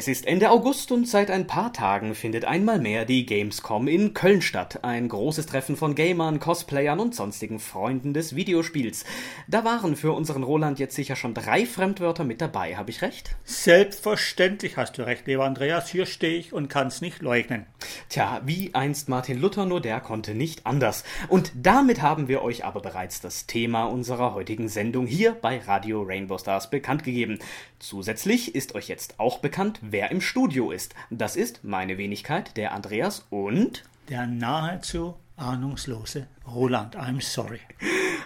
Es 0.00 0.08
ist 0.08 0.26
Ende 0.26 0.48
August 0.48 0.92
und 0.92 1.06
seit 1.06 1.30
ein 1.30 1.46
paar 1.46 1.74
Tagen 1.74 2.14
findet 2.14 2.46
einmal 2.46 2.80
mehr 2.80 3.04
die 3.04 3.26
Gamescom 3.26 3.86
in 3.86 4.14
Köln 4.14 4.40
statt. 4.40 4.78
Ein 4.80 5.10
großes 5.10 5.44
Treffen 5.44 5.76
von 5.76 5.94
Gamern, 5.94 6.40
Cosplayern 6.40 6.98
und 6.98 7.14
sonstigen 7.14 7.58
Freunden 7.58 8.14
des 8.14 8.34
Videospiels. 8.34 9.04
Da 9.46 9.62
waren 9.62 9.96
für 9.96 10.12
unseren 10.12 10.42
Roland 10.42 10.78
jetzt 10.78 10.96
sicher 10.96 11.16
schon 11.16 11.34
drei 11.34 11.66
Fremdwörter 11.66 12.24
mit 12.24 12.40
dabei, 12.40 12.78
habe 12.78 12.88
ich 12.88 13.02
recht? 13.02 13.36
Selbstverständlich 13.44 14.78
hast 14.78 14.96
du 14.96 15.02
recht, 15.02 15.26
lieber 15.26 15.44
Andreas. 15.44 15.90
Hier 15.90 16.06
stehe 16.06 16.38
ich 16.38 16.54
und 16.54 16.68
kann 16.68 16.86
es 16.86 17.02
nicht 17.02 17.20
leugnen. 17.20 17.66
Tja, 18.08 18.40
wie 18.46 18.74
einst 18.74 19.10
Martin 19.10 19.38
Luther, 19.38 19.66
nur 19.66 19.82
der 19.82 20.00
konnte 20.00 20.34
nicht 20.34 20.64
anders. 20.64 21.04
Und 21.28 21.52
damit 21.54 22.00
haben 22.00 22.26
wir 22.26 22.40
euch 22.40 22.64
aber 22.64 22.80
bereits 22.80 23.20
das 23.20 23.46
Thema 23.46 23.84
unserer 23.84 24.32
heutigen 24.32 24.68
Sendung 24.68 25.06
hier 25.06 25.32
bei 25.32 25.58
Radio 25.58 26.00
Rainbow 26.00 26.38
Stars 26.38 26.70
bekannt 26.70 27.04
gegeben. 27.04 27.38
Zusätzlich 27.78 28.54
ist 28.54 28.74
euch 28.74 28.88
jetzt 28.88 29.20
auch 29.20 29.40
bekannt, 29.40 29.80
wer 29.90 30.10
im 30.10 30.20
Studio 30.20 30.70
ist. 30.70 30.94
Das 31.10 31.36
ist 31.36 31.64
meine 31.64 31.98
Wenigkeit, 31.98 32.56
der 32.56 32.72
Andreas 32.72 33.26
und 33.30 33.84
der 34.08 34.26
nahezu 34.26 35.14
ahnungslose 35.36 36.26
Roland. 36.46 36.96
I'm 36.96 37.20
sorry. 37.22 37.60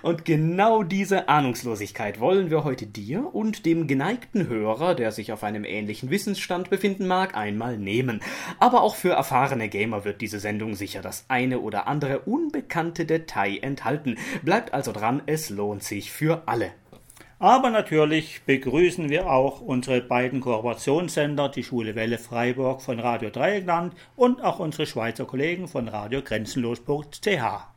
Und 0.03 0.27
genau 0.27 0.83
diese 0.83 1.29
Ahnungslosigkeit 1.29 2.21
wollen 2.21 2.51
wir 2.51 2.65
heute 2.65 2.87
dir 2.87 3.35
und 3.35 3.65
dem 3.65 3.87
geneigten 3.87 4.49
Hörer, 4.49 4.95
der 4.95 5.13
sich 5.13 5.33
auf 5.33 5.43
einem 5.43 5.65
ähnlichen 5.65 6.11
Wissensstand 6.11 6.69
befinden 6.69 7.07
mag, 7.07 7.35
einmal 7.35 7.79
nehmen. 7.79 8.21
Aber 8.61 8.83
auch 8.83 8.97
für 8.97 9.13
erfahrene 9.13 9.69
Gamer 9.69 10.05
wird 10.05 10.21
diese 10.21 10.41
Sendung 10.41 10.75
sicher 10.75 11.01
das 11.01 11.25
eine 11.29 11.61
oder 11.61 11.87
andere 11.87 12.21
unbekannte 12.21 13.07
Detail 13.07 13.59
enthalten. 13.63 14.19
Bleibt 14.43 14.75
also 14.75 14.93
dran, 14.93 15.23
es 15.25 15.49
lohnt 15.49 15.83
sich 15.83 16.13
für 16.13 16.43
alle. 16.47 16.73
Aber 17.45 17.69
natürlich 17.69 18.41
begrüßen 18.47 19.11
wir 19.11 19.31
auch 19.31 19.61
unsere 19.61 20.01
beiden 20.01 20.41
Kooperationssender, 20.41 21.51
die 21.51 21.63
Schule 21.63 21.95
Welle 21.95 22.17
Freiburg 22.17 22.81
von 22.81 22.99
Radio 22.99 23.29
Dreieckland 23.29 23.93
und 24.17 24.43
auch 24.43 24.61
unsere 24.61 24.87
Schweizer 24.87 25.27
Kollegen 25.27 25.69
von 25.69 25.89
Radio 25.89 26.23
Grenzenlos.ch. 26.23 27.74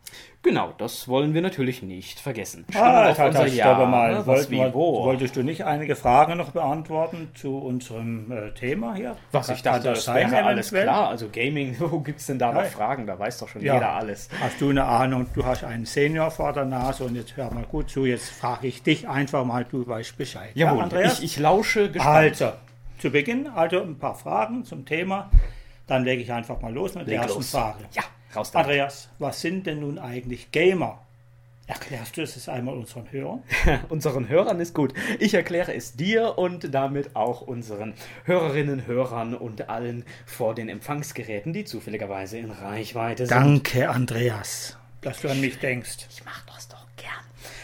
Genau, 0.48 0.74
das 0.78 1.10
wollen 1.10 1.34
wir 1.34 1.42
natürlich 1.42 1.84
nicht 1.84 2.22
vergessen. 2.22 2.66
Ah, 2.74 3.10
auf 3.10 3.20
unser 3.20 3.48
Jahr, 3.48 3.86
mal. 3.86 4.26
Was, 4.26 4.50
wie, 4.50 4.62
wo? 4.72 5.04
Wolltest 5.04 5.36
du 5.36 5.44
nicht 5.44 5.66
einige 5.66 5.98
Fragen 5.98 6.38
noch 6.38 6.52
beantworten 6.52 7.32
zu 7.36 7.58
unserem 7.58 8.32
äh, 8.32 8.52
Thema 8.52 8.96
hier? 8.96 9.18
Was, 9.34 9.50
ich 9.50 9.62
dachte, 9.62 9.90
das, 9.90 10.06
das 10.06 10.16
wäre 10.16 10.46
alles 10.46 10.72
klar. 10.72 11.10
Also 11.10 11.28
Gaming, 11.30 11.76
wo 11.80 12.00
gibt 12.00 12.22
es 12.22 12.28
denn 12.28 12.40
da 12.40 12.54
noch 12.54 12.64
ja. 12.64 12.70
Fragen? 12.70 13.06
Da 13.06 13.20
weiß 13.20 13.40
doch 13.40 13.50
schon 13.50 13.62
ja. 13.62 13.74
jeder 13.74 13.90
alles. 13.90 14.30
Hast 14.40 14.62
du 14.62 14.70
eine 14.70 14.86
Ahnung, 14.86 15.28
du 15.34 15.46
hast 15.46 15.66
einen 15.66 15.86
Senior 15.86 16.32
vor 16.32 16.54
der 16.54 16.64
Nase 16.64 17.04
und 17.04 17.16
jetzt 17.16 17.36
hör 17.36 17.54
mal 17.54 17.66
gut 17.66 17.90
zu, 17.90 18.06
jetzt 18.06 18.30
frage 18.30 18.68
ich 18.68 18.82
dich 18.82 19.06
einfach 19.06 19.44
mal, 19.44 19.66
du 19.70 19.86
weißt 19.86 20.18
Bescheid. 20.18 20.52
Jawohl, 20.54 20.78
ja, 20.78 20.84
Andreas? 20.86 21.20
Ich, 21.20 21.26
ich 21.26 21.40
lausche 21.40 21.92
gespannt. 21.92 22.16
Also, 22.16 22.54
zu 23.00 23.10
Beginn 23.10 23.48
also 23.48 23.82
ein 23.82 24.00
paar 24.00 24.16
Fragen 24.16 24.64
zum 24.64 24.86
Thema. 24.86 25.30
Dann 25.88 26.06
lege 26.06 26.22
ich 26.22 26.32
einfach 26.32 26.62
mal 26.62 26.74
los 26.74 26.96
mit 26.96 27.08
Leg 27.08 27.16
der 27.16 27.24
ersten 27.24 27.40
los. 27.40 27.52
Frage. 27.52 27.84
Ja. 27.92 28.04
Andreas, 28.38 29.10
was 29.18 29.42
sind 29.42 29.66
denn 29.66 29.80
nun 29.80 29.98
eigentlich 29.98 30.52
Gamer? 30.52 31.02
Erklärst 31.66 32.16
du 32.16 32.22
es 32.22 32.48
einmal 32.48 32.78
unseren 32.78 33.12
Hörern? 33.12 33.44
unseren 33.90 34.30
Hörern 34.30 34.60
ist 34.62 34.74
gut. 34.74 34.94
Ich 35.20 35.34
erkläre 35.34 35.74
es 35.74 35.98
dir 35.98 36.38
und 36.38 36.74
damit 36.74 37.16
auch 37.16 37.42
unseren 37.42 37.94
Hörerinnen, 38.24 38.88
Hörern 38.88 39.34
und 39.34 39.68
allen 39.70 40.06
vor 40.26 40.56
den 40.56 40.70
Empfangsgeräten, 40.70 41.52
die 41.52 41.66
zufälligerweise 41.66 42.38
in 42.38 42.52
Reichweite 42.52 43.26
sind. 43.26 43.36
Danke, 43.36 43.90
Andreas, 43.90 44.78
dass 45.02 45.22
du 45.22 45.30
an 45.30 45.42
mich 45.42 45.60
denkst. 45.60 46.08
Ich 46.10 46.24
mach 46.24 46.46
das 46.46 46.70
doch 46.70 46.86
gern. 46.96 47.12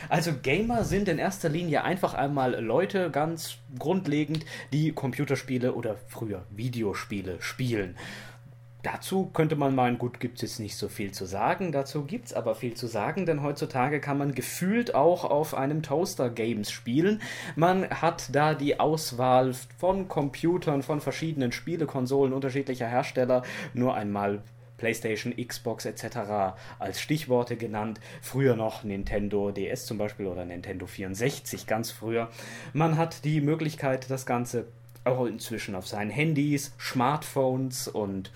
Also 0.09 0.33
Gamer 0.33 0.83
sind 0.83 1.07
in 1.07 1.17
erster 1.17 1.47
Linie 1.47 1.85
einfach 1.85 2.13
einmal 2.13 2.59
Leute, 2.61 3.09
ganz 3.09 3.57
grundlegend, 3.79 4.43
die 4.73 4.91
Computerspiele 4.91 5.73
oder 5.73 5.95
früher 6.09 6.43
Videospiele 6.49 7.37
spielen. 7.41 7.95
Dazu 8.83 9.27
könnte 9.33 9.55
man 9.55 9.73
meinen, 9.75 9.97
gut, 9.97 10.19
gibt 10.19 10.35
es 10.35 10.41
jetzt 10.41 10.59
nicht 10.59 10.75
so 10.75 10.89
viel 10.89 11.13
zu 11.13 11.25
sagen. 11.25 11.71
Dazu 11.71 12.03
gibt 12.03 12.27
es 12.27 12.33
aber 12.33 12.53
viel 12.53 12.73
zu 12.73 12.87
sagen, 12.87 13.25
denn 13.25 13.41
heutzutage 13.41 14.01
kann 14.01 14.17
man 14.17 14.35
gefühlt 14.35 14.93
auch 14.93 15.23
auf 15.23 15.55
einem 15.55 15.83
Toaster 15.83 16.29
Games 16.29 16.69
spielen. 16.69 17.21
Man 17.55 17.89
hat 17.89 18.35
da 18.35 18.53
die 18.53 18.81
Auswahl 18.81 19.53
von 19.77 20.09
Computern, 20.09 20.83
von 20.83 20.99
verschiedenen 20.99 21.53
Spielekonsolen 21.53 22.33
unterschiedlicher 22.33 22.87
Hersteller. 22.87 23.43
Nur 23.73 23.95
einmal 23.95 24.43
PlayStation, 24.77 25.33
Xbox 25.33 25.85
etc. 25.85 26.57
als 26.77 26.99
Stichworte 26.99 27.55
genannt. 27.55 28.01
Früher 28.21 28.57
noch 28.57 28.83
Nintendo 28.83 29.51
DS 29.51 29.85
zum 29.85 29.97
Beispiel 29.97 30.27
oder 30.27 30.43
Nintendo 30.43 30.87
64 30.87 31.67
ganz 31.67 31.91
früher. 31.91 32.29
Man 32.73 32.97
hat 32.97 33.23
die 33.23 33.39
Möglichkeit, 33.39 34.11
das 34.11 34.25
Ganze 34.25 34.65
auch 35.05 35.25
inzwischen 35.25 35.75
auf 35.75 35.87
seinen 35.87 36.11
Handys, 36.11 36.73
Smartphones 36.79 37.87
und 37.87 38.31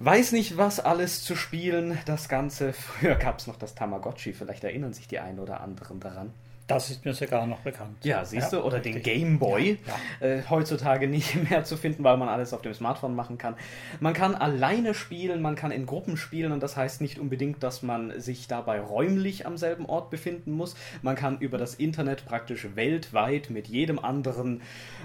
weiß 0.00 0.32
nicht 0.32 0.56
was 0.56 0.80
alles 0.80 1.22
zu 1.22 1.36
spielen. 1.36 1.98
Das 2.06 2.28
Ganze, 2.28 2.72
früher 2.72 3.14
gab 3.14 3.38
es 3.38 3.46
noch 3.46 3.56
das 3.56 3.74
Tamagotchi, 3.74 4.32
vielleicht 4.32 4.64
erinnern 4.64 4.92
sich 4.92 5.08
die 5.08 5.18
einen 5.18 5.38
oder 5.38 5.60
anderen 5.60 6.00
daran. 6.00 6.32
Das 6.66 6.90
ist 6.90 7.04
mir 7.04 7.14
sogar 7.14 7.46
noch 7.46 7.60
bekannt. 7.60 8.04
Ja, 8.04 8.24
siehst 8.24 8.52
ja, 8.52 8.58
du, 8.58 8.64
oder 8.64 8.78
richtig. 8.78 8.94
den 8.94 9.02
Game 9.02 9.38
Boy. 9.38 9.78
Ja, 9.86 10.26
ja. 10.26 10.34
Äh, 10.34 10.42
heutzutage 10.50 11.06
nicht 11.06 11.34
mehr 11.50 11.62
zu 11.62 11.76
finden, 11.76 12.02
weil 12.02 12.16
man 12.16 12.28
alles 12.28 12.52
auf 12.52 12.62
dem 12.62 12.74
Smartphone 12.74 13.14
machen 13.14 13.38
kann. 13.38 13.54
Man 14.00 14.14
kann 14.14 14.34
alleine 14.34 14.92
spielen, 14.92 15.42
man 15.42 15.54
kann 15.54 15.70
in 15.70 15.86
Gruppen 15.86 16.16
spielen 16.16 16.50
und 16.50 16.62
das 16.62 16.76
heißt 16.76 17.00
nicht 17.00 17.20
unbedingt, 17.20 17.62
dass 17.62 17.82
man 17.82 18.20
sich 18.20 18.48
dabei 18.48 18.80
räumlich 18.80 19.46
am 19.46 19.56
selben 19.56 19.86
Ort 19.86 20.10
befinden 20.10 20.50
muss. 20.52 20.74
Man 21.02 21.14
kann 21.14 21.38
über 21.38 21.56
das 21.56 21.76
Internet 21.76 22.26
praktisch 22.26 22.66
weltweit 22.74 23.48
mit 23.50 23.68
jedem 23.68 24.00
anderen, 24.00 24.60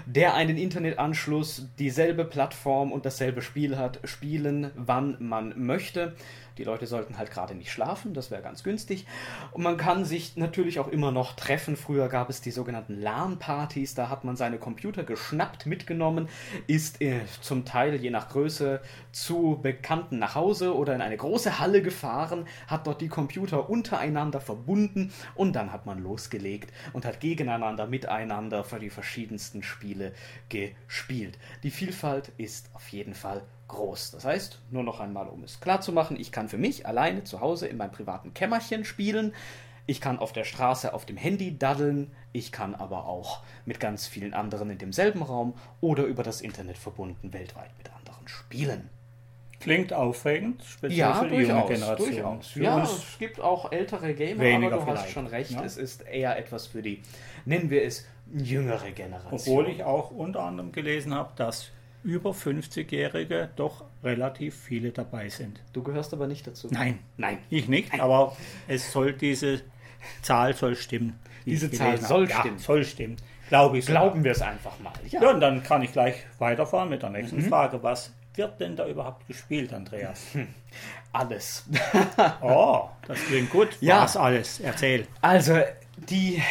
der 0.06 0.34
einen 0.34 0.56
Internetanschluss, 0.56 1.68
dieselbe 1.78 2.24
Plattform 2.24 2.90
und 2.90 3.06
dasselbe 3.06 3.40
Spiel 3.40 3.78
hat, 3.78 4.00
spielen, 4.02 4.72
wann 4.74 5.16
man 5.20 5.54
möchte. 5.56 6.14
Die 6.58 6.64
Leute 6.64 6.86
sollten 6.86 7.18
halt 7.18 7.30
gerade 7.30 7.54
nicht 7.54 7.70
schlafen, 7.70 8.14
das 8.14 8.30
wäre 8.30 8.42
ganz 8.42 8.62
günstig. 8.62 9.06
Und 9.52 9.62
man 9.62 9.76
kann 9.76 10.04
sich 10.04 10.36
natürlich 10.36 10.78
auch 10.78 10.88
immer 10.88 11.10
noch 11.10 11.34
treffen. 11.34 11.76
Früher 11.76 12.08
gab 12.08 12.30
es 12.30 12.40
die 12.40 12.50
sogenannten 12.50 13.00
LAN-Partys, 13.00 13.94
da 13.94 14.08
hat 14.08 14.24
man 14.24 14.36
seine 14.36 14.58
Computer 14.58 15.04
geschnappt, 15.04 15.66
mitgenommen, 15.66 16.28
ist 16.66 17.00
äh, 17.00 17.20
zum 17.40 17.64
Teil 17.64 17.94
je 17.96 18.10
nach 18.10 18.28
Größe 18.28 18.80
zu 19.12 19.58
Bekannten 19.62 20.18
nach 20.18 20.34
Hause 20.34 20.76
oder 20.76 20.94
in 20.94 21.00
eine 21.00 21.16
große 21.16 21.58
Halle 21.58 21.82
gefahren, 21.82 22.46
hat 22.66 22.86
dort 22.86 23.00
die 23.00 23.08
Computer 23.08 23.68
untereinander 23.68 24.40
verbunden 24.40 25.12
und 25.34 25.54
dann 25.54 25.72
hat 25.72 25.86
man 25.86 26.02
losgelegt 26.02 26.72
und 26.92 27.04
hat 27.04 27.20
gegeneinander, 27.20 27.86
miteinander 27.86 28.64
für 28.64 28.78
die 28.78 28.90
verschiedensten 28.90 29.62
Spiele 29.62 30.12
gespielt. 30.48 31.38
Die 31.62 31.70
Vielfalt 31.70 32.32
ist 32.36 32.70
auf 32.74 32.88
jeden 32.88 33.14
Fall 33.14 33.42
groß. 33.72 34.12
Das 34.12 34.24
heißt, 34.24 34.58
nur 34.70 34.84
noch 34.84 35.00
einmal, 35.00 35.28
um 35.28 35.42
es 35.42 35.60
klar 35.60 35.80
zu 35.80 35.92
machen, 35.92 36.18
ich 36.18 36.30
kann 36.30 36.48
für 36.48 36.58
mich 36.58 36.86
alleine 36.86 37.24
zu 37.24 37.40
Hause 37.40 37.66
in 37.66 37.76
meinem 37.76 37.92
privaten 37.92 38.34
Kämmerchen 38.34 38.84
spielen. 38.84 39.34
Ich 39.86 40.00
kann 40.00 40.20
auf 40.20 40.32
der 40.32 40.44
Straße 40.44 40.94
auf 40.94 41.04
dem 41.06 41.16
Handy 41.16 41.58
daddeln, 41.58 42.12
ich 42.32 42.52
kann 42.52 42.76
aber 42.76 43.06
auch 43.06 43.42
mit 43.66 43.80
ganz 43.80 44.06
vielen 44.06 44.32
anderen 44.32 44.70
in 44.70 44.78
demselben 44.78 45.22
Raum 45.22 45.54
oder 45.80 46.04
über 46.04 46.22
das 46.22 46.40
Internet 46.40 46.78
verbunden 46.78 47.32
weltweit 47.32 47.70
mit 47.78 47.92
anderen 47.92 48.28
spielen. 48.28 48.88
Klingt 49.58 49.92
aufregend, 49.92 50.62
speziell 50.64 50.98
ja, 50.98 51.14
für 51.14 51.28
die 51.28 51.36
durchaus, 51.36 51.48
junge 51.48 51.74
Generation. 51.74 52.10
Durchaus. 52.10 52.54
Ja, 52.54 52.82
es 52.82 53.18
gibt 53.18 53.40
auch 53.40 53.70
ältere 53.70 54.14
Gamer, 54.14 54.66
aber 54.66 54.76
du 54.76 54.86
hast 54.86 55.10
schon 55.10 55.26
recht, 55.26 55.52
ja. 55.52 55.64
es 55.64 55.76
ist 55.76 56.02
eher 56.02 56.36
etwas 56.36 56.66
für 56.66 56.82
die, 56.82 57.02
nennen 57.44 57.70
wir 57.70 57.84
es, 57.84 58.06
jüngere 58.32 58.90
Generation. 58.90 59.32
Obwohl 59.32 59.68
ich 59.68 59.84
auch 59.84 60.10
unter 60.10 60.42
anderem 60.42 60.72
gelesen 60.72 61.14
habe, 61.14 61.32
dass 61.36 61.70
über 62.04 62.30
50-Jährige 62.30 63.50
doch 63.56 63.84
relativ 64.02 64.56
viele 64.56 64.90
dabei 64.90 65.28
sind. 65.28 65.60
Du 65.72 65.82
gehörst 65.82 66.12
aber 66.12 66.26
nicht 66.26 66.46
dazu. 66.46 66.68
Nein, 66.70 66.98
nein, 67.16 67.38
ich 67.50 67.68
nicht. 67.68 67.92
Nein. 67.92 68.00
Aber 68.00 68.36
es 68.68 68.92
soll 68.92 69.12
diese 69.12 69.62
Zahl 70.22 70.54
soll 70.54 70.76
stimmen. 70.76 71.18
Diese 71.46 71.70
Zahl 71.70 71.98
soll 72.00 72.28
habe. 72.28 72.40
stimmen. 72.40 72.58
Ja, 72.58 72.62
soll 72.62 72.84
stimmen. 72.84 73.16
Glaube 73.48 73.78
ich. 73.78 73.86
Glauben 73.86 74.24
wir 74.24 74.32
es 74.32 74.42
einfach 74.42 74.78
mal. 74.80 74.92
Ja. 75.08 75.22
ja. 75.22 75.30
und 75.30 75.40
dann 75.40 75.62
kann 75.62 75.82
ich 75.82 75.92
gleich 75.92 76.16
weiterfahren 76.38 76.88
mit 76.88 77.02
der 77.02 77.10
nächsten 77.10 77.36
mhm. 77.36 77.48
Frage. 77.48 77.82
Was 77.82 78.12
wird 78.34 78.60
denn 78.60 78.76
da 78.76 78.86
überhaupt 78.86 79.26
gespielt, 79.26 79.72
Andreas? 79.72 80.26
Alles. 81.12 81.66
oh, 82.40 82.88
das 83.06 83.18
klingt 83.26 83.50
gut. 83.50 83.76
Ja. 83.80 84.02
Was 84.02 84.16
alles? 84.16 84.60
Erzähl. 84.60 85.06
Also, 85.20 85.60
die 86.08 86.42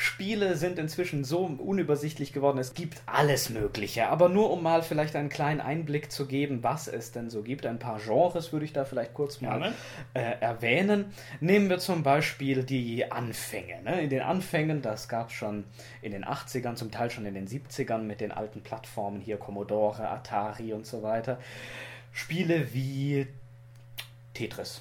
Spiele 0.00 0.56
sind 0.56 0.78
inzwischen 0.78 1.24
so 1.24 1.44
unübersichtlich 1.44 2.32
geworden, 2.32 2.56
es 2.56 2.72
gibt 2.72 3.02
alles 3.04 3.50
Mögliche. 3.50 4.08
Aber 4.08 4.30
nur 4.30 4.50
um 4.50 4.62
mal 4.62 4.82
vielleicht 4.82 5.14
einen 5.14 5.28
kleinen 5.28 5.60
Einblick 5.60 6.10
zu 6.10 6.26
geben, 6.26 6.62
was 6.62 6.88
es 6.88 7.12
denn 7.12 7.28
so 7.28 7.42
gibt, 7.42 7.66
ein 7.66 7.78
paar 7.78 8.00
Genres 8.00 8.50
würde 8.50 8.64
ich 8.64 8.72
da 8.72 8.86
vielleicht 8.86 9.12
kurz 9.12 9.42
mal 9.42 9.74
äh, 10.14 10.40
erwähnen. 10.40 11.12
Nehmen 11.40 11.68
wir 11.68 11.80
zum 11.80 12.02
Beispiel 12.02 12.64
die 12.64 13.12
Anfänge. 13.12 13.82
Ne? 13.82 14.00
In 14.00 14.08
den 14.08 14.22
Anfängen, 14.22 14.80
das 14.80 15.06
gab 15.06 15.28
es 15.28 15.34
schon 15.34 15.64
in 16.00 16.12
den 16.12 16.24
80ern, 16.24 16.76
zum 16.76 16.90
Teil 16.90 17.10
schon 17.10 17.26
in 17.26 17.34
den 17.34 17.46
70ern 17.46 17.98
mit 17.98 18.22
den 18.22 18.32
alten 18.32 18.62
Plattformen 18.62 19.20
hier, 19.20 19.36
Commodore, 19.36 20.08
Atari 20.08 20.72
und 20.72 20.86
so 20.86 21.02
weiter. 21.02 21.38
Spiele 22.10 22.72
wie 22.72 23.26
Tetris 24.32 24.80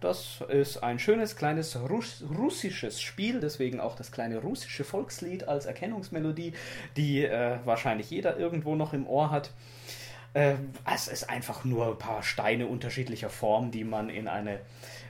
Das 0.00 0.42
ist 0.48 0.82
ein 0.82 0.98
schönes 0.98 1.36
kleines 1.36 1.78
Russ 1.78 2.24
russisches 2.36 3.02
Spiel, 3.02 3.40
deswegen 3.40 3.80
auch 3.80 3.94
das 3.94 4.10
kleine 4.10 4.38
russische 4.38 4.82
Volkslied 4.82 5.46
als 5.46 5.66
Erkennungsmelodie, 5.66 6.54
die 6.96 7.24
äh, 7.24 7.58
wahrscheinlich 7.64 8.10
jeder 8.10 8.38
irgendwo 8.38 8.74
noch 8.74 8.94
im 8.94 9.06
Ohr 9.06 9.30
hat. 9.30 9.50
Äh, 10.32 10.54
es 10.92 11.06
ist 11.06 11.28
einfach 11.28 11.64
nur 11.64 11.88
ein 11.88 11.98
paar 11.98 12.22
Steine 12.22 12.66
unterschiedlicher 12.66 13.28
Form, 13.28 13.70
die 13.70 13.84
man 13.84 14.08
in 14.08 14.26
eine 14.26 14.60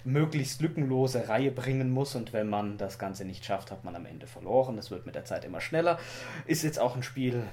möglichst 0.05 0.61
lückenlose 0.61 1.29
Reihe 1.29 1.53
bringen 1.53 1.91
muss 1.91 2.17
und 2.17 2.33
wenn 2.33 2.49
man 2.49 2.77
das 2.77 2.99
Ganze 2.99 3.25
nicht 3.25 3.45
schafft, 3.45 3.71
hat 3.71 3.85
man 3.85 3.95
am 3.95 4.07
Ende 4.07 4.27
verloren. 4.27 4.77
Es 4.77 4.91
wird 4.91 5.07
mit 5.07 5.15
der 5.15 5.25
Zeit 5.25 5.45
immer 5.45 5.61
schneller. 5.61 5.99
Ist 6.47 6.65
jetzt 6.65 6.81
auch 6.81 6.97
ein 6.97 7.03
Spiel, 7.03 7.45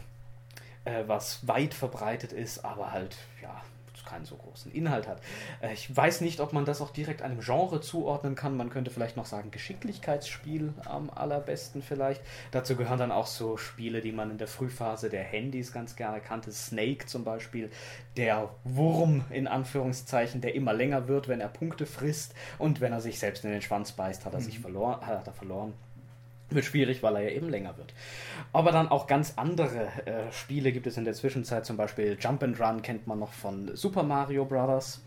äh, 0.85 1.03
was 1.05 1.47
weit 1.47 1.73
verbreitet 1.75 2.33
ist, 2.33 2.65
aber 2.65 2.91
halt, 2.91 3.17
ja, 3.43 3.61
keinen 4.07 4.25
so 4.25 4.35
großen 4.35 4.71
Inhalt 4.71 5.07
hat. 5.07 5.21
Äh, 5.61 5.73
ich 5.73 5.95
weiß 5.95 6.21
nicht, 6.21 6.39
ob 6.39 6.53
man 6.53 6.65
das 6.65 6.81
auch 6.81 6.91
direkt 6.91 7.21
einem 7.21 7.41
Genre 7.41 7.81
zuordnen 7.81 8.35
kann. 8.35 8.57
Man 8.57 8.69
könnte 8.69 8.91
vielleicht 8.91 9.17
noch 9.17 9.25
sagen 9.25 9.51
Geschicklichkeitsspiel 9.51 10.73
am 10.85 11.09
allerbesten 11.09 11.81
vielleicht. 11.81 12.21
Dazu 12.51 12.75
gehören 12.75 12.99
dann 12.99 13.11
auch 13.11 13.27
so 13.27 13.57
Spiele, 13.57 14.01
die 14.01 14.11
man 14.11 14.31
in 14.31 14.37
der 14.37 14.47
Frühphase 14.47 15.09
der 15.09 15.23
Handys 15.23 15.71
ganz 15.71 15.95
gerne 15.95 16.21
kannte. 16.21 16.51
Snake 16.51 17.05
zum 17.05 17.23
Beispiel, 17.23 17.69
der 18.15 18.49
Wurm 18.63 19.25
in 19.29 19.47
Anführungszeichen, 19.47 20.41
der 20.41 20.55
immer 20.55 20.73
länger 20.73 21.07
wird, 21.07 21.27
wenn 21.27 21.41
er 21.41 21.49
Punkte 21.49 21.85
frisst 21.85 22.33
und 22.57 22.81
wenn 22.81 22.93
er 22.93 23.01
sich 23.01 23.19
selbst 23.19 23.43
in 23.45 23.51
den 23.51 23.61
Schwanz 23.61 23.91
beißt, 23.91 24.25
hat 24.25 24.33
er 24.33 24.41
sich 24.41 24.59
mhm. 24.59 24.63
verloren, 24.63 25.05
hat 25.05 25.27
er 25.27 25.33
verloren 25.33 25.73
wird 26.49 26.65
schwierig, 26.65 27.03
weil 27.03 27.15
er 27.15 27.23
ja 27.23 27.29
eben 27.29 27.49
länger 27.49 27.77
wird. 27.77 27.93
Aber 28.53 28.71
dann 28.71 28.87
auch 28.87 29.07
ganz 29.07 29.33
andere 29.35 29.87
äh, 30.05 30.31
Spiele 30.31 30.71
gibt 30.71 30.87
es 30.87 30.97
in 30.97 31.05
der 31.05 31.13
Zwischenzeit, 31.13 31.65
zum 31.65 31.77
Beispiel 31.77 32.17
Jump 32.19 32.43
and 32.43 32.59
Run 32.59 32.81
kennt 32.81 33.07
man 33.07 33.19
noch 33.19 33.33
von 33.33 33.75
Super 33.75 34.03
Mario 34.03 34.45
Bros. 34.45 35.01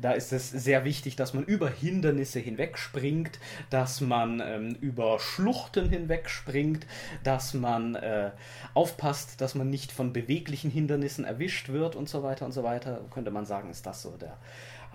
Da 0.00 0.12
ist 0.12 0.32
es 0.32 0.48
sehr 0.48 0.84
wichtig, 0.84 1.16
dass 1.16 1.34
man 1.34 1.44
über 1.44 1.68
Hindernisse 1.68 2.38
hinwegspringt, 2.38 3.38
dass 3.68 4.00
man 4.00 4.40
ähm, 4.40 4.76
über 4.80 5.18
Schluchten 5.18 5.90
hinwegspringt, 5.90 6.86
dass 7.22 7.52
man 7.52 7.96
äh, 7.96 8.30
aufpasst, 8.72 9.42
dass 9.42 9.54
man 9.54 9.68
nicht 9.68 9.92
von 9.92 10.14
beweglichen 10.14 10.70
Hindernissen 10.70 11.26
erwischt 11.26 11.68
wird 11.68 11.96
und 11.96 12.08
so 12.08 12.22
weiter 12.22 12.46
und 12.46 12.52
so 12.52 12.62
weiter. 12.62 13.02
Könnte 13.10 13.30
man 13.30 13.44
sagen, 13.44 13.68
ist 13.70 13.84
das 13.84 14.00
so 14.00 14.16
der 14.16 14.38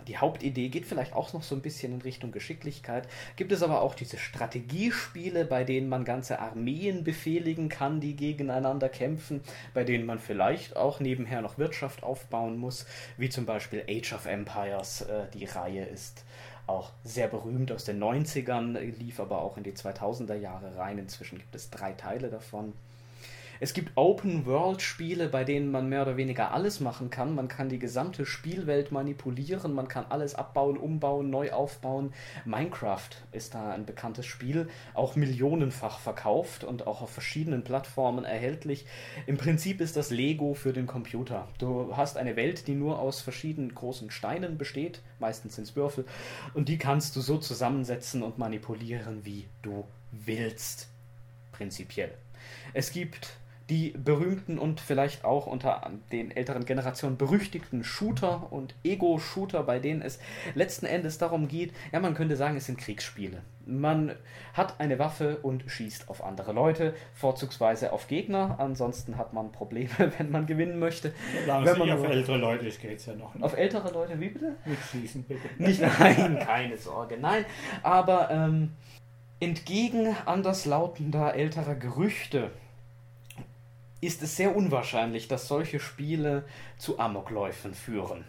die 0.08 0.18
Hauptidee 0.18 0.70
geht 0.70 0.86
vielleicht 0.86 1.14
auch 1.14 1.34
noch 1.34 1.44
so 1.44 1.56
ein 1.56 1.62
bisschen 1.62 1.94
in 1.94 2.02
Richtung 2.02 2.32
Geschicklichkeit. 2.32 3.08
Gibt 3.36 3.52
es 3.52 3.64
aber 3.64 3.82
auch 3.82 3.96
diese 3.96 4.18
Strategiespiele, 4.18 5.46
bei 5.46 5.64
denen 5.64 5.90
man 5.90 6.06
ganze 6.06 6.40
Armeen 6.40 7.04
befehligen 7.04 7.70
kann, 7.70 8.00
die 8.00 8.16
gegeneinander 8.16 8.90
kämpfen, 8.90 9.42
bei 9.74 9.84
denen 9.84 10.06
man 10.06 10.20
vielleicht 10.20 10.76
auch 10.76 11.00
nebenher 11.00 11.42
noch 11.42 11.58
Wirtschaft 11.58 12.04
aufbauen 12.04 12.58
muss, 12.58 12.86
wie 13.18 13.30
zum 13.30 13.46
Beispiel 13.46 13.84
Age 13.90 14.14
of 14.14 14.26
Empires. 14.26 15.02
Äh, 15.02 15.26
die 15.34 15.46
Reihe 15.46 15.86
ist 15.86 16.24
auch 16.68 16.92
sehr 17.04 17.28
berühmt 17.28 17.72
aus 17.72 17.86
den 17.86 18.02
90ern, 18.02 18.80
lief 18.80 19.20
aber 19.20 19.42
auch 19.42 19.58
in 19.58 19.64
die 19.64 19.74
2000er 19.74 20.36
Jahre 20.36 20.76
rein. 20.78 20.98
Inzwischen 20.98 21.38
gibt 21.38 21.56
es 21.56 21.70
drei 21.70 21.94
Teile 21.94 22.30
davon. 22.30 22.74
Es 23.60 23.74
gibt 23.74 23.94
Open-World-Spiele, 23.96 25.30
bei 25.30 25.44
denen 25.44 25.72
man 25.72 25.88
mehr 25.88 26.02
oder 26.02 26.18
weniger 26.18 26.52
alles 26.52 26.80
machen 26.80 27.10
kann. 27.10 27.36
Man 27.36 27.48
kann 27.48 27.70
die 27.70 27.80
gesamte 27.80 28.26
Spielwelt 28.26 28.92
manipulieren, 28.92 29.74
man 29.74 29.88
kann 29.88 30.06
alles 30.10 30.36
abbauen, 30.36 30.78
umbauen, 30.78 31.30
neu 31.30 31.52
aufbauen. 31.52 32.14
Minecraft 32.44 33.10
ist 33.32 33.56
da 33.56 33.72
ein 33.72 33.86
bekanntes 33.86 34.26
Spiel, 34.26 34.68
auch 34.94 35.16
millionenfach 35.16 36.00
verkauft 36.00 36.64
und 36.64 36.86
auch 36.88 37.02
auf 37.02 37.12
verschiedenen 37.12 37.64
Plattformen 37.64 38.26
erhältlich. 38.26 38.86
Im 39.26 39.38
Prinzip 39.38 39.80
ist 39.80 39.96
das 39.96 40.10
Lego 40.10 40.54
für 40.54 40.74
den 40.74 40.88
Computer. 40.88 41.48
Du 41.58 41.96
hast 41.96 42.18
eine 42.18 42.36
Welt, 42.36 42.68
die 42.68 42.76
nur 42.76 43.00
aus 43.00 43.22
verschiedenen 43.22 43.74
großen 43.74 44.12
Steinen 44.12 44.58
besteht, 44.58 45.02
meistens 45.20 45.56
sind 45.56 45.66
es 45.66 45.76
Würfel, 45.76 46.06
und 46.54 46.68
die 46.68 46.78
kannst 46.78 47.16
du 47.16 47.22
so 47.22 47.38
zusammensetzen 47.38 48.22
und 48.22 48.38
manipulieren, 48.38 49.24
wie 49.24 49.46
du 49.62 49.86
willst. 50.12 50.90
Prinzipiell. 51.52 52.12
Es 52.74 52.92
gibt 52.92 53.38
die 53.70 53.92
berühmten 53.92 54.60
und 54.60 54.80
vielleicht 54.80 55.26
auch 55.26 55.48
unter 55.48 55.90
den 56.12 56.30
älteren 56.32 56.66
Generationen 56.66 57.18
berüchtigten 57.18 57.84
Shooter 57.84 58.52
und 58.52 58.76
Ego-Shooter, 58.84 59.64
bei 59.64 59.80
denen 59.80 60.02
es 60.02 60.20
letzten 60.54 60.86
Endes 60.86 61.18
darum 61.18 61.48
geht, 61.48 61.74
ja, 61.92 62.00
man 62.00 62.14
könnte 62.14 62.36
sagen, 62.36 62.58
es 62.58 62.68
sind 62.68 62.78
Kriegsspiele. 62.78 63.42
Man 63.66 64.12
hat 64.54 64.80
eine 64.80 65.00
Waffe 65.00 65.38
und 65.38 65.64
schießt 65.66 66.10
auf 66.10 66.24
andere 66.24 66.54
Leute, 66.54 66.94
vorzugsweise 67.16 67.92
auf 67.92 68.08
Gegner, 68.08 68.58
ansonsten 68.60 69.18
hat 69.18 69.34
man 69.34 69.52
Probleme, 69.52 69.90
wenn 70.18 70.30
man 70.30 70.46
gewinnen 70.46 70.78
möchte. 70.78 71.14
Solange 71.42 71.66
wenn 71.66 71.80
man 71.80 71.92
auf 71.92 72.08
ältere 72.08 72.38
Leute 72.38 72.66
geht 72.66 73.00
es 73.00 73.08
ja 73.08 73.16
noch. 73.16 73.34
Nicht. 73.34 73.44
Auf 73.44 73.58
ältere 73.58 73.92
Leute, 73.92 74.20
wie 74.20 74.30
bitte? 74.30 74.56
Nicht 74.66 74.84
schießen, 74.92 75.24
bitte. 75.24 75.50
Nicht, 75.58 75.82
nein, 76.00 76.38
keine 76.40 76.78
Sorge, 76.78 77.18
nein. 77.20 77.46
Aber 77.82 78.30
ähm, 78.30 78.74
entgegen 79.40 80.16
anderslautender 80.26 81.34
älterer 81.34 81.74
Gerüchte 81.74 82.52
ist 84.06 84.22
es 84.22 84.36
sehr 84.36 84.56
unwahrscheinlich, 84.56 85.28
dass 85.28 85.48
solche 85.48 85.80
Spiele 85.80 86.46
zu 86.78 87.00
Amokläufen 87.00 87.74
führen. 87.74 88.24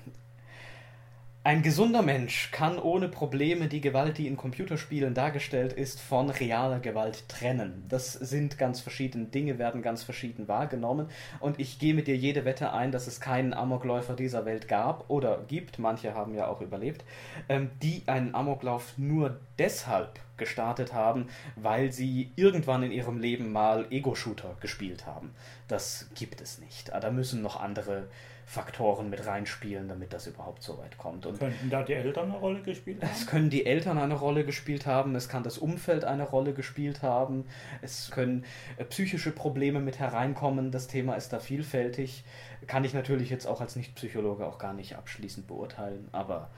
Ein 1.47 1.63
gesunder 1.63 2.03
Mensch 2.03 2.51
kann 2.51 2.77
ohne 2.77 3.09
Probleme 3.09 3.69
die 3.69 3.81
Gewalt, 3.81 4.19
die 4.19 4.27
in 4.27 4.37
Computerspielen 4.37 5.15
dargestellt 5.15 5.73
ist, 5.73 6.01
von 6.01 6.29
realer 6.29 6.81
Gewalt 6.81 7.29
trennen. 7.29 7.85
Das 7.89 8.15
sind 8.15 8.59
ganz 8.59 8.81
verschiedene 8.81 9.27
Dinge, 9.27 9.57
werden 9.57 9.81
ganz 9.81 10.03
verschieden 10.03 10.49
wahrgenommen. 10.49 11.09
Und 11.39 11.61
ich 11.61 11.79
gehe 11.79 11.95
mit 11.95 12.09
dir 12.09 12.17
jede 12.17 12.45
Wette 12.45 12.73
ein, 12.73 12.91
dass 12.91 13.07
es 13.07 13.21
keinen 13.21 13.55
Amokläufer 13.55 14.17
dieser 14.17 14.45
Welt 14.45 14.67
gab 14.67 15.09
oder 15.09 15.45
gibt, 15.47 15.79
manche 15.79 16.15
haben 16.15 16.35
ja 16.35 16.49
auch 16.49 16.63
überlebt, 16.63 17.05
ähm, 17.49 17.71
die 17.81 18.03
einen 18.07 18.35
Amoklauf 18.35 18.95
nur 18.97 19.39
deshalb 19.57 20.19
gestartet 20.37 20.93
haben, 20.93 21.29
weil 21.57 21.93
sie 21.93 22.31
irgendwann 22.37 22.83
in 22.83 22.93
ihrem 22.93 23.19
Leben 23.19 23.53
mal 23.53 23.87
Ego-Shooter 23.91 24.57
gespielt 24.61 25.07
haben. 25.07 25.35
Das 25.69 26.09
gibt 26.15 26.41
es 26.41 26.59
nicht. 26.59 26.93
Ah, 26.93 27.01
da 27.01 27.11
müssen 27.11 27.43
noch 27.43 27.61
andere 27.61 28.09
Faktoren 28.49 29.11
mit 29.11 29.27
reinspielen, 29.27 29.89
damit 29.89 30.13
das 30.13 30.29
überhaupt 30.29 30.63
so 30.63 30.79
weit 30.79 30.97
kommt. 30.99 31.27
Und 31.27 31.41
Könnten 31.41 31.69
da 31.69 31.83
die 31.83 31.95
Eltern 31.95 32.31
eine 32.31 32.39
Rolle 32.39 32.63
gespielt 32.63 33.03
haben? 33.03 33.11
Es 33.13 33.27
können 33.27 33.51
die 33.51 33.67
Eltern 33.67 33.99
eine 33.99 34.15
Rolle 34.15 34.45
gespielt 34.45 34.87
haben, 34.87 35.17
es 35.17 35.29
kann 35.29 35.43
das 35.43 35.59
Umfeld 35.59 36.05
eine 36.05 36.23
Rolle 36.23 36.53
gespielt 36.53 37.03
haben, 37.03 37.45
es 37.83 38.09
können 38.13 38.45
äh, 38.77 38.85
psychische 38.85 39.33
Probleme 39.33 39.81
mit 39.81 39.99
hereinkommen, 39.99 40.71
das 40.71 40.87
Thema 40.87 41.17
ist 41.17 41.33
da 41.33 41.41
vielfältig. 41.41 42.23
Kann 42.69 42.85
ich 42.85 42.95
natürlich 42.95 43.31
jetzt 43.31 43.47
auch 43.47 43.61
als 43.61 43.75
Nicht-Psychologe 43.75 44.47
auch 44.47 44.59
gar 44.59 44.75
nicht 44.75 44.95
abschließend 44.95 45.49
beurteilen, 45.49 46.09
aber 46.13 46.51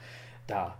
da 0.45 0.77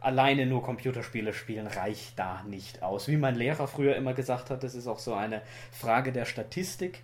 alleine 0.00 0.46
nur 0.46 0.62
Computerspiele 0.62 1.32
spielen 1.32 1.66
reicht 1.66 2.18
da 2.18 2.42
nicht 2.48 2.82
aus. 2.82 3.08
Wie 3.08 3.16
mein 3.16 3.34
Lehrer 3.34 3.66
früher 3.68 3.96
immer 3.96 4.14
gesagt 4.14 4.50
hat, 4.50 4.62
das 4.62 4.74
ist 4.74 4.86
auch 4.86 4.98
so 4.98 5.14
eine 5.14 5.42
Frage 5.72 6.12
der 6.12 6.24
Statistik, 6.24 7.02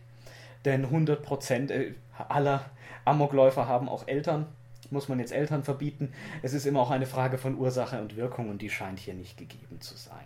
denn 0.64 0.86
100% 0.86 1.70
äh, 1.70 1.94
aller 2.28 2.64
Amokläufer 3.04 3.68
haben 3.68 3.88
auch 3.88 4.08
Eltern. 4.08 4.46
Muss 4.90 5.08
man 5.08 5.18
jetzt 5.18 5.32
Eltern 5.32 5.64
verbieten? 5.64 6.12
Es 6.42 6.52
ist 6.52 6.66
immer 6.66 6.80
auch 6.80 6.90
eine 6.90 7.06
Frage 7.06 7.38
von 7.38 7.56
Ursache 7.58 8.00
und 8.00 8.16
Wirkung 8.16 8.50
und 8.50 8.62
die 8.62 8.70
scheint 8.70 8.98
hier 8.98 9.14
nicht 9.14 9.36
gegeben 9.36 9.80
zu 9.80 9.96
sein. 9.96 10.24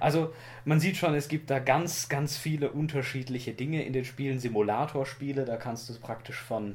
Also 0.00 0.32
man 0.64 0.80
sieht 0.80 0.96
schon, 0.96 1.14
es 1.14 1.28
gibt 1.28 1.50
da 1.50 1.60
ganz, 1.60 2.08
ganz 2.08 2.36
viele 2.36 2.70
unterschiedliche 2.70 3.54
Dinge 3.54 3.84
in 3.84 3.92
den 3.92 4.04
Spielen. 4.04 4.40
Simulatorspiele, 4.40 5.44
da 5.44 5.56
kannst 5.56 5.88
du 5.88 5.94
praktisch 5.94 6.40
von 6.40 6.74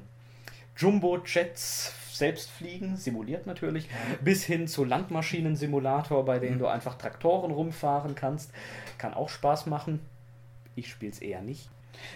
Jumbo-Jets 0.77 1.93
selbst 2.17 2.49
fliegen, 2.49 2.95
simuliert 2.95 3.47
natürlich, 3.47 3.89
bis 4.23 4.43
hin 4.43 4.67
zu 4.67 4.83
Landmaschinen-Simulator, 4.83 6.25
bei 6.25 6.39
denen 6.39 6.55
mhm. 6.55 6.59
du 6.59 6.67
einfach 6.67 6.95
Traktoren 6.97 7.51
rumfahren 7.51 8.15
kannst. 8.15 8.51
Kann 8.97 9.13
auch 9.13 9.29
Spaß 9.29 9.65
machen. 9.67 9.99
Ich 10.75 10.89
spiele 10.89 11.11
es 11.11 11.19
eher 11.19 11.41
nicht. 11.41 11.69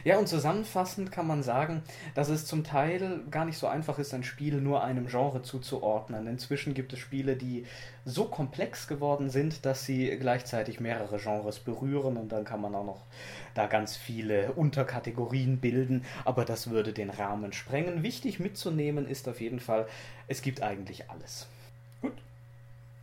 Ja, 0.03 0.17
und 0.17 0.27
zusammenfassend 0.27 1.11
kann 1.11 1.27
man 1.27 1.43
sagen, 1.43 1.83
dass 2.15 2.29
es 2.29 2.45
zum 2.45 2.63
Teil 2.63 3.21
gar 3.29 3.45
nicht 3.45 3.57
so 3.57 3.67
einfach 3.67 3.99
ist, 3.99 4.13
ein 4.13 4.23
Spiel 4.23 4.61
nur 4.61 4.83
einem 4.83 5.07
Genre 5.07 5.41
zuzuordnen. 5.41 6.27
Inzwischen 6.27 6.73
gibt 6.73 6.93
es 6.93 6.99
Spiele, 6.99 7.35
die 7.35 7.65
so 8.05 8.25
komplex 8.25 8.87
geworden 8.87 9.29
sind, 9.29 9.65
dass 9.65 9.85
sie 9.85 10.17
gleichzeitig 10.17 10.79
mehrere 10.79 11.17
Genres 11.17 11.59
berühren 11.59 12.17
und 12.17 12.31
dann 12.31 12.45
kann 12.45 12.61
man 12.61 12.73
auch 12.75 12.85
noch 12.85 13.05
da 13.53 13.67
ganz 13.67 13.97
viele 13.97 14.53
Unterkategorien 14.53 15.59
bilden, 15.59 16.05
aber 16.25 16.45
das 16.45 16.69
würde 16.69 16.93
den 16.93 17.09
Rahmen 17.09 17.53
sprengen. 17.53 18.03
Wichtig 18.03 18.39
mitzunehmen 18.39 19.07
ist 19.07 19.27
auf 19.27 19.41
jeden 19.41 19.59
Fall, 19.59 19.87
es 20.27 20.41
gibt 20.41 20.61
eigentlich 20.61 21.09
alles. 21.09 21.47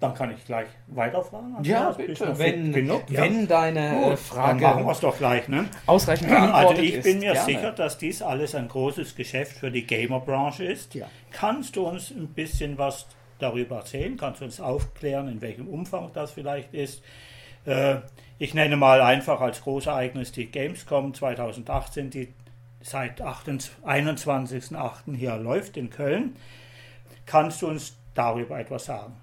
Dann 0.01 0.15
kann 0.15 0.31
ich 0.31 0.45
gleich 0.45 0.69
weiterfragen. 0.87 1.57
Also 1.57 1.69
ja, 1.69 1.91
bitte. 1.91 2.39
Wenn, 2.39 2.73
genug, 2.73 3.03
wenn 3.09 3.41
ja. 3.41 3.47
deine 3.47 4.01
Gut, 4.11 4.19
Frage 4.21 4.61
dann 4.61 4.75
machen 4.75 4.87
wir 4.87 4.93
es 4.93 5.01
doch 5.01 5.19
gleich. 5.19 5.49
Ne? 5.49 5.69
Ausreichend 5.87 6.29
beantwortet 6.29 6.69
Also 6.69 6.83
ich 6.83 7.03
bin 7.03 7.19
mir 7.19 7.33
gerne. 7.33 7.45
sicher, 7.45 7.73
dass 7.73 7.99
dies 7.99 8.23
alles 8.23 8.55
ein 8.55 8.69
großes 8.69 9.17
Geschäft 9.17 9.57
für 9.57 9.73
die 9.73 9.85
Gamer-Branche 9.85 10.65
ist. 10.65 10.95
Ja. 10.95 11.07
Kannst 11.33 11.75
du 11.75 11.89
uns 11.89 12.13
ein 12.13 12.29
bisschen 12.29 12.79
was 12.79 13.09
darüber 13.41 13.79
erzählen? 13.79 14.17
Kannst 14.17 14.41
du 14.41 14.45
uns 14.45 14.61
aufklären, 14.61 15.27
in 15.27 15.41
welchem 15.41 15.67
Umfang 15.67 16.11
das 16.15 16.31
vielleicht 16.31 16.75
ist? 16.75 17.03
Äh, 17.65 17.97
ich 18.39 18.55
nenne 18.55 18.77
mal 18.77 19.01
einfach 19.01 19.41
als 19.41 19.63
Großereignis 19.63 20.31
die 20.31 20.47
Gamescom 20.47 21.13
2018, 21.13 22.11
die 22.11 22.29
seit 22.81 23.21
21.08. 23.21 25.17
hier 25.17 25.37
läuft 25.39 25.77
in 25.77 25.91
Köln. 25.91 26.37
Kannst 27.27 27.63
du 27.63 27.67
uns 27.67 27.97
darüber 28.15 28.61
etwas 28.61 28.85
sagen? 28.85 29.17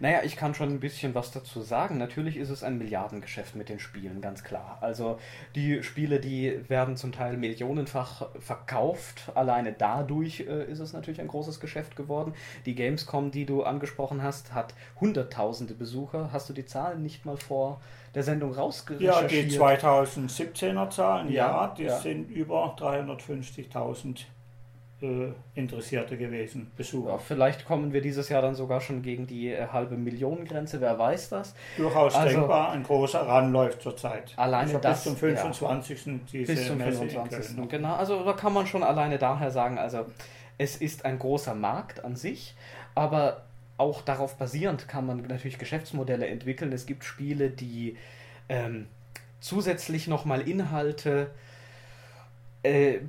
Naja, 0.00 0.20
ich 0.24 0.36
kann 0.36 0.54
schon 0.54 0.70
ein 0.70 0.80
bisschen 0.80 1.14
was 1.14 1.30
dazu 1.30 1.62
sagen. 1.62 1.98
Natürlich 1.98 2.36
ist 2.36 2.50
es 2.50 2.62
ein 2.62 2.78
Milliardengeschäft 2.78 3.54
mit 3.56 3.68
den 3.68 3.78
Spielen, 3.78 4.20
ganz 4.20 4.44
klar. 4.44 4.78
Also 4.80 5.18
die 5.54 5.82
Spiele, 5.82 6.20
die 6.20 6.68
werden 6.68 6.96
zum 6.96 7.12
Teil 7.12 7.36
millionenfach 7.36 8.28
verkauft. 8.38 9.30
Alleine 9.34 9.72
dadurch 9.72 10.40
äh, 10.40 10.64
ist 10.64 10.80
es 10.80 10.92
natürlich 10.92 11.20
ein 11.20 11.28
großes 11.28 11.60
Geschäft 11.60 11.96
geworden. 11.96 12.34
Die 12.64 12.74
Gamescom, 12.74 13.30
die 13.30 13.46
du 13.46 13.62
angesprochen 13.62 14.22
hast, 14.22 14.54
hat 14.54 14.74
hunderttausende 15.00 15.74
Besucher. 15.74 16.30
Hast 16.32 16.48
du 16.48 16.52
die 16.52 16.66
Zahlen 16.66 17.02
nicht 17.02 17.24
mal 17.24 17.36
vor 17.36 17.80
der 18.14 18.22
Sendung 18.22 18.52
rausgerecherchiert? 18.52 19.52
Ja, 19.52 19.68
die 19.68 19.80
2017er 19.80 20.90
Zahlen, 20.90 21.30
ja, 21.30 21.46
Ja, 21.46 21.74
die 21.76 21.84
ja. 21.84 21.98
sind 21.98 22.30
über 22.30 22.74
350.000 22.76 24.20
äh, 24.20 24.24
Interessierte 25.54 26.16
gewesen, 26.16 26.70
Besucher. 26.74 27.10
Ja, 27.10 27.18
vielleicht 27.18 27.66
kommen 27.66 27.92
wir 27.92 28.00
dieses 28.00 28.30
Jahr 28.30 28.40
dann 28.40 28.54
sogar 28.54 28.80
schon 28.80 29.02
gegen 29.02 29.26
die 29.26 29.50
äh, 29.52 29.66
halbe 29.66 29.94
Millionengrenze, 29.94 30.80
wer 30.80 30.98
weiß 30.98 31.28
das. 31.28 31.54
Durchaus 31.76 32.14
Also- 32.14 32.34
denkbar, 32.38 32.70
ein 32.72 32.82
großer 32.82 33.20
Run 33.28 33.52
läuft 33.52 33.82
zurzeit. 33.82 34.32
Alleine 34.36 34.68
also 34.68 34.78
das, 34.78 35.04
bis 35.04 35.12
zum 35.12 35.16
25. 35.18 36.04
diese 36.32 36.50
Bis 36.50 36.66
zum 36.66 36.78
Messe 36.78 37.02
in 37.02 37.10
25. 37.10 37.56
Köln. 37.56 37.68
Genau, 37.68 37.94
also 37.94 38.24
da 38.24 38.32
kann 38.32 38.54
man 38.54 38.66
schon 38.66 38.82
alleine 38.82 39.18
daher 39.18 39.50
sagen, 39.50 39.76
also 39.76 40.06
es 40.56 40.76
ist 40.76 41.04
ein 41.04 41.18
großer 41.18 41.54
Markt 41.54 42.02
an 42.02 42.16
sich, 42.16 42.54
aber 42.94 43.42
auch 43.76 44.00
darauf 44.00 44.36
basierend 44.38 44.88
kann 44.88 45.04
man 45.04 45.18
natürlich 45.26 45.58
Geschäftsmodelle 45.58 46.26
entwickeln. 46.26 46.72
Es 46.72 46.86
gibt 46.86 47.04
Spiele, 47.04 47.50
die 47.50 47.98
ähm, 48.48 48.86
zusätzlich 49.40 50.08
nochmal 50.08 50.48
Inhalte 50.48 51.24
äh, 51.24 51.45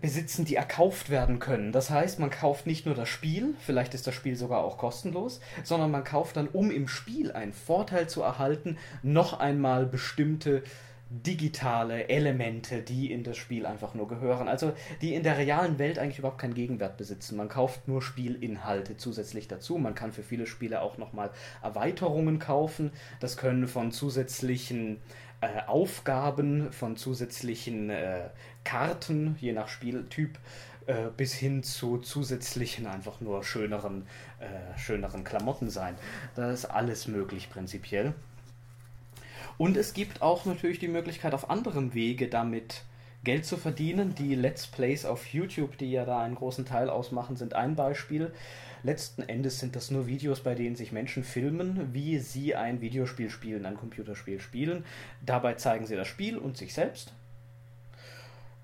besitzen, 0.02 0.46
die 0.46 0.56
erkauft 0.56 1.10
werden 1.10 1.40
können. 1.40 1.72
Das 1.72 1.90
heißt, 1.90 2.20
man 2.20 2.30
kauft 2.30 2.68
nicht 2.68 2.86
nur 2.86 2.96
das 2.96 3.10
Spiel, 3.10 3.56
vielleicht 3.60 3.94
ist 3.94 4.08
das 4.08 4.16
Spiel 4.16 4.36
sogar 4.36 4.64
auch 4.64 4.78
kostenlos, 4.78 5.40
sondern 5.64 5.92
man 5.92 6.04
kauft 6.04 6.38
dann, 6.38 6.48
um 6.48 6.72
im 6.72 6.88
Spiel 6.88 7.32
einen 7.32 7.54
Vorteil 7.54 8.08
zu 8.08 8.22
erhalten, 8.22 8.78
noch 9.04 9.40
einmal 9.40 9.86
bestimmte 9.86 10.64
digitale 11.10 12.10
Elemente, 12.10 12.82
die 12.82 13.12
in 13.12 13.24
das 13.24 13.38
Spiel 13.38 13.66
einfach 13.66 13.94
nur 13.94 14.08
gehören. 14.08 14.48
Also 14.48 14.74
die 15.02 15.14
in 15.14 15.24
der 15.24 15.38
realen 15.38 15.80
Welt 15.80 16.00
eigentlich 16.00 16.20
überhaupt 16.20 16.40
keinen 16.40 16.54
Gegenwert 16.54 16.98
besitzen. 16.98 17.38
Man 17.38 17.48
kauft 17.48 17.88
nur 17.88 18.02
Spielinhalte 18.02 18.98
zusätzlich 18.98 19.48
dazu. 19.48 19.78
Man 19.78 19.96
kann 19.96 20.12
für 20.12 20.24
viele 20.24 20.46
Spiele 20.46 20.82
auch 20.82 20.98
nochmal 20.98 21.32
Erweiterungen 21.64 22.40
kaufen. 22.40 22.92
Das 23.20 23.38
können 23.38 23.68
von 23.68 23.92
zusätzlichen 23.92 25.00
äh, 25.42 25.62
Aufgaben, 25.68 26.72
von 26.72 26.98
zusätzlichen 26.98 27.90
äh, 27.90 28.30
Karten, 28.64 29.38
je 29.40 29.54
nach 29.54 29.68
Spieltyp, 29.68 30.40
äh, 30.88 31.10
bis 31.16 31.34
hin 31.34 31.64
zu 31.64 31.98
zusätzlichen, 31.98 32.88
einfach 32.88 33.22
nur 33.22 33.44
schöneren, 33.44 34.08
äh, 34.40 34.78
schöneren 34.80 35.24
Klamotten 35.24 35.70
sein. 35.70 35.96
Da 36.36 36.52
ist 36.52 36.66
alles 36.66 37.08
möglich 37.08 37.50
prinzipiell. 37.50 38.14
Und 39.58 39.76
es 39.76 39.94
gibt 39.94 40.22
auch 40.22 40.46
natürlich 40.46 40.80
die 40.80 40.88
Möglichkeit, 40.88 41.34
auf 41.34 41.50
anderem 41.50 41.94
Wege 41.94 42.28
damit 42.28 42.84
Geld 43.28 43.46
zu 43.46 43.58
verdienen. 43.58 44.16
Die 44.16 44.36
Let's 44.36 44.68
Plays 44.68 45.04
auf 45.04 45.34
YouTube, 45.34 45.78
die 45.78 45.92
ja 45.92 46.06
da 46.06 46.22
einen 46.22 46.36
großen 46.36 46.64
Teil 46.64 46.90
ausmachen, 46.90 47.36
sind 47.36 47.56
ein 47.56 47.76
Beispiel. 47.76 48.32
Letzten 48.84 49.22
Endes 49.22 49.60
sind 49.60 49.76
das 49.76 49.92
nur 49.92 50.08
Videos, 50.08 50.40
bei 50.40 50.56
denen 50.56 50.78
sich 50.78 50.94
Menschen 50.94 51.26
filmen, 51.26 51.94
wie 51.94 52.20
sie 52.20 52.56
ein 52.56 52.80
Videospiel 52.80 53.30
spielen, 53.30 53.66
ein 53.66 53.76
Computerspiel 53.76 54.40
spielen. 54.40 54.86
Dabei 55.26 55.56
zeigen 55.56 55.86
sie 55.86 55.98
das 55.98 56.08
Spiel 56.08 56.38
und 56.38 56.56
sich 56.56 56.74
selbst. 56.74 57.12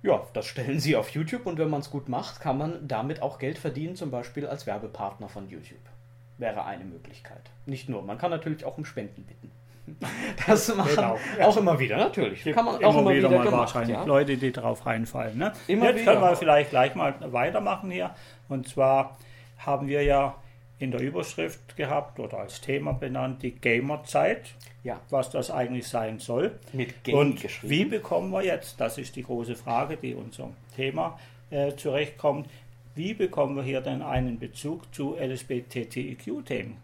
Ja, 0.01 0.25
das 0.31 0.45
stellen 0.45 0.79
sie 0.79 0.95
auf 0.95 1.09
YouTube 1.09 1.45
und 1.45 1.57
wenn 1.57 1.69
man 1.69 1.81
es 1.81 1.89
gut 1.89 2.07
macht, 2.07 2.39
kann 2.39 2.57
man 2.57 2.87
damit 2.87 3.21
auch 3.21 3.39
Geld 3.39 3.57
verdienen, 3.57 3.97
zum 3.97 4.11
Beispiel 4.11 4.47
als 4.47 4.65
Werbepartner 4.65 5.27
von 5.27 5.49
YouTube. 5.49 5.89
Wäre 6.37 6.63
eine 6.63 6.85
Möglichkeit. 6.85 7.51
Nicht 7.65 7.89
nur, 7.89 8.01
man 8.01 8.17
kann 8.17 8.31
natürlich 8.31 8.63
auch 8.63 8.77
um 8.77 8.85
Spenden 8.85 9.25
bitten. 9.25 9.51
Das 10.47 10.73
machen 10.75 10.89
Genau. 10.95 11.17
auch 11.41 11.57
immer 11.57 11.77
wieder, 11.79 11.97
natürlich. 11.97 12.43
Gibt 12.43 12.55
Kann 12.55 12.65
man 12.65 12.83
auch 12.83 12.99
immer 12.99 13.13
wieder, 13.13 13.29
mal 13.29 13.43
gemacht, 13.43 13.59
wahrscheinlich 13.59 13.95
ja. 13.97 14.03
Leute, 14.05 14.37
die 14.37 14.51
drauf 14.51 14.85
reinfallen. 14.85 15.37
Ne? 15.37 15.51
Immer 15.67 15.85
Jetzt 15.87 16.01
wieder. 16.01 16.13
können 16.13 16.23
wir 16.25 16.35
vielleicht 16.35 16.69
gleich 16.71 16.95
mal 16.95 17.13
weitermachen 17.31 17.91
hier. 17.91 18.11
Und 18.49 18.67
zwar 18.67 19.17
haben 19.57 19.87
wir 19.87 20.03
ja 20.03 20.35
in 20.79 20.91
der 20.91 21.01
Überschrift 21.01 21.77
gehabt 21.77 22.19
oder 22.19 22.39
als 22.39 22.59
Thema 22.61 22.91
benannt 22.93 23.41
die 23.43 23.51
Gamerzeit, 23.51 24.53
Ja, 24.83 24.99
was 25.09 25.29
das 25.29 25.49
eigentlich 25.51 25.87
sein 25.87 26.19
soll. 26.19 26.59
mit 26.73 27.03
Game 27.03 27.15
Und 27.17 27.45
wie 27.63 27.85
bekommen 27.85 28.31
wir 28.31 28.43
jetzt, 28.43 28.81
das 28.81 28.97
ist 28.97 29.15
die 29.15 29.23
große 29.23 29.55
Frage, 29.55 29.95
die 29.97 30.13
unserem 30.15 30.53
Thema 30.75 31.17
äh, 31.51 31.73
zurechtkommt, 31.75 32.49
wie 32.95 33.13
bekommen 33.13 33.55
wir 33.55 33.63
hier 33.63 33.81
denn 33.81 34.01
einen 34.01 34.39
Bezug 34.39 34.93
zu 34.93 35.15
LSBTTIQ-Themen? 35.17 36.77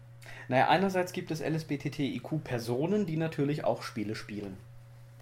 Naja, 0.50 0.68
einerseits 0.68 1.12
gibt 1.12 1.30
es 1.30 1.40
LSBTTIQ-Personen, 1.40 3.06
die 3.06 3.16
natürlich 3.16 3.62
auch 3.62 3.84
Spiele 3.84 4.16
spielen. 4.16 4.56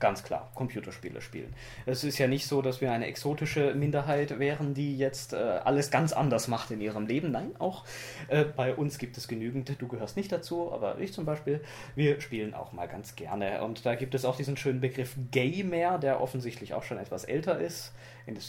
Ganz 0.01 0.23
klar, 0.23 0.51
Computerspiele 0.55 1.21
spielen. 1.21 1.53
Es 1.85 2.03
ist 2.03 2.17
ja 2.17 2.27
nicht 2.27 2.47
so, 2.47 2.63
dass 2.63 2.81
wir 2.81 2.93
eine 2.93 3.07
exotische 3.07 3.75
Minderheit 3.75 4.39
wären, 4.39 4.73
die 4.73 4.97
jetzt 4.97 5.35
äh, 5.35 5.37
alles 5.37 5.91
ganz 5.91 6.15
anders 6.15 6.49
macht 6.49 6.71
in 6.71 6.81
ihrem 6.81 7.07
Leben. 7.07 7.31
Nein, 7.31 7.51
auch 7.59 7.85
äh, 8.29 8.43
bei 8.43 8.75
uns 8.75 8.97
gibt 8.97 9.19
es 9.19 9.29
genügend. 9.29 9.71
Du 9.79 9.87
gehörst 9.87 10.17
nicht 10.17 10.33
dazu, 10.33 10.73
aber 10.73 10.99
ich 10.99 11.13
zum 11.13 11.27
Beispiel. 11.27 11.61
Wir 11.95 12.23
spielen 12.23 12.55
auch 12.55 12.73
mal 12.73 12.89
ganz 12.89 13.15
gerne. 13.15 13.63
Und 13.63 13.85
da 13.85 13.97
gibt 13.97 14.15
es 14.15 14.25
auch 14.25 14.37
diesen 14.37 14.57
schönen 14.57 14.81
Begriff 14.81 15.15
Gamer, 15.31 15.99
der 15.99 16.23
offensichtlich 16.23 16.73
auch 16.73 16.85
schon 16.85 16.97
etwas 16.97 17.25
älter 17.25 17.61
ist. 17.61 17.93
In 18.25 18.35
den 18.35 18.41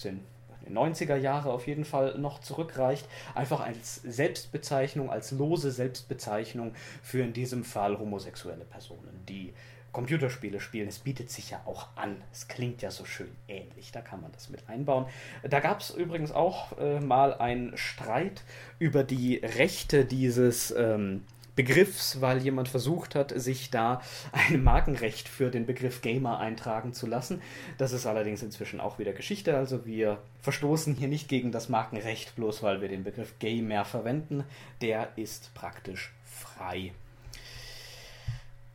90er 0.67 1.15
Jahre 1.15 1.51
auf 1.51 1.67
jeden 1.67 1.85
Fall 1.85 2.17
noch 2.17 2.39
zurückreicht, 2.39 3.07
einfach 3.35 3.61
als 3.61 3.95
Selbstbezeichnung, 3.95 5.09
als 5.09 5.31
lose 5.31 5.71
Selbstbezeichnung 5.71 6.73
für 7.01 7.21
in 7.21 7.33
diesem 7.33 7.63
Fall 7.63 7.97
homosexuelle 7.97 8.65
Personen, 8.65 9.23
die 9.27 9.53
Computerspiele 9.91 10.59
spielen. 10.59 10.87
Es 10.87 10.99
bietet 10.99 11.29
sich 11.31 11.49
ja 11.49 11.61
auch 11.65 11.87
an. 11.95 12.21
Es 12.31 12.47
klingt 12.47 12.81
ja 12.81 12.91
so 12.91 13.05
schön 13.05 13.29
ähnlich. 13.47 13.91
Da 13.91 14.01
kann 14.01 14.21
man 14.21 14.31
das 14.31 14.49
mit 14.49 14.67
einbauen. 14.69 15.05
Da 15.49 15.59
gab 15.59 15.79
es 15.79 15.89
übrigens 15.89 16.31
auch 16.31 16.77
äh, 16.77 16.99
mal 16.99 17.33
einen 17.33 17.75
Streit 17.77 18.43
über 18.77 19.03
die 19.03 19.37
Rechte 19.37 20.05
dieses 20.05 20.71
ähm, 20.71 21.23
Begriffs, 21.59 22.21
weil 22.21 22.41
jemand 22.41 22.69
versucht 22.69 23.15
hat, 23.15 23.33
sich 23.37 23.69
da 23.69 24.01
ein 24.31 24.63
Markenrecht 24.63 25.27
für 25.27 25.51
den 25.51 25.65
Begriff 25.65 26.01
Gamer 26.01 26.39
eintragen 26.39 26.93
zu 26.93 27.05
lassen. 27.05 27.41
Das 27.77 27.91
ist 27.91 28.05
allerdings 28.05 28.41
inzwischen 28.41 28.79
auch 28.79 28.97
wieder 28.97 29.11
Geschichte. 29.11 29.57
Also 29.57 29.85
wir 29.85 30.19
verstoßen 30.39 30.95
hier 30.95 31.09
nicht 31.09 31.27
gegen 31.27 31.51
das 31.51 31.67
Markenrecht, 31.67 32.37
bloß 32.37 32.63
weil 32.63 32.79
wir 32.79 32.87
den 32.87 33.03
Begriff 33.03 33.39
Gamer 33.39 33.83
verwenden. 33.83 34.45
Der 34.79 35.09
ist 35.17 35.53
praktisch 35.53 36.13
frei. 36.23 36.93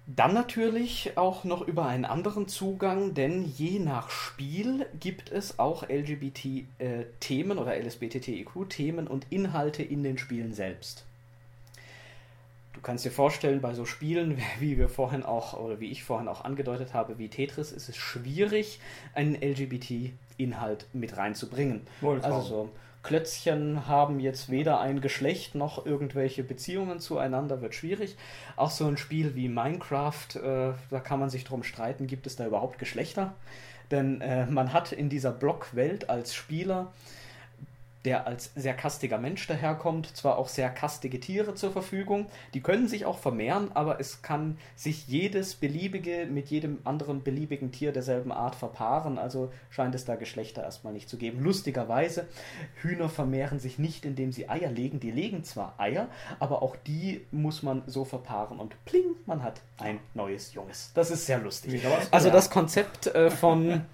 Dann 0.06 0.34
natürlich 0.34 1.16
auch 1.16 1.44
noch 1.44 1.66
über 1.66 1.86
einen 1.86 2.04
anderen 2.04 2.48
Zugang, 2.48 3.14
denn 3.14 3.46
je 3.46 3.78
nach 3.78 4.10
Spiel 4.10 4.84
gibt 5.00 5.32
es 5.32 5.58
auch 5.58 5.88
LGBT-Themen 5.88 7.56
oder 7.56 7.82
LSBTTIQ-Themen 7.82 9.06
und 9.06 9.26
Inhalte 9.30 9.82
in 9.82 10.02
den 10.02 10.18
Spielen 10.18 10.52
selbst. 10.52 11.06
Du 12.74 12.80
kannst 12.80 13.04
dir 13.04 13.10
vorstellen, 13.10 13.60
bei 13.60 13.72
so 13.72 13.84
Spielen, 13.84 14.38
wie 14.58 14.76
wir 14.76 14.88
vorhin 14.88 15.22
auch, 15.22 15.58
oder 15.58 15.80
wie 15.80 15.90
ich 15.90 16.04
vorhin 16.04 16.28
auch 16.28 16.44
angedeutet 16.44 16.92
habe, 16.92 17.18
wie 17.18 17.28
Tetris, 17.28 17.72
ist 17.72 17.88
es 17.88 17.96
schwierig, 17.96 18.80
einen 19.14 19.34
LGBT-Inhalt 19.34 20.86
mit 20.92 21.16
reinzubringen. 21.16 21.86
Also 22.24 22.40
so 22.42 22.70
Klötzchen 23.04 23.86
haben 23.86 24.18
jetzt 24.18 24.50
weder 24.50 24.80
ein 24.80 25.00
Geschlecht 25.02 25.54
noch 25.54 25.84
irgendwelche 25.84 26.42
Beziehungen 26.42 26.98
zueinander, 26.98 27.60
wird 27.60 27.74
schwierig. 27.74 28.16
Auch 28.56 28.70
so 28.70 28.86
ein 28.86 28.96
Spiel 28.96 29.34
wie 29.36 29.48
Minecraft, 29.48 30.36
äh, 30.36 30.72
da 30.90 31.00
kann 31.00 31.20
man 31.20 31.28
sich 31.30 31.44
drum 31.44 31.62
streiten, 31.62 32.06
gibt 32.06 32.26
es 32.26 32.36
da 32.36 32.46
überhaupt 32.46 32.78
Geschlechter? 32.78 33.34
Denn 33.90 34.22
äh, 34.22 34.46
man 34.46 34.72
hat 34.72 34.92
in 34.92 35.10
dieser 35.10 35.32
Blockwelt 35.32 36.08
als 36.08 36.34
Spieler 36.34 36.92
der 38.04 38.26
als 38.26 38.52
sehr 38.54 38.74
kastiger 38.74 39.18
Mensch 39.18 39.46
daherkommt, 39.46 40.14
zwar 40.14 40.36
auch 40.36 40.48
sehr 40.48 40.68
kastige 40.68 41.20
Tiere 41.20 41.54
zur 41.54 41.72
Verfügung, 41.72 42.26
die 42.52 42.60
können 42.60 42.86
sich 42.86 43.06
auch 43.06 43.18
vermehren, 43.18 43.70
aber 43.72 43.98
es 43.98 44.20
kann 44.20 44.58
sich 44.76 45.08
jedes 45.08 45.54
beliebige 45.54 46.26
mit 46.26 46.48
jedem 46.48 46.78
anderen 46.84 47.22
beliebigen 47.22 47.72
Tier 47.72 47.92
derselben 47.92 48.30
Art 48.30 48.54
verpaaren, 48.54 49.18
also 49.18 49.50
scheint 49.70 49.94
es 49.94 50.04
da 50.04 50.16
Geschlechter 50.16 50.62
erstmal 50.62 50.92
nicht 50.92 51.08
zu 51.08 51.16
geben. 51.16 51.42
Lustigerweise, 51.42 52.28
Hühner 52.82 53.08
vermehren 53.08 53.58
sich 53.58 53.78
nicht, 53.78 54.04
indem 54.04 54.32
sie 54.32 54.48
Eier 54.48 54.70
legen, 54.70 55.00
die 55.00 55.10
legen 55.10 55.44
zwar 55.44 55.74
Eier, 55.78 56.08
aber 56.40 56.62
auch 56.62 56.76
die 56.76 57.24
muss 57.30 57.62
man 57.62 57.82
so 57.86 58.04
verpaaren 58.04 58.58
und 58.60 58.82
pling, 58.84 59.16
man 59.24 59.42
hat 59.42 59.62
ein 59.78 59.98
neues 60.12 60.52
Junges. 60.52 60.90
Das 60.94 61.10
ist 61.10 61.24
sehr 61.24 61.38
lustig. 61.38 61.82
Also 62.10 62.30
das 62.30 62.50
Konzept 62.50 63.06
äh, 63.06 63.30
von, 63.30 63.86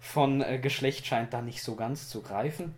von 0.00 0.40
äh, 0.40 0.58
Geschlecht 0.58 1.06
scheint 1.06 1.34
da 1.34 1.42
nicht 1.42 1.62
so 1.62 1.74
ganz 1.76 2.08
zu 2.08 2.22
greifen. 2.22 2.74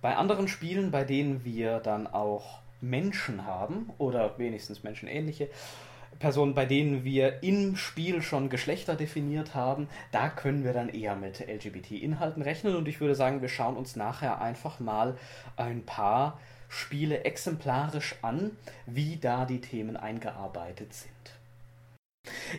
Bei 0.00 0.16
anderen 0.16 0.48
Spielen, 0.48 0.90
bei 0.90 1.04
denen 1.04 1.44
wir 1.44 1.80
dann 1.80 2.06
auch 2.06 2.60
Menschen 2.80 3.44
haben 3.44 3.90
oder 3.98 4.38
wenigstens 4.38 4.82
menschenähnliche, 4.82 5.48
Personen, 6.18 6.54
bei 6.54 6.66
denen 6.66 7.04
wir 7.04 7.42
im 7.42 7.76
Spiel 7.76 8.22
schon 8.22 8.48
Geschlechter 8.48 8.96
definiert 8.96 9.54
haben, 9.54 9.88
da 10.10 10.28
können 10.28 10.64
wir 10.64 10.72
dann 10.72 10.88
eher 10.88 11.14
mit 11.14 11.40
LGBT-Inhalten 11.40 12.42
rechnen. 12.42 12.74
Und 12.74 12.88
ich 12.88 13.00
würde 13.00 13.14
sagen, 13.14 13.40
wir 13.40 13.48
schauen 13.48 13.76
uns 13.76 13.94
nachher 13.94 14.40
einfach 14.40 14.80
mal 14.80 15.16
ein 15.56 15.84
paar 15.84 16.40
Spiele 16.68 17.24
exemplarisch 17.24 18.16
an, 18.22 18.50
wie 18.86 19.16
da 19.16 19.44
die 19.44 19.60
Themen 19.60 19.96
eingearbeitet 19.96 20.92
sind. 20.92 21.37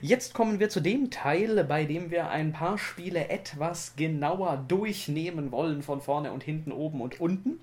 Jetzt 0.02 0.34
kommen 0.34 0.60
wir 0.60 0.70
zu 0.70 0.80
dem 0.80 1.10
Teil, 1.10 1.64
bei 1.64 1.86
dem 1.86 2.12
wir 2.12 2.30
ein 2.30 2.52
paar 2.52 2.78
Spiele 2.78 3.30
etwas 3.30 3.96
genauer 3.96 4.64
durchnehmen 4.68 5.52
wollen, 5.52 5.82
von 5.82 6.02
vorne 6.02 6.32
und 6.32 6.44
hinten, 6.44 6.72
oben 6.72 7.02
und 7.02 7.20
unten. 7.20 7.60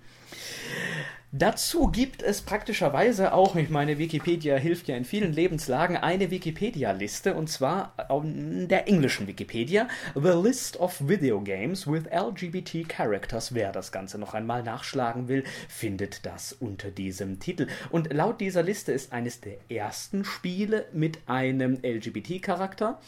Dazu 1.33 1.89
gibt 1.89 2.23
es 2.23 2.41
praktischerweise 2.41 3.33
auch, 3.33 3.57
ich 3.57 3.69
meine, 3.69 3.99
Wikipedia 3.99 4.57
hilft 4.57 4.87
ja 4.87 4.97
in 4.97 5.05
vielen 5.05 5.33
Lebenslagen, 5.33 5.97
eine 5.97 6.31
Wikipedia-Liste 6.31 7.35
und 7.35 7.49
zwar 7.51 7.95
der 8.09 8.87
englischen 8.87 9.27
Wikipedia, 9.27 9.89
The 10.15 10.41
List 10.41 10.79
of 10.79 10.97
Video 11.09 11.41
Games 11.41 11.87
with 11.87 12.05
LGBT 12.13 12.89
Characters. 12.89 13.55
Wer 13.55 13.73
das 13.73 13.91
Ganze 13.91 14.19
noch 14.19 14.35
einmal 14.35 14.63
nachschlagen 14.63 15.27
will, 15.27 15.43
findet 15.69 16.25
das 16.25 16.53
unter 16.53 16.93
diesem 16.93 17.41
Titel. 17.41 17.67
Und 17.91 18.13
laut 18.13 18.41
dieser 18.41 18.63
Liste 18.63 18.93
ist 18.93 19.13
eines 19.13 19.41
der 19.41 19.57
ersten 19.69 20.25
Spiele 20.25 20.87
mit 20.93 21.19
einem 21.27 21.81
LGBT-Charakter 21.83 23.01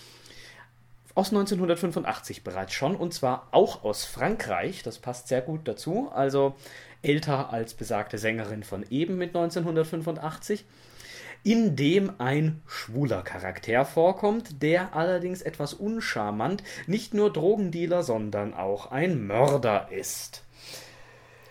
aus 1.19 1.31
1985 1.31 2.45
bereits 2.45 2.75
schon 2.75 2.95
und 2.95 3.13
zwar 3.13 3.49
auch 3.51 3.83
aus 3.83 4.05
Frankreich. 4.05 4.85
Das 4.85 4.99
passt 4.99 5.27
sehr 5.27 5.41
gut 5.41 5.67
dazu. 5.67 6.11
Also 6.15 6.55
älter 7.03 7.53
als 7.53 7.75
besagte 7.75 8.19
Sängerin 8.19 8.63
von 8.63 8.85
eben 8.91 9.17
mit 9.17 9.35
1985, 9.37 10.65
in 11.45 11.77
dem 11.77 12.13
ein 12.19 12.63
schwuler 12.67 13.23
Charakter 13.23 13.85
vorkommt, 13.85 14.63
der 14.63 14.95
allerdings 14.95 15.43
etwas 15.43 15.75
uncharmant 15.75 16.63
nicht 16.87 17.15
nur 17.15 17.33
Drogendealer, 17.33 18.03
sondern 18.03 18.55
auch 18.55 18.91
ein 18.91 19.27
Mörder 19.27 19.89
ist. 19.91 20.45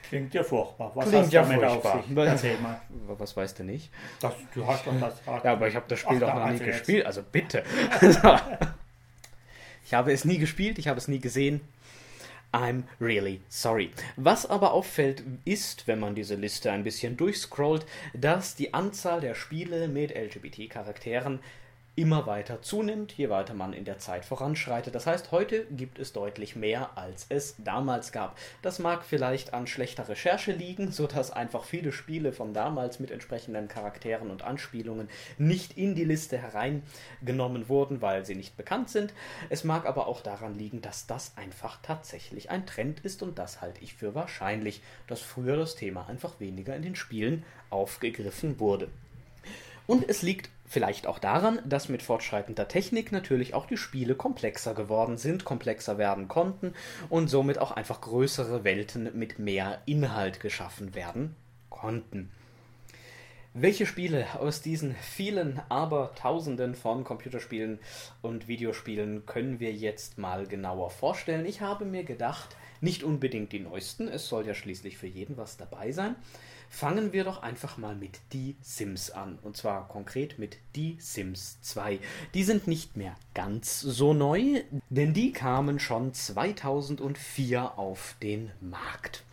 Klingt 0.09 0.33
ja 0.33 0.43
furchtbar. 0.43 0.91
Was 0.95 1.09
Klingt 1.09 1.33
ja 1.33 1.43
furchtbar. 1.43 2.03
Erzähl 2.15 2.57
mal. 2.59 2.81
Was 3.17 3.35
weißt 3.35 3.59
du 3.59 3.63
nicht? 3.63 3.89
Das, 4.21 4.33
du 4.53 4.65
hast 4.65 4.87
doch 4.87 4.93
das. 4.99 5.15
Ja, 5.43 5.51
aber 5.51 5.67
ich 5.67 5.75
habe 5.75 5.85
das 5.87 5.99
Spiel 5.99 6.23
Ach, 6.23 6.33
doch 6.33 6.35
noch 6.35 6.49
nie 6.49 6.59
gespielt, 6.59 7.05
also 7.05 7.21
bitte. 7.23 7.63
ich 9.85 9.93
habe 9.93 10.13
es 10.13 10.23
nie 10.23 10.37
gespielt, 10.37 10.79
ich 10.79 10.87
habe 10.87 10.97
es 10.97 11.07
nie 11.07 11.19
gesehen. 11.19 11.61
I'm 12.57 12.85
really 12.99 13.41
sorry. 13.49 13.91
Was 14.15 14.47
aber 14.47 14.73
auffällt, 14.73 15.21
ist, 15.45 15.87
wenn 15.87 15.99
man 15.99 16.15
diese 16.15 16.33
Liste 16.33 16.71
ein 16.71 16.83
bisschen 16.83 17.15
durchscrollt, 17.15 17.85
dass 18.15 18.55
die 18.55 18.73
Anzahl 18.73 19.21
der 19.21 19.35
Spiele 19.35 19.87
mit 19.87 20.09
LGBT-Charakteren 20.09 21.39
immer 21.97 22.27
weiter 22.27 22.61
zunimmt, 22.61 23.11
je 23.13 23.29
weiter 23.29 23.55
man 23.55 23.73
in 23.73 23.83
der 23.83 23.97
Zeit 23.97 24.23
voranschreitet. 24.23 24.93
Das 24.93 25.07
heißt, 25.07 25.31
heute 25.31 25.65
gibt 25.71 25.97
es 25.97 26.13
deutlich 26.13 26.55
mehr, 26.55 26.95
als 26.95 27.25
es 27.29 27.55
damals 27.57 28.11
gab. 28.11 28.37
Das 28.61 28.77
mag 28.77 29.03
vielleicht 29.03 29.55
an 29.55 29.65
schlechter 29.65 30.07
Recherche 30.07 30.51
liegen, 30.51 30.91
sodass 30.91 31.31
einfach 31.31 31.63
viele 31.63 31.91
Spiele 31.91 32.33
von 32.33 32.53
damals 32.53 32.99
mit 32.99 33.09
entsprechenden 33.09 33.67
Charakteren 33.67 34.29
und 34.29 34.43
Anspielungen 34.43 35.09
nicht 35.39 35.75
in 35.75 35.95
die 35.95 36.05
Liste 36.05 36.37
hereingenommen 36.37 37.67
wurden, 37.67 37.99
weil 37.99 38.25
sie 38.25 38.35
nicht 38.35 38.55
bekannt 38.57 38.91
sind. 38.91 39.11
Es 39.49 39.63
mag 39.63 39.87
aber 39.87 40.05
auch 40.05 40.21
daran 40.21 40.55
liegen, 40.55 40.83
dass 40.83 41.07
das 41.07 41.35
einfach 41.35 41.79
tatsächlich 41.81 42.51
ein 42.51 42.67
Trend 42.67 42.99
ist 42.99 43.23
und 43.23 43.39
das 43.39 43.59
halte 43.59 43.83
ich 43.83 43.95
für 43.95 44.13
wahrscheinlich, 44.13 44.83
dass 45.07 45.21
früher 45.21 45.57
das 45.57 45.75
Thema 45.75 46.07
einfach 46.07 46.39
weniger 46.39 46.75
in 46.75 46.83
den 46.83 46.95
Spielen 46.95 47.43
aufgegriffen 47.71 48.59
wurde. 48.59 48.87
Und 49.87 50.07
es 50.07 50.21
liegt 50.21 50.49
vielleicht 50.65 51.07
auch 51.07 51.17
daran, 51.17 51.59
dass 51.65 51.89
mit 51.89 52.03
fortschreitender 52.03 52.67
Technik 52.67 53.11
natürlich 53.11 53.53
auch 53.53 53.65
die 53.65 53.77
Spiele 53.77 54.15
komplexer 54.15 54.73
geworden 54.73 55.17
sind, 55.17 55.45
komplexer 55.45 55.97
werden 55.97 56.27
konnten 56.27 56.73
und 57.09 57.29
somit 57.29 57.57
auch 57.57 57.71
einfach 57.71 58.01
größere 58.01 58.63
Welten 58.65 59.17
mit 59.17 59.39
mehr 59.39 59.81
Inhalt 59.85 60.41
geschaffen 60.41 60.93
werden 60.93 61.35
konnten. 61.69 62.31
Welche 63.53 63.87
Spiele 63.87 64.27
aus 64.39 64.61
diesen 64.61 64.93
vielen, 64.95 65.59
aber 65.69 66.13
tausenden 66.13 66.75
von 66.75 67.03
Computerspielen 67.03 67.79
und 68.21 68.47
Videospielen 68.47 69.25
können 69.25 69.59
wir 69.59 69.73
jetzt 69.73 70.19
mal 70.19 70.45
genauer 70.45 70.91
vorstellen? 70.91 71.45
Ich 71.45 71.61
habe 71.61 71.85
mir 71.85 72.03
gedacht, 72.03 72.55
nicht 72.81 73.03
unbedingt 73.03 73.53
die 73.53 73.59
neuesten, 73.59 74.09
es 74.09 74.27
soll 74.27 74.45
ja 74.45 74.53
schließlich 74.53 74.97
für 74.97 75.07
jeden 75.07 75.37
was 75.37 75.57
dabei 75.57 75.91
sein, 75.91 76.15
Fangen 76.69 77.13
wir 77.13 77.23
doch 77.23 77.41
einfach 77.41 77.77
mal 77.77 77.95
mit 77.95 78.19
Die 78.33 78.55
Sims 78.61 79.11
an. 79.11 79.39
Und 79.41 79.57
zwar 79.57 79.87
konkret 79.87 80.37
mit 80.37 80.57
Die 80.75 80.97
Sims 80.99 81.61
2. 81.61 81.99
Die 82.33 82.43
sind 82.43 82.67
nicht 82.67 82.97
mehr 82.97 83.15
ganz 83.33 83.79
so 83.79 84.13
neu, 84.13 84.61
denn 84.89 85.13
die 85.13 85.31
kamen 85.31 85.79
schon 85.79 86.13
2004 86.13 87.77
auf 87.77 88.15
den 88.21 88.51
Markt. 88.61 89.23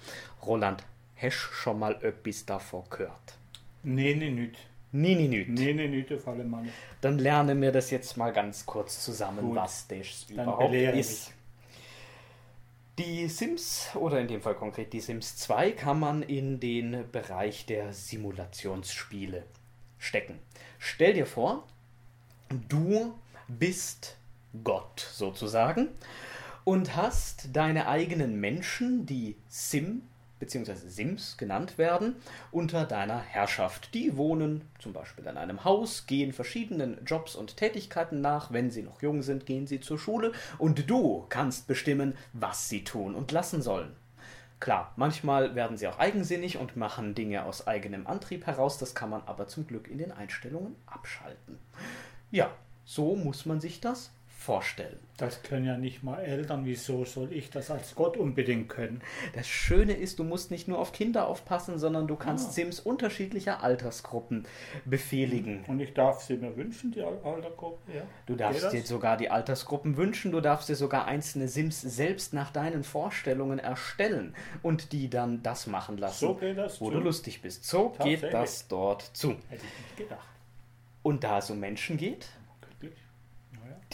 Roland, 0.45 0.85
hast 1.17 1.35
schon 1.35 1.79
mal 1.79 1.97
etwas 2.03 2.47
davor 2.47 2.85
gehört? 2.91 3.39
Nee, 3.83 4.15
nee, 4.15 4.31
nicht. 4.31 4.57
Nee, 4.97 5.17
nee, 5.17 5.27
nicht. 5.27 5.49
Nee, 5.49 5.75
nee, 5.75 5.89
nicht, 5.89 6.13
auf 6.13 6.29
alle 6.29 6.45
Mann. 6.45 6.69
Dann 7.01 7.19
lernen 7.19 7.61
wir 7.61 7.73
das 7.73 7.91
jetzt 7.91 8.17
mal 8.17 8.33
ganz 8.33 8.65
kurz 8.65 9.05
zusammen, 9.05 9.41
Gut. 9.41 9.57
was 9.57 9.89
das 9.89 10.27
Dann 10.29 10.45
überhaupt 10.45 10.73
ist. 10.73 11.34
Die 12.99 13.27
Sims, 13.27 13.89
oder 13.95 14.21
in 14.21 14.29
dem 14.29 14.41
Fall 14.41 14.55
konkret 14.55 14.93
die 14.93 15.01
Sims 15.01 15.37
2, 15.37 15.73
kann 15.73 15.99
man 15.99 16.23
in 16.23 16.61
den 16.61 17.11
Bereich 17.11 17.67
der 17.67 17.93
Simulationsspiele 17.93 19.43
stecken. 19.99 20.39
Stell 20.79 21.15
dir 21.15 21.27
vor, 21.27 21.67
du 22.69 23.19
bist 23.49 24.17
Gott 24.63 25.01
sozusagen 25.13 25.89
und 26.63 26.95
hast 26.95 27.49
deine 27.53 27.89
eigenen 27.89 28.39
Menschen, 28.39 29.07
die 29.07 29.35
Sim 29.49 30.03
bzw. 30.45 30.89
Sims 30.89 31.37
genannt 31.37 31.79
werden, 31.79 32.17
unter 32.53 32.85
deiner 32.85 33.19
Herrschaft. 33.19 33.95
Die 33.95 34.17
wohnen 34.17 34.63
zum 34.79 34.93
Beispiel 34.93 35.27
in 35.27 35.37
einem 35.37 35.65
Haus, 35.65 36.07
gehen 36.07 36.33
verschiedenen 36.33 36.99
Jobs 37.05 37.35
und 37.35 37.57
Tätigkeiten 37.57 38.21
nach. 38.21 38.53
Wenn 38.53 38.71
sie 38.71 38.83
noch 38.83 39.03
jung 39.03 39.23
sind, 39.23 39.47
gehen 39.47 39.67
sie 39.67 39.81
zur 39.81 39.99
Schule 39.99 40.33
und 40.59 40.89
du 40.89 41.27
kannst 41.29 41.67
bestimmen, 41.67 42.15
was 42.33 42.69
sie 42.69 42.85
tun 42.85 43.15
und 43.15 43.33
lassen 43.33 43.63
sollen. 43.63 43.97
Klar, 44.61 44.93
manchmal 44.97 45.55
werden 45.55 45.77
sie 45.77 45.89
auch 45.89 45.99
eigensinnig 45.99 46.57
und 46.57 46.77
machen 46.77 47.15
Dinge 47.15 47.45
aus 47.45 47.67
eigenem 47.67 48.07
Antrieb 48.07 48.47
heraus, 48.47 48.79
das 48.79 48.95
kann 48.95 49.11
man 49.11 49.23
aber 49.27 49.47
zum 49.49 49.67
Glück 49.67 49.89
in 49.89 49.99
den 49.99 50.13
Einstellungen 50.13 50.77
abschalten. 50.87 51.59
Ja, 52.31 52.51
so 52.85 53.17
muss 53.17 53.47
man 53.47 53.61
sich 53.61 53.81
das 53.81 54.11
vorstellen. 54.45 54.99
Das 55.17 55.43
können 55.43 55.65
ja 55.65 55.77
nicht 55.77 56.03
mal 56.03 56.21
Eltern. 56.21 56.65
Wieso 56.65 57.05
soll 57.05 57.33
ich 57.33 57.49
das 57.49 57.71
als 57.71 57.95
Gott 57.95 58.17
unbedingt 58.17 58.69
können? 58.69 59.01
Das 59.35 59.47
Schöne 59.47 59.95
ist, 59.95 60.19
du 60.19 60.25
musst 60.25 60.51
nicht 60.51 60.69
nur 60.69 60.79
auf 60.79 60.93
Kinder 60.93 61.29
aufpassen, 61.29 61.79
sondern 61.79 62.07
du 62.07 62.17
kannst 62.17 62.49
ah. 62.49 62.53
Sims 62.53 62.81
unterschiedlicher 62.81 63.63
Altersgruppen 63.63 64.45
befehligen. 64.85 65.65
Und 65.67 65.81
ich 65.81 65.95
darf 65.95 66.21
sie 66.21 66.37
mir 66.37 66.57
wünschen, 66.57 66.93
die 66.93 67.03
Altersgruppen? 67.03 67.95
Ja. 67.95 68.03
Du 68.27 68.35
darfst 68.35 68.73
dir 68.73 68.83
sogar 68.83 69.17
die 69.17 69.31
Altersgruppen 69.31 69.97
wünschen. 69.97 70.33
Du 70.33 70.41
darfst 70.41 70.69
dir 70.69 70.77
sogar 70.77 71.07
einzelne 71.07 71.49
Sims 71.49 71.81
selbst 71.81 72.35
nach 72.35 72.51
deinen 72.51 72.85
Vorstellungen 72.85 73.59
erstellen 73.59 74.35
und 74.63 74.93
die 74.93 75.09
dann 75.09 75.43
das 75.43 75.67
machen 75.67 75.97
lassen, 75.97 76.27
so 76.27 76.35
geht 76.35 76.59
das 76.59 76.81
wo 76.81 76.87
zu. 76.87 76.93
du 76.93 76.99
lustig 76.99 77.41
bist. 77.41 77.65
So 77.65 77.95
geht 78.03 78.23
das 78.23 78.69
dort 78.69 79.03
zu. 79.15 79.31
Hätte 79.49 79.65
ich 79.65 79.85
nicht 79.85 79.97
gedacht. 79.97 80.29
Und 81.03 81.23
da 81.23 81.39
es 81.39 81.51
um 81.51 81.61
Menschen 81.61 81.97
geht, 81.97 82.27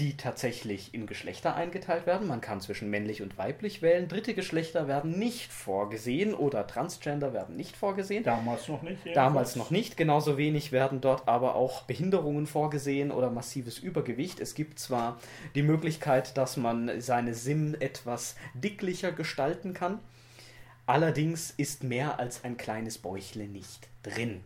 die 0.00 0.16
tatsächlich 0.16 0.94
in 0.94 1.06
Geschlechter 1.06 1.54
eingeteilt 1.54 2.06
werden. 2.06 2.26
Man 2.26 2.40
kann 2.40 2.62
zwischen 2.62 2.88
männlich 2.88 3.20
und 3.20 3.36
weiblich 3.36 3.82
wählen. 3.82 4.08
Dritte 4.08 4.32
Geschlechter 4.32 4.88
werden 4.88 5.18
nicht 5.18 5.52
vorgesehen 5.52 6.32
oder 6.32 6.66
Transgender 6.66 7.34
werden 7.34 7.54
nicht 7.56 7.76
vorgesehen. 7.76 8.24
Damals 8.24 8.66
noch 8.68 8.80
nicht. 8.80 9.04
Jedenfalls. 9.04 9.14
Damals 9.14 9.56
noch 9.56 9.70
nicht. 9.70 9.98
Genauso 9.98 10.38
wenig 10.38 10.72
werden 10.72 11.02
dort 11.02 11.28
aber 11.28 11.54
auch 11.54 11.82
Behinderungen 11.82 12.46
vorgesehen 12.46 13.10
oder 13.10 13.30
massives 13.30 13.78
Übergewicht. 13.78 14.40
Es 14.40 14.54
gibt 14.54 14.78
zwar 14.78 15.20
die 15.54 15.62
Möglichkeit, 15.62 16.38
dass 16.38 16.56
man 16.56 16.98
seine 17.02 17.34
Sim 17.34 17.76
etwas 17.78 18.36
dicklicher 18.54 19.12
gestalten 19.12 19.74
kann. 19.74 20.00
Allerdings 20.86 21.50
ist 21.50 21.84
mehr 21.84 22.18
als 22.18 22.42
ein 22.42 22.56
kleines 22.56 22.96
Bäuchle 22.96 23.46
nicht 23.46 23.89
drin. 24.02 24.42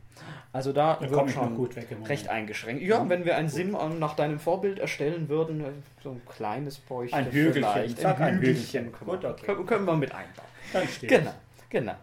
Also 0.53 0.73
da, 0.73 0.99
da 1.01 1.11
wird 1.11 1.31
schon 1.31 1.57
gut 1.57 1.75
weg 1.75 1.89
recht 2.07 2.29
eingeschränkt. 2.29 2.83
Ja, 2.83 3.09
wenn 3.09 3.25
wir 3.25 3.37
ein 3.37 3.49
Sim 3.49 3.77
nach 3.99 4.15
deinem 4.15 4.39
Vorbild 4.39 4.79
erstellen 4.79 5.29
würden, 5.29 5.61
äh, 5.61 5.71
so 6.03 6.13
ein 6.13 6.23
kleines 6.27 6.79
Bäuchchen 6.79 7.19
ein 7.19 7.27
Hügelchen, 7.33 7.53
vielleicht. 7.55 8.05
Ein, 8.05 8.23
ein 8.23 8.39
Hügelchen, 8.39 8.93
Können, 8.93 9.11
gut, 9.11 9.25
okay. 9.25 9.57
können, 9.67 9.85
wir 9.85 9.97
mit 9.97 10.13
einbauen. 10.13 10.49
Dann 10.73 10.87
steht 10.87 11.11
genau, 11.11 11.35
genau. 11.69 11.95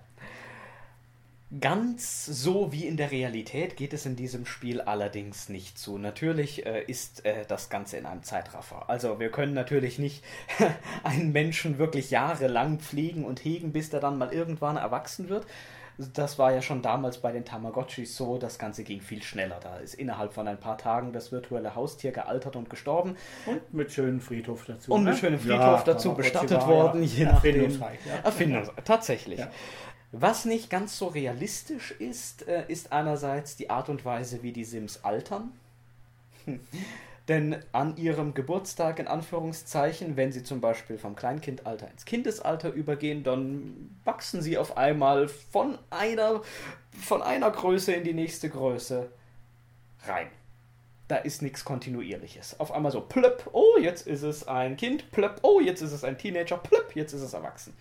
Ganz 1.59 2.25
so 2.25 2.71
wie 2.71 2.87
in 2.87 2.95
der 2.95 3.11
Realität 3.11 3.75
geht 3.75 3.91
es 3.91 4.05
in 4.05 4.15
diesem 4.15 4.45
Spiel 4.45 4.79
allerdings 4.79 5.49
nicht 5.49 5.77
zu. 5.77 5.97
Natürlich 5.97 6.65
äh, 6.65 6.83
ist 6.83 7.25
äh, 7.25 7.45
das 7.45 7.69
Ganze 7.69 7.97
in 7.97 8.05
einem 8.05 8.23
Zeitraffer. 8.23 8.89
Also 8.89 9.19
wir 9.19 9.31
können 9.31 9.53
natürlich 9.53 9.99
nicht 9.99 10.23
einen 11.03 11.33
Menschen 11.33 11.77
wirklich 11.77 12.09
jahrelang 12.09 12.79
pflegen 12.79 13.25
und 13.25 13.43
hegen, 13.43 13.73
bis 13.73 13.89
der 13.89 13.99
dann 13.99 14.17
mal 14.17 14.33
irgendwann 14.33 14.77
erwachsen 14.77 15.27
wird. 15.27 15.45
Das 15.97 16.39
war 16.39 16.51
ja 16.51 16.61
schon 16.61 16.81
damals 16.81 17.19
bei 17.19 17.31
den 17.31 17.45
Tamagotchis 17.45 18.15
so, 18.15 18.37
das 18.37 18.57
Ganze 18.57 18.83
ging 18.83 19.01
viel 19.01 19.21
schneller. 19.21 19.59
Da 19.61 19.77
ist 19.77 19.93
innerhalb 19.93 20.33
von 20.33 20.47
ein 20.47 20.59
paar 20.59 20.77
Tagen 20.77 21.13
das 21.13 21.31
virtuelle 21.31 21.75
Haustier 21.75 22.11
gealtert 22.11 22.55
und 22.55 22.69
gestorben. 22.69 23.15
Und 23.45 23.73
mit 23.73 23.91
schönem 23.91 24.19
Friedhof 24.19 24.65
dazu. 24.65 24.91
Und 24.93 25.03
mit 25.03 25.13
ne? 25.13 25.19
schönem 25.19 25.39
Friedhof 25.39 25.57
Ja, 25.59 25.83
dazu 25.83 26.13
bestattet 26.13 26.65
worden, 26.65 27.03
ja 27.03 27.09
je 27.09 27.25
nachdem. 27.25 27.55
erfindungsreich, 27.55 27.99
ja. 28.07 28.15
Erfindungs 28.23 28.69
tatsächlich. 28.83 29.39
Ja. 29.39 29.51
Was 30.11 30.45
nicht 30.45 30.69
ganz 30.69 30.97
so 30.97 31.07
realistisch 31.07 31.91
ist, 31.91 32.47
äh, 32.47 32.65
ist 32.67 32.91
einerseits 32.91 33.55
die 33.55 33.69
Art 33.69 33.87
und 33.87 34.03
Weise, 34.03 34.43
wie 34.43 34.51
die 34.51 34.65
Sims 34.65 35.03
altern. 35.03 35.51
Denn 37.27 37.57
an 37.71 37.97
ihrem 37.97 38.33
Geburtstag, 38.33 38.99
in 38.99 39.07
Anführungszeichen, 39.07 40.17
wenn 40.17 40.31
sie 40.31 40.43
zum 40.43 40.59
Beispiel 40.59 40.97
vom 40.97 41.15
Kleinkindalter 41.15 41.89
ins 41.89 42.05
Kindesalter 42.05 42.71
übergehen, 42.71 43.23
dann 43.23 43.95
wachsen 44.03 44.41
sie 44.41 44.57
auf 44.57 44.77
einmal 44.77 45.27
von 45.27 45.77
einer, 45.91 46.41
von 46.99 47.21
einer 47.21 47.51
Größe 47.51 47.93
in 47.93 48.03
die 48.03 48.13
nächste 48.13 48.49
Größe 48.49 49.11
rein. 50.05 50.27
Da 51.11 51.17
ist 51.17 51.41
nichts 51.41 51.65
Kontinuierliches. 51.65 52.59
Auf 52.61 52.71
einmal 52.71 52.91
so 52.91 53.01
plöpp, 53.01 53.49
oh, 53.51 53.77
jetzt 53.77 54.07
ist 54.07 54.23
es 54.23 54.47
ein 54.47 54.77
Kind, 54.77 55.11
plöpp, 55.11 55.39
oh, 55.41 55.59
jetzt 55.59 55.81
ist 55.81 55.91
es 55.91 56.05
ein 56.05 56.17
Teenager, 56.17 56.57
plöpp, 56.57 56.95
jetzt 56.95 57.11
ist 57.11 57.21
es 57.21 57.33
erwachsen. 57.33 57.73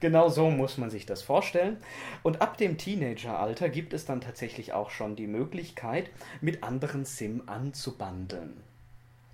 Genau 0.00 0.28
so 0.28 0.50
muss 0.50 0.76
man 0.76 0.90
sich 0.90 1.06
das 1.06 1.22
vorstellen. 1.22 1.78
Und 2.22 2.42
ab 2.42 2.58
dem 2.58 2.76
Teenageralter 2.76 3.70
gibt 3.70 3.94
es 3.94 4.04
dann 4.04 4.20
tatsächlich 4.20 4.74
auch 4.74 4.90
schon 4.90 5.16
die 5.16 5.26
Möglichkeit, 5.26 6.10
mit 6.42 6.62
anderen 6.62 7.06
Sim 7.06 7.42
anzubandeln. 7.46 8.62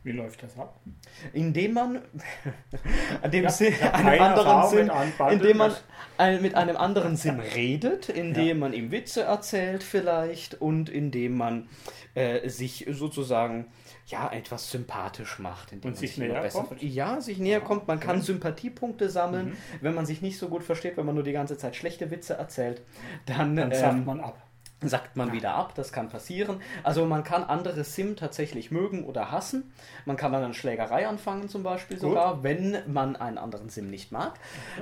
Wie 0.03 0.13
läuft 0.13 0.43
das 0.43 0.59
ab? 0.59 0.81
Indem 1.35 1.75
man 1.75 2.03
an 3.23 3.31
dem 3.31 3.45
Ja, 3.45 3.51
hab 3.51 3.95
einem 3.95 4.21
anderen 4.23 4.91
Anbandeln, 4.91 5.41
indem 5.41 5.57
man 5.59 5.73
ein, 6.17 6.41
mit 6.41 6.55
einem 6.55 6.77
anderen 6.77 7.17
Sim 7.17 7.39
redet, 7.39 8.09
indem 8.09 8.61
man 8.61 8.73
ihm 8.73 8.91
Witze 8.93 9.23
erzählt 9.23 9.83
vielleicht 9.83 10.61
und 10.61 10.89
indem 10.89 11.37
man 11.37 11.69
äh, 12.15 12.49
sich 12.49 12.87
sozusagen 12.91 13.67
ja 14.07 14.33
etwas 14.33 14.71
sympathisch 14.71 15.39
macht, 15.39 15.73
indem 15.73 15.91
Und 15.91 15.95
man 15.97 16.01
sich 16.01 16.17
näher 16.17 16.41
besser 16.41 16.63
kommt? 16.65 16.83
ja 16.83 17.21
sich 17.21 17.39
näher 17.39 17.59
Aha, 17.61 17.67
kommt. 17.67 17.87
Man 17.87 18.01
kann 18.01 18.17
okay. 18.17 18.25
Sympathiepunkte 18.25 19.11
sammeln, 19.11 19.57
wenn 19.83 19.95
man 19.95 20.07
sich 20.07 20.23
nicht 20.23 20.39
so 20.39 20.49
gut 20.49 20.65
versteht, 20.65 20.97
wenn 20.97 21.07
man 21.07 21.15
nur 21.15 21.25
die 21.25 21.33
ganze 21.33 21.59
Zeit 21.59 21.77
schlechte 21.77 22.11
Witze 22.11 22.35
erzählt, 22.35 22.83
dann, 23.27 23.55
Dann 23.55 23.71
ähm, 23.73 24.05
man 24.07 24.21
ab. 24.21 24.43
Sagt 24.83 25.17
man 25.17 25.33
wieder 25.33 25.55
ab, 25.55 25.75
das 25.75 25.93
kann 25.93 26.09
passieren. 26.09 26.61
Also 26.83 27.05
man 27.05 27.25
kann 27.25 27.45
andere 27.45 27.85
Sim 27.85 28.17
tatsächlich 28.17 28.71
mögen 28.71 29.05
oder 29.05 29.31
hassen. 29.31 29.73
Man 30.07 30.17
kann 30.17 30.33
dann 30.33 30.45
eine 30.45 30.55
Schlägerei 30.55 31.07
anfangen 31.07 31.49
zum 31.49 31.63
Beispiel 31.63 31.99
Gut. 31.99 32.09
sogar, 32.09 32.43
wenn 32.43 32.79
man 32.87 33.17
einen 33.17 33.39
anderen 33.39 33.69
Sim 33.69 33.91
nicht 33.91 34.13
mag. 34.13 34.35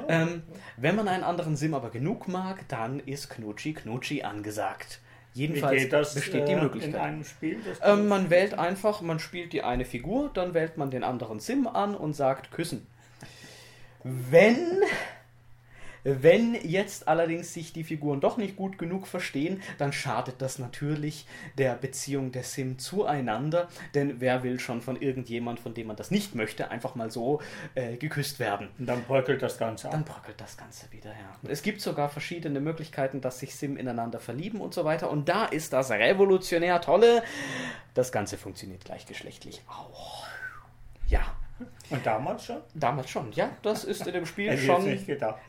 Ähm, 0.09 0.43
wenn 0.77 0.95
man 0.95 1.09
einen 1.09 1.25
anderen 1.25 1.57
Sim 1.57 1.75
aber 1.75 1.91
genug 1.91 2.29
mag, 2.29 2.67
dann 2.69 3.01
ist 3.01 3.31
Knutschi 3.31 3.75
Knutschi 3.75 4.23
angesagt. 4.23 5.01
Jedenfalls 5.35 5.89
das 5.89 6.15
besteht 6.15 6.49
die 6.49 6.53
äh, 6.53 6.57
in 6.57 6.63
Möglichkeit. 6.63 7.01
einem 7.01 7.25
Spiel? 7.25 7.61
Das 7.65 7.79
Ähm, 7.83 8.09
man 8.09 8.31
wählt 8.31 8.59
einfach, 8.59 9.03
man 9.03 9.19
spielt 9.19 9.53
die 9.53 9.63
eine 9.63 9.85
Figur, 9.85 10.31
dann 10.33 10.55
wählt 10.55 10.77
man 10.77 10.91
den 10.91 11.05
anderen 11.05 11.39
Sim 11.39 11.67
an 11.67 11.95
und 11.95 12.15
sagt 12.15 12.51
küssen. 12.51 12.87
Wenn, 14.03 14.83
wenn 16.05 16.55
jetzt 16.55 17.09
allerdings 17.09 17.53
sich 17.53 17.73
die 17.73 17.85
Figuren 17.85 18.21
doch 18.21 18.37
nicht 18.37 18.57
gut 18.57 18.79
genug 18.79 19.07
verstehen, 19.07 19.63
dann 19.79 19.93
schadet 19.93 20.41
das 20.41 20.59
natürlich 20.59 21.27
der 21.57 21.75
Beziehung 21.75 22.33
der 22.33 22.43
Sim 22.43 22.79
zueinander, 22.79 23.69
denn 23.95 24.21
wer 24.21 24.43
will 24.43 24.61
schon 24.61 24.81
von 24.81 25.01
irgendjemand, 25.01 25.61
von 25.61 25.75
dem 25.75 25.89
man 25.89 25.97
das 25.97 26.11
nicht 26.11 26.35
möchte, 26.35 26.71
einfach 26.71 26.95
mal 26.95 27.11
so 27.11 27.41
äh, 27.75 27.97
geküsst 27.97 28.39
werden. 28.39 28.69
Und 28.79 28.87
dann 28.87 29.05
bröckelt 29.05 29.43
das 29.43 29.59
Ganze 29.59 29.89
Dann 29.89 30.01
ab. 30.01 30.07
bröckelt 30.07 30.41
das 30.41 30.57
Ganze 30.57 30.91
wieder, 30.93 31.11
ja. 31.11 31.51
Es 31.51 31.63
gibt 31.63 31.81
sogar 31.81 32.09
verschiedene 32.09 32.61
Möglichkeiten, 32.61 33.21
dass 33.21 33.39
sich 33.41 33.55
Sim 33.55 33.77
ineinander 33.77 34.21
verlieben 34.21 34.61
und 34.61 34.75
so 34.75 34.85
weiter. 34.85 35.11
Und 35.11 35.29
da 35.29 35.47
ist 35.47 35.73
das 35.73 35.91
revolutionär 35.91 36.81
Tolle. 36.81 37.23
Das 37.95 38.13
Ganze 38.13 38.37
funktioniert 38.39 38.85
gleichgeschlechtlich 38.85 39.63
auch. 39.69 40.27
Ja, 41.09 41.21
Und 41.91 42.05
damals 42.05 42.45
schon? 42.45 42.59
damals 42.75 43.11
schon. 43.11 43.33
Ja, 43.33 43.51
das 43.63 43.85
ist 43.85 44.07
in 44.07 44.13
dem 44.13 44.27
Spiel 44.27 44.57
schon 44.59 44.99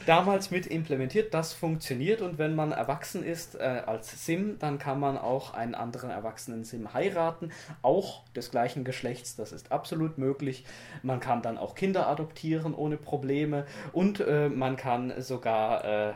damals 0.06 0.52
mit 0.52 0.68
implementiert. 0.68 1.34
Das 1.34 1.54
funktioniert. 1.54 2.22
Und 2.22 2.38
wenn 2.38 2.56
man 2.56 2.72
erwachsen 2.72 3.24
ist 3.24 3.56
äh, 3.56 3.84
als 3.86 4.26
Sim, 4.26 4.58
dann 4.60 4.80
kann 4.80 5.00
man 5.00 5.18
auch 5.18 5.54
einen 5.54 5.76
anderen 5.76 6.10
erwachsenen 6.10 6.64
Sim 6.64 6.94
heiraten. 6.94 7.52
Auch 7.82 8.24
des 8.36 8.52
gleichen 8.52 8.84
Geschlechts. 8.84 9.36
Das 9.36 9.52
ist 9.52 9.72
absolut 9.72 10.18
möglich. 10.18 10.66
Man 11.04 11.20
kann 11.20 11.42
dann 11.42 11.58
auch 11.58 11.76
Kinder 11.76 12.08
adoptieren 12.08 12.74
ohne 12.74 12.98
Probleme. 12.98 13.66
Und 13.92 14.20
äh, 14.20 14.50
man 14.50 14.78
kann 14.78 15.22
sogar. 15.22 16.10
Äh, 16.10 16.14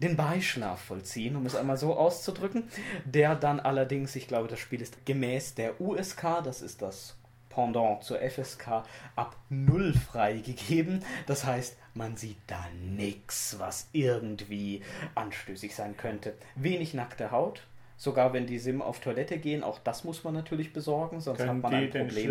den 0.00 0.16
Beischlaf 0.16 0.80
vollziehen, 0.80 1.34
um 1.34 1.44
es 1.44 1.56
einmal 1.56 1.76
so 1.76 1.96
auszudrücken, 1.96 2.68
der 3.04 3.34
dann 3.34 3.58
allerdings, 3.58 4.14
ich 4.14 4.28
glaube, 4.28 4.46
das 4.46 4.60
Spiel 4.60 4.80
ist 4.80 5.04
gemäß 5.06 5.56
der 5.56 5.80
USK, 5.80 6.42
das 6.44 6.62
ist 6.62 6.82
das 6.82 7.17
Pendant 7.58 8.04
zur 8.04 8.20
FSK, 8.20 8.84
ab 9.16 9.34
null 9.48 9.92
freigegeben. 9.92 11.04
Das 11.26 11.44
heißt, 11.44 11.76
man 11.92 12.16
sieht 12.16 12.38
da 12.46 12.64
nichts, 12.80 13.56
was 13.58 13.88
irgendwie 13.90 14.82
anstößig 15.16 15.74
sein 15.74 15.96
könnte. 15.96 16.34
Wenig 16.54 16.94
nackte 16.94 17.32
Haut. 17.32 17.66
Sogar 18.00 18.32
wenn 18.32 18.46
die 18.46 18.60
Sim 18.60 18.80
auf 18.80 19.00
Toilette 19.00 19.38
gehen, 19.38 19.64
auch 19.64 19.80
das 19.80 20.04
muss 20.04 20.22
man 20.22 20.32
natürlich 20.32 20.72
besorgen, 20.72 21.20
sonst 21.20 21.38
Können 21.38 21.50
hat 21.50 21.62
man 21.62 21.74
ein 21.74 21.90
Problem. 21.90 22.30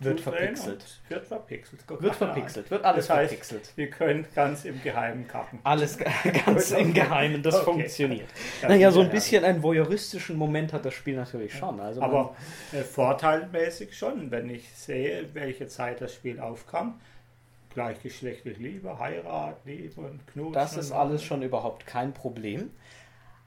Wird 0.00 0.20
verpixelt. 0.20 1.00
Wird 1.10 1.26
verpixelt. 1.26 1.82
Guck 1.86 2.00
Wird 2.00 2.16
verpixelt, 2.16 2.70
wird 2.70 2.82
alles 2.82 3.08
das 3.08 3.16
heißt, 3.16 3.28
verpixelt. 3.28 3.72
Wir 3.76 3.90
können 3.90 4.26
ganz 4.34 4.64
im 4.64 4.82
Geheimen 4.82 5.28
kacken. 5.28 5.58
Alles 5.64 5.98
ganz 6.46 6.70
im. 6.70 6.94
Geheimen, 6.94 7.42
das 7.42 7.56
Okay. 7.56 7.64
funktioniert. 7.64 8.28
Ja, 8.62 8.68
naja, 8.70 8.90
so 8.90 9.02
ein 9.02 9.10
bisschen 9.10 9.44
einen 9.44 9.62
voyeuristischen 9.62 10.34
Moment 10.36 10.72
hat 10.72 10.86
das 10.86 10.94
Spiel 10.94 11.16
natürlich 11.16 11.52
schon. 11.54 11.78
Also 11.78 12.00
Aber 12.00 12.34
äh, 12.72 12.80
vorteilmäßig 12.80 13.94
schon, 13.94 14.30
wenn 14.30 14.48
ich 14.48 14.66
sehe, 14.72 15.26
welche 15.34 15.68
Zeit 15.68 16.00
das 16.00 16.14
Spiel 16.14 16.40
aufkam. 16.40 16.98
Gleichgeschlechtlich 17.74 18.58
Liebe, 18.58 18.98
Heirat, 18.98 19.58
Liebe 19.66 20.00
und 20.00 20.26
Knutschen. 20.26 20.52
Das 20.54 20.76
ist 20.78 20.90
alles 20.92 21.22
schon 21.22 21.42
überhaupt 21.42 21.86
kein 21.86 22.12
Problem. 22.14 22.70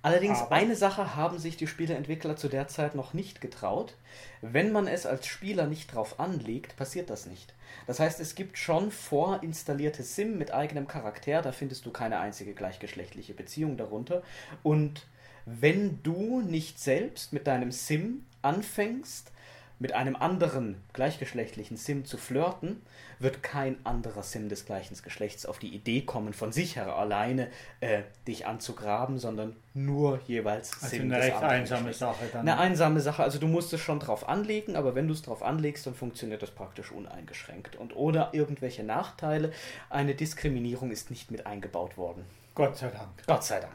Allerdings 0.06 0.40
Aber- 0.40 0.52
eine 0.52 0.76
Sache 0.76 1.16
haben 1.16 1.40
sich 1.40 1.58
die 1.58 1.66
Spieleentwickler 1.66 2.36
zu 2.36 2.48
der 2.48 2.68
Zeit 2.68 2.94
noch 2.94 3.16
nicht 3.16 3.42
getraut. 3.42 3.96
Wenn 4.42 4.72
man 4.72 4.86
es 4.86 5.08
als 5.08 5.26
Spieler 5.26 5.66
nicht 5.66 5.96
drauf 5.96 6.20
anlegt, 6.20 6.78
passiert 6.78 7.10
das 7.10 7.26
nicht. 7.26 7.56
Das 7.88 8.00
heißt, 8.00 8.20
es 8.20 8.36
gibt 8.36 8.60
schon 8.60 8.92
vorinstallierte 8.92 10.04
Sim 10.04 10.38
mit 10.38 10.54
eigenem 10.54 10.88
Charakter, 10.88 11.42
da 11.42 11.52
findest 11.52 11.88
du 11.88 11.92
keine 11.92 12.20
einzige 12.20 12.54
gleichgeschlechtliche 12.54 13.34
Beziehung 13.34 13.78
darunter. 13.78 14.22
Und 14.62 15.08
wenn 15.48 16.04
du 16.04 16.40
nicht 16.42 16.80
selbst 16.80 17.34
mit 17.34 17.48
deinem 17.48 17.72
Sim 17.72 18.26
anfängst, 18.44 19.32
mit 19.80 19.94
einem 19.94 20.16
anderen 20.16 20.82
gleichgeschlechtlichen 20.94 21.78
Sim 21.78 22.06
zu 22.06 22.18
flirten, 22.18 22.82
wird 23.20 23.44
kein 23.44 23.78
anderer 23.86 24.24
Sim 24.24 24.50
des 24.50 24.66
gleichen 24.66 24.96
Geschlechts 25.02 25.46
auf 25.46 25.60
die 25.60 25.74
Idee 25.74 26.02
kommen, 26.02 26.34
von 26.34 26.52
sich 26.52 26.76
her 26.76 26.96
alleine 26.96 27.50
äh, 27.82 28.04
dich 28.28 28.46
anzugraben, 28.46 29.20
sondern 29.20 29.56
nur 29.74 30.20
jeweils 30.28 30.72
Also 30.82 30.96
Sim 30.96 31.04
eine 31.04 31.16
des 31.16 31.26
recht 31.26 31.44
einsame. 31.44 31.94
Sache 31.94 32.26
dann. 32.32 32.42
Eine 32.42 32.58
einsame 32.58 33.00
Sache, 33.00 33.24
also 33.24 33.40
du 33.40 33.48
musst 33.48 33.74
es 33.74 33.82
schon 33.82 34.00
drauf 34.00 34.28
anlegen, 34.28 34.76
aber 34.76 34.96
wenn 34.96 35.08
du 35.08 35.14
es 35.14 35.22
drauf 35.22 35.44
anlegst, 35.44 35.86
dann 35.86 35.94
funktioniert 35.94 36.42
das 36.42 36.52
praktisch 36.52 36.92
uneingeschränkt. 36.92 37.76
Und 37.76 37.96
ohne 37.96 38.30
irgendwelche 38.32 38.84
Nachteile, 38.84 39.52
eine 39.90 40.16
Diskriminierung 40.16 40.92
ist 40.92 41.10
nicht 41.10 41.32
mit 41.32 41.46
eingebaut 41.46 41.98
worden. 41.98 42.26
Gott 42.54 42.78
sei 42.78 42.88
Dank. 42.90 43.10
Gott 43.28 43.44
sei 43.44 43.60
Dank. 43.60 43.74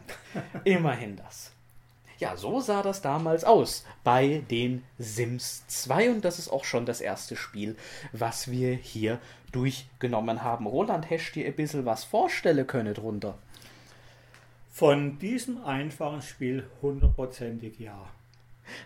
Immerhin 0.64 1.16
das. 1.16 1.52
Ja, 2.20 2.36
so 2.36 2.60
sah 2.60 2.82
das 2.82 3.00
damals 3.00 3.44
aus 3.44 3.86
bei 4.04 4.42
den 4.50 4.84
Sims 4.98 5.66
2 5.68 6.10
und 6.10 6.24
das 6.24 6.38
ist 6.38 6.50
auch 6.50 6.64
schon 6.64 6.84
das 6.84 7.00
erste 7.00 7.34
Spiel, 7.34 7.76
was 8.12 8.50
wir 8.50 8.74
hier 8.74 9.18
durchgenommen 9.52 10.42
haben. 10.42 10.66
Roland, 10.66 11.10
hast 11.10 11.32
dir 11.32 11.46
ein 11.46 11.54
bisschen 11.54 11.86
was 11.86 12.04
vorstellen 12.04 12.66
können 12.66 12.92
drunter? 12.92 13.38
Von 14.70 15.18
diesem 15.18 15.64
einfachen 15.64 16.20
Spiel 16.20 16.66
hundertprozentig 16.82 17.78
ja. 17.80 18.06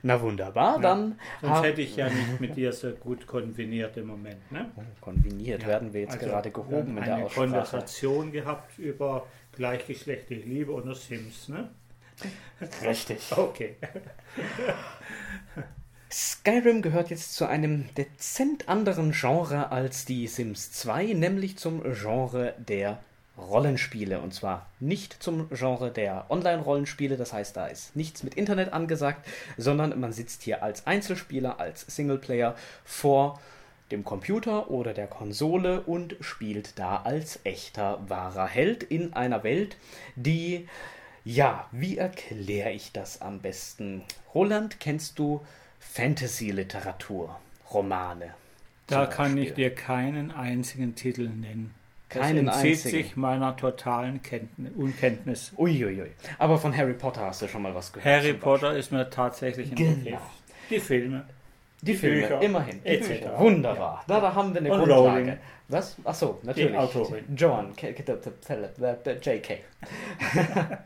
Na 0.02 0.20
wunderbar, 0.22 0.80
dann 0.80 1.18
Sonst 1.42 1.64
hätte 1.64 1.82
ich 1.82 1.96
ja 1.96 2.08
nicht 2.08 2.40
mit 2.40 2.56
dir 2.56 2.72
so 2.72 2.92
gut 2.92 3.26
konveniert 3.26 3.96
im 3.96 4.06
Moment. 4.06 4.50
Ne? 4.52 4.70
Oh, 4.76 4.82
konveniert 5.00 5.66
werden 5.66 5.92
wir 5.92 6.02
jetzt 6.02 6.14
Also, 6.14 6.26
gerade 6.26 6.48
wir 6.50 6.52
gehoben 6.52 6.76
haben 6.76 6.94
mit 6.94 7.06
der 7.06 7.14
eine 7.16 7.24
Aussprache. 7.24 7.46
Konversation 7.46 8.32
gehabt 8.32 8.78
über 8.78 9.26
gleichgeschlechtliche 9.52 10.48
Liebe 10.48 10.72
unter 10.72 10.94
Sims. 10.94 11.48
Ne? 11.48 11.68
Richtig. 12.82 13.32
Okay. 13.36 13.76
Skyrim 16.10 16.80
gehört 16.80 17.10
jetzt 17.10 17.34
zu 17.34 17.46
einem 17.46 17.92
dezent 17.96 18.68
anderen 18.68 19.12
Genre 19.12 19.72
als 19.72 20.04
die 20.04 20.28
Sims 20.28 20.70
2, 20.72 21.06
nämlich 21.14 21.58
zum 21.58 21.82
Genre 21.94 22.54
der 22.58 23.00
Rollenspiele. 23.36 24.20
Und 24.20 24.32
zwar 24.32 24.70
nicht 24.78 25.22
zum 25.22 25.48
Genre 25.50 25.90
der 25.90 26.26
Online-Rollenspiele, 26.28 27.16
das 27.16 27.32
heißt, 27.32 27.56
da 27.56 27.66
ist 27.66 27.96
nichts 27.96 28.22
mit 28.22 28.34
Internet 28.34 28.72
angesagt, 28.72 29.26
sondern 29.56 29.98
man 29.98 30.12
sitzt 30.12 30.42
hier 30.42 30.62
als 30.62 30.86
Einzelspieler, 30.86 31.58
als 31.58 31.80
Singleplayer 31.82 32.54
vor 32.84 33.40
dem 33.90 34.04
Computer 34.04 34.70
oder 34.70 34.94
der 34.94 35.06
Konsole 35.06 35.80
und 35.80 36.16
spielt 36.20 36.78
da 36.78 37.02
als 37.02 37.40
echter, 37.44 38.02
wahrer 38.08 38.46
Held 38.46 38.82
in 38.82 39.12
einer 39.12 39.42
Welt, 39.44 39.76
die 40.16 40.68
Ja, 41.24 41.66
wie 41.72 41.96
erkläre 41.96 42.70
ich 42.72 42.92
das 42.92 43.22
am 43.22 43.40
besten? 43.40 44.02
Roland, 44.34 44.78
kennst 44.78 45.18
du 45.18 45.40
Fantasy-Literatur, 45.80 47.36
Romane? 47.72 48.34
Da 48.86 49.06
kann 49.06 49.38
ich 49.38 49.54
dir 49.54 49.74
keinen 49.74 50.30
einzigen 50.30 50.94
Titel 50.94 51.28
nennen. 51.28 51.74
Keinen 52.10 52.46
das 52.46 52.56
entzieht 52.56 52.84
einzigen. 52.86 53.04
sich 53.04 53.16
meiner 53.16 53.56
totalen 53.56 54.22
Kenntnis, 54.22 54.72
Unkenntnis. 54.76 55.52
Uiuiui. 55.56 56.10
Aber 56.38 56.58
von 56.58 56.76
Harry 56.76 56.92
Potter 56.92 57.22
hast 57.22 57.40
du 57.42 57.48
schon 57.48 57.62
mal 57.62 57.74
was 57.74 57.92
gehört. 57.92 58.04
Harry 58.22 58.34
Potter 58.34 58.76
ist 58.76 58.92
mir 58.92 59.08
tatsächlich 59.08 59.70
ein 59.70 59.76
Genau. 59.76 59.94
Begriff. 59.96 60.20
Die 60.70 60.80
Filme. 60.80 61.24
Die 61.84 61.94
Filme, 61.94 62.22
Bücher, 62.22 62.42
immerhin. 62.42 62.82
Die 62.82 62.88
etc. 62.88 63.08
Bücher. 63.08 63.38
Wunderbar. 63.38 64.04
Da, 64.06 64.20
da 64.20 64.34
haben 64.34 64.52
wir 64.54 64.60
eine 64.60 64.72
Und 64.72 64.78
Grundlage. 64.78 65.02
Rowling. 65.10 65.38
Was? 65.68 65.96
Ach 66.04 66.14
so, 66.14 66.38
natürlich. 66.42 66.72
Die 66.72 66.76
Autorin. 66.78 67.24
K- 67.76 67.94
J.K. 69.22 69.58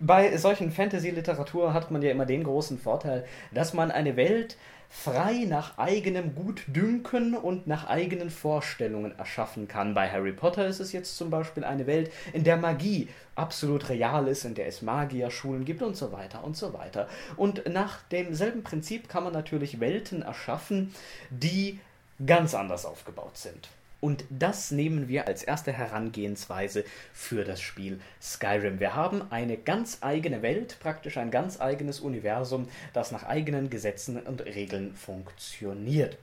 Bei 0.00 0.36
solchen 0.36 0.70
Fantasy-Literatur 0.70 1.72
hat 1.72 1.90
man 1.90 2.02
ja 2.02 2.10
immer 2.10 2.26
den 2.26 2.44
großen 2.44 2.78
Vorteil, 2.78 3.24
dass 3.52 3.74
man 3.74 3.90
eine 3.90 4.16
Welt 4.16 4.56
frei 4.88 5.44
nach 5.46 5.78
eigenem 5.78 6.34
Gutdünken 6.34 7.34
und 7.34 7.66
nach 7.66 7.86
eigenen 7.86 8.30
Vorstellungen 8.30 9.16
erschaffen 9.18 9.68
kann. 9.68 9.94
Bei 9.94 10.10
Harry 10.10 10.32
Potter 10.32 10.66
ist 10.66 10.80
es 10.80 10.92
jetzt 10.92 11.16
zum 11.16 11.30
Beispiel 11.30 11.64
eine 11.64 11.86
Welt, 11.86 12.10
in 12.32 12.44
der 12.44 12.56
Magie 12.56 13.08
absolut 13.34 13.88
real 13.90 14.26
ist, 14.28 14.44
in 14.44 14.54
der 14.54 14.66
es 14.66 14.82
Magierschulen 14.82 15.64
gibt 15.64 15.82
und 15.82 15.96
so 15.96 16.12
weiter 16.12 16.42
und 16.42 16.56
so 16.56 16.72
weiter. 16.72 17.08
Und 17.36 17.68
nach 17.68 18.02
demselben 18.10 18.62
Prinzip 18.62 19.08
kann 19.08 19.24
man 19.24 19.32
natürlich 19.32 19.78
Welten 19.78 20.22
erschaffen, 20.22 20.94
die 21.30 21.78
ganz 22.24 22.54
anders 22.54 22.84
aufgebaut 22.84 23.36
sind. 23.36 23.68
Und 24.00 24.24
das 24.30 24.70
nehmen 24.70 25.08
wir 25.08 25.26
als 25.26 25.42
erste 25.42 25.72
Herangehensweise 25.72 26.84
für 27.12 27.44
das 27.44 27.60
Spiel 27.60 28.00
Skyrim. 28.22 28.78
Wir 28.78 28.94
haben 28.94 29.32
eine 29.32 29.56
ganz 29.56 29.98
eigene 30.02 30.42
Welt, 30.42 30.78
praktisch 30.80 31.16
ein 31.16 31.32
ganz 31.32 31.60
eigenes 31.60 31.98
Universum, 31.98 32.68
das 32.92 33.10
nach 33.10 33.24
eigenen 33.24 33.70
Gesetzen 33.70 34.20
und 34.20 34.44
Regeln 34.44 34.94
funktioniert. 34.94 36.16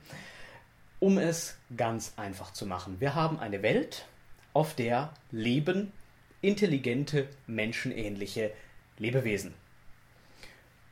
Um 1.00 1.18
es 1.18 1.58
ganz 1.76 2.14
einfach 2.16 2.52
zu 2.52 2.64
machen, 2.64 2.96
wir 3.00 3.14
haben 3.14 3.38
eine 3.38 3.62
Welt, 3.62 4.06
auf 4.54 4.72
der 4.72 5.12
leben 5.30 5.92
intelligente, 6.40 7.28
menschenähnliche 7.46 8.52
Lebewesen. 8.96 9.52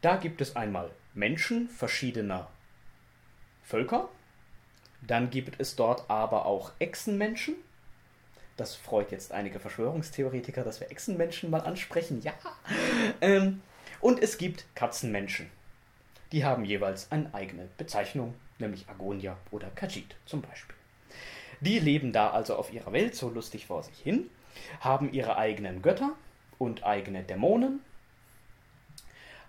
Da 0.03 0.17
gibt 0.17 0.43
es 0.43 0.55
einmal 0.55 0.91
Menschen 1.15 1.71
verschiedener 1.71 2.51
Völker, 3.63 4.11
dann 5.07 5.31
gibt 5.31 5.61
es 5.61 5.77
dort 5.77 6.09
aber 6.09 6.47
auch 6.47 6.73
Echsenmenschen. 6.79 7.55
Das 8.57 8.75
freut 8.75 9.11
jetzt 9.11 9.33
einige 9.33 9.59
Verschwörungstheoretiker, 9.59 10.63
dass 10.63 10.81
wir 10.81 10.91
Echsenmenschen 10.91 11.51
mal 11.51 11.61
ansprechen. 11.61 12.23
Ja. 12.23 12.33
Ähm, 13.21 13.63
und 14.01 14.23
es 14.23 14.39
gibt 14.39 14.65
Katzenmenschen. 14.75 15.51
Die 16.33 16.45
haben 16.45 16.65
jeweils 16.65 17.11
eine 17.11 17.33
eigene 17.35 17.69
Bezeichnung, 17.79 18.35
nämlich 18.59 18.89
Agonia 18.89 19.37
oder 19.51 19.69
Khajiit 19.71 20.17
zum 20.27 20.43
Beispiel. 20.43 20.77
Die 21.61 21.79
leben 21.79 22.13
da 22.13 22.31
also 22.31 22.57
auf 22.57 22.73
ihrer 22.73 22.93
Welt 22.93 23.15
so 23.15 23.29
lustig 23.29 23.67
vor 23.67 23.83
sich 23.83 23.99
hin, 23.99 24.29
haben 24.81 25.13
ihre 25.13 25.37
eigenen 25.37 25.83
Götter 25.83 26.13
und 26.59 26.85
eigene 26.85 27.23
Dämonen, 27.23 27.81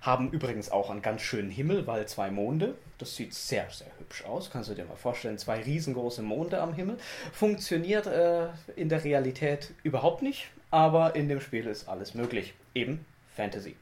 haben 0.06 0.32
übrigens 0.32 0.70
auch 0.70 0.92
einen 0.92 1.02
ganz 1.02 1.22
schönen 1.22 1.50
Himmel, 1.50 1.88
weil 1.88 2.08
zwei 2.08 2.30
Monde. 2.30 2.76
Das 3.00 3.16
sieht 3.16 3.34
sehr, 3.34 3.70
sehr 3.72 3.88
hübsch 3.98 4.24
aus. 4.26 4.52
Kannst 4.52 4.70
du 4.70 4.76
dir 4.76 4.86
mal 4.86 4.96
vorstellen, 4.96 5.38
zwei 5.40 5.62
riesengroße 5.62 6.22
Monde 6.22 6.62
am 6.62 6.74
Himmel. 6.74 6.98
Funktioniert 7.34 8.06
äh, 8.06 8.50
in 8.76 8.90
der 8.90 9.04
Realität 9.04 9.74
überhaupt 9.84 10.22
nicht, 10.22 10.52
aber 10.70 11.16
in 11.16 11.28
dem 11.28 11.42
Spiel 11.42 11.66
ist 11.66 11.90
alles 11.90 12.14
möglich. 12.14 12.54
Eben 12.76 13.06
Fantasy. 13.36 13.76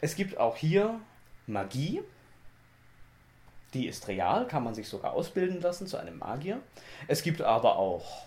Es 0.00 0.14
gibt 0.14 0.38
auch 0.38 0.56
hier 0.56 1.00
Magie. 1.46 2.02
Die 3.74 3.88
ist 3.88 4.06
real, 4.08 4.46
kann 4.46 4.62
man 4.62 4.74
sich 4.74 4.88
sogar 4.88 5.12
ausbilden 5.12 5.60
lassen 5.60 5.86
zu 5.86 5.96
einem 5.96 6.18
Magier. 6.18 6.60
Es 7.08 7.22
gibt 7.22 7.42
aber 7.42 7.76
auch 7.76 8.26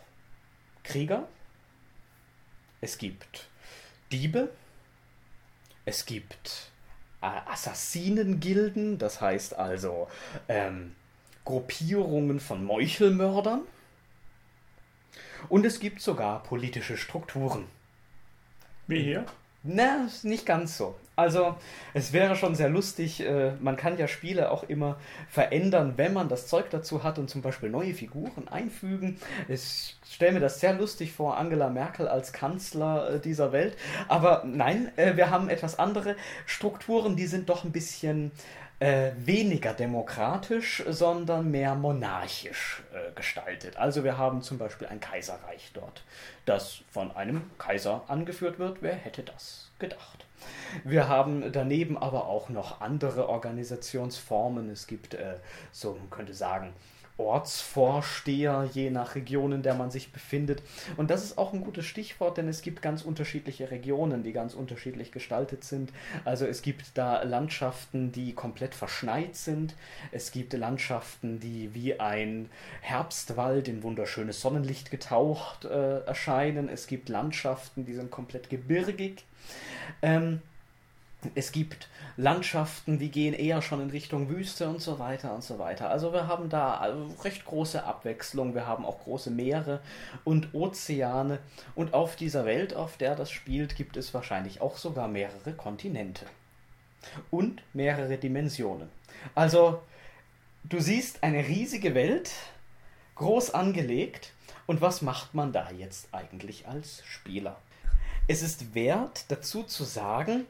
Krieger. 0.84 1.28
Es 2.82 2.97
gibt 2.97 3.47
Diebe. 4.12 4.49
Es 5.86 6.06
gibt 6.06 6.68
Assassinengilden, 7.21 8.97
das 8.97 9.19
heißt 9.21 9.55
also 9.58 10.08
ähm, 10.47 10.95
Gruppierungen 11.45 12.39
von 12.39 12.63
Meuchelmördern. 12.63 13.62
Und 15.47 15.65
es 15.65 15.79
gibt 15.79 16.01
sogar 16.01 16.43
politische 16.43 16.97
Strukturen. 16.97 17.65
Wie 18.88 19.01
hier? 19.01 19.25
Na, 19.71 20.08
nicht 20.23 20.47
ganz 20.47 20.77
so. 20.77 20.95
Also, 21.15 21.55
es 21.93 22.12
wäre 22.12 22.36
schon 22.36 22.55
sehr 22.55 22.69
lustig. 22.69 23.19
Äh, 23.19 23.51
man 23.60 23.75
kann 23.75 23.99
ja 23.99 24.08
Spiele 24.08 24.49
auch 24.49 24.63
immer 24.63 24.97
verändern, 25.29 25.93
wenn 25.97 26.12
man 26.12 26.27
das 26.27 26.47
Zeug 26.47 26.71
dazu 26.71 27.03
hat 27.03 27.19
und 27.19 27.29
zum 27.29 27.43
Beispiel 27.43 27.69
neue 27.69 27.93
Figuren 27.93 28.47
einfügen. 28.47 29.19
Ich 29.47 29.95
stelle 30.10 30.32
mir 30.32 30.39
das 30.39 30.60
sehr 30.60 30.73
lustig 30.73 31.12
vor, 31.12 31.38
Angela 31.38 31.69
Merkel 31.69 32.08
als 32.08 32.34
Kanzler 32.34 33.12
äh, 33.12 33.19
dieser 33.19 33.51
Welt. 33.51 33.77
Aber 34.08 34.43
nein, 34.43 34.91
äh, 34.95 35.17
wir 35.17 35.29
haben 35.29 35.49
etwas 35.49 35.77
andere 35.77 36.15
Strukturen, 36.47 37.15
die 37.15 37.27
sind 37.27 37.49
doch 37.49 37.63
ein 37.63 37.71
bisschen 37.71 38.32
äh, 38.79 39.11
weniger 39.17 39.73
demokratisch, 39.73 40.83
sondern 40.87 41.51
mehr 41.51 41.75
monarchisch 41.75 42.81
äh, 42.93 43.11
gestaltet. 43.13 43.77
Also 43.77 44.03
wir 44.03 44.17
haben 44.17 44.41
zum 44.41 44.57
Beispiel 44.57 44.87
ein 44.87 44.99
Kaiserreich 44.99 45.71
dort, 45.73 46.03
das 46.45 46.81
von 46.89 47.11
einem 47.15 47.49
Kaiser 47.57 48.03
angeführt 48.07 48.57
wird. 48.57 48.81
Wer 48.81 48.95
hätte 48.95 49.23
das 49.23 49.71
gedacht? 49.79 50.25
Wir 50.85 51.09
haben 51.09 51.51
daneben 51.51 51.97
aber 51.97 52.27
auch 52.27 52.47
noch 52.49 52.79
andere 52.79 53.27
Organisationsformen. 53.27 54.69
Es 54.69 54.87
gibt, 54.87 55.13
äh, 55.13 55.35
so 55.71 55.95
man 55.95 56.09
könnte 56.09 56.33
sagen, 56.33 56.73
Ortsvorsteher, 57.19 58.69
je 58.73 58.89
nach 58.89 59.15
Region, 59.15 59.51
in 59.51 59.62
der 59.62 59.75
man 59.75 59.91
sich 59.91 60.12
befindet. 60.12 60.63
Und 60.97 61.12
das 61.12 61.23
ist 61.23 61.38
auch 61.38 61.53
ein 61.53 61.63
gutes 61.63 61.86
Stichwort, 61.86 62.38
denn 62.38 62.47
es 62.47 62.62
gibt 62.62 62.82
ganz 62.82 63.01
unterschiedliche 63.01 63.69
Regionen, 63.71 64.23
die 64.23 64.32
ganz 64.32 64.53
unterschiedlich 64.53 65.12
gestaltet 65.12 65.63
sind. 65.63 65.91
Also 66.25 66.45
es 66.45 66.62
gibt 66.62 66.97
da 66.97 67.23
Landschaften, 67.23 68.12
die 68.12 68.34
komplett 68.34 68.73
verschneit 68.73 69.36
sind. 69.36 69.75
Es 70.12 70.32
gibt 70.32 70.53
Landschaften, 70.53 71.39
die 71.39 71.73
wie 71.73 71.99
ein 71.99 72.49
Herbstwald 72.82 73.67
in 73.67 73.84
wunderschönes 73.84 74.41
Sonnenlicht 74.41 74.91
getaucht 74.91 75.65
äh, 75.65 75.99
erscheinen. 75.99 76.69
Es 76.69 76.88
gibt 76.88 77.10
Landschaften, 77.10 77.86
die 77.86 77.93
sind 77.93 78.12
komplett 78.12 78.49
gebirgig. 78.49 79.25
Ähm, 80.01 80.41
es 81.36 81.51
gibt 81.51 81.89
Landschaften, 82.15 82.97
die 82.97 83.12
gehen 83.12 83.34
eher 83.34 83.62
schon 83.62 83.82
in 83.82 83.89
Richtung 83.89 84.29
Wüste 84.29 84.69
und 84.69 84.82
so 84.82 84.99
weiter 84.99 85.34
und 85.34 85.43
so 85.43 85.60
weiter. 85.60 85.89
Also 85.89 86.13
wir 86.13 86.27
haben 86.27 86.49
da 86.49 86.93
recht 87.23 87.45
große 87.45 87.84
Abwechslung. 87.84 88.55
Wir 88.55 88.65
haben 88.65 88.86
auch 88.86 89.03
große 89.03 89.29
Meere 89.29 89.82
und 90.23 90.53
Ozeane. 90.53 91.39
Und 91.75 91.93
auf 91.93 92.15
dieser 92.15 92.45
Welt, 92.45 92.73
auf 92.73 92.97
der 92.97 93.15
das 93.15 93.32
spielt, 93.32 93.75
gibt 93.75 93.97
es 93.97 94.13
wahrscheinlich 94.13 94.62
auch 94.62 94.77
sogar 94.77 95.08
mehrere 95.08 95.53
Kontinente. 95.53 96.25
Und 97.32 97.63
mehrere 97.73 98.17
Dimensionen. 98.17 98.89
Also 99.36 99.82
du 100.63 100.79
siehst 100.79 101.23
eine 101.23 101.47
riesige 101.47 101.95
Welt, 101.95 102.32
groß 103.15 103.53
angelegt. 103.53 104.34
Und 104.67 104.82
was 104.82 105.01
macht 105.01 105.34
man 105.34 105.51
da 105.51 105.69
jetzt 105.71 106.13
eigentlich 106.13 106.67
als 106.67 107.03
Spieler? 107.05 107.58
Es 108.27 108.41
ist 108.41 108.75
wert, 108.75 109.25
dazu 109.29 109.63
zu 109.63 109.84
sagen, 109.84 110.45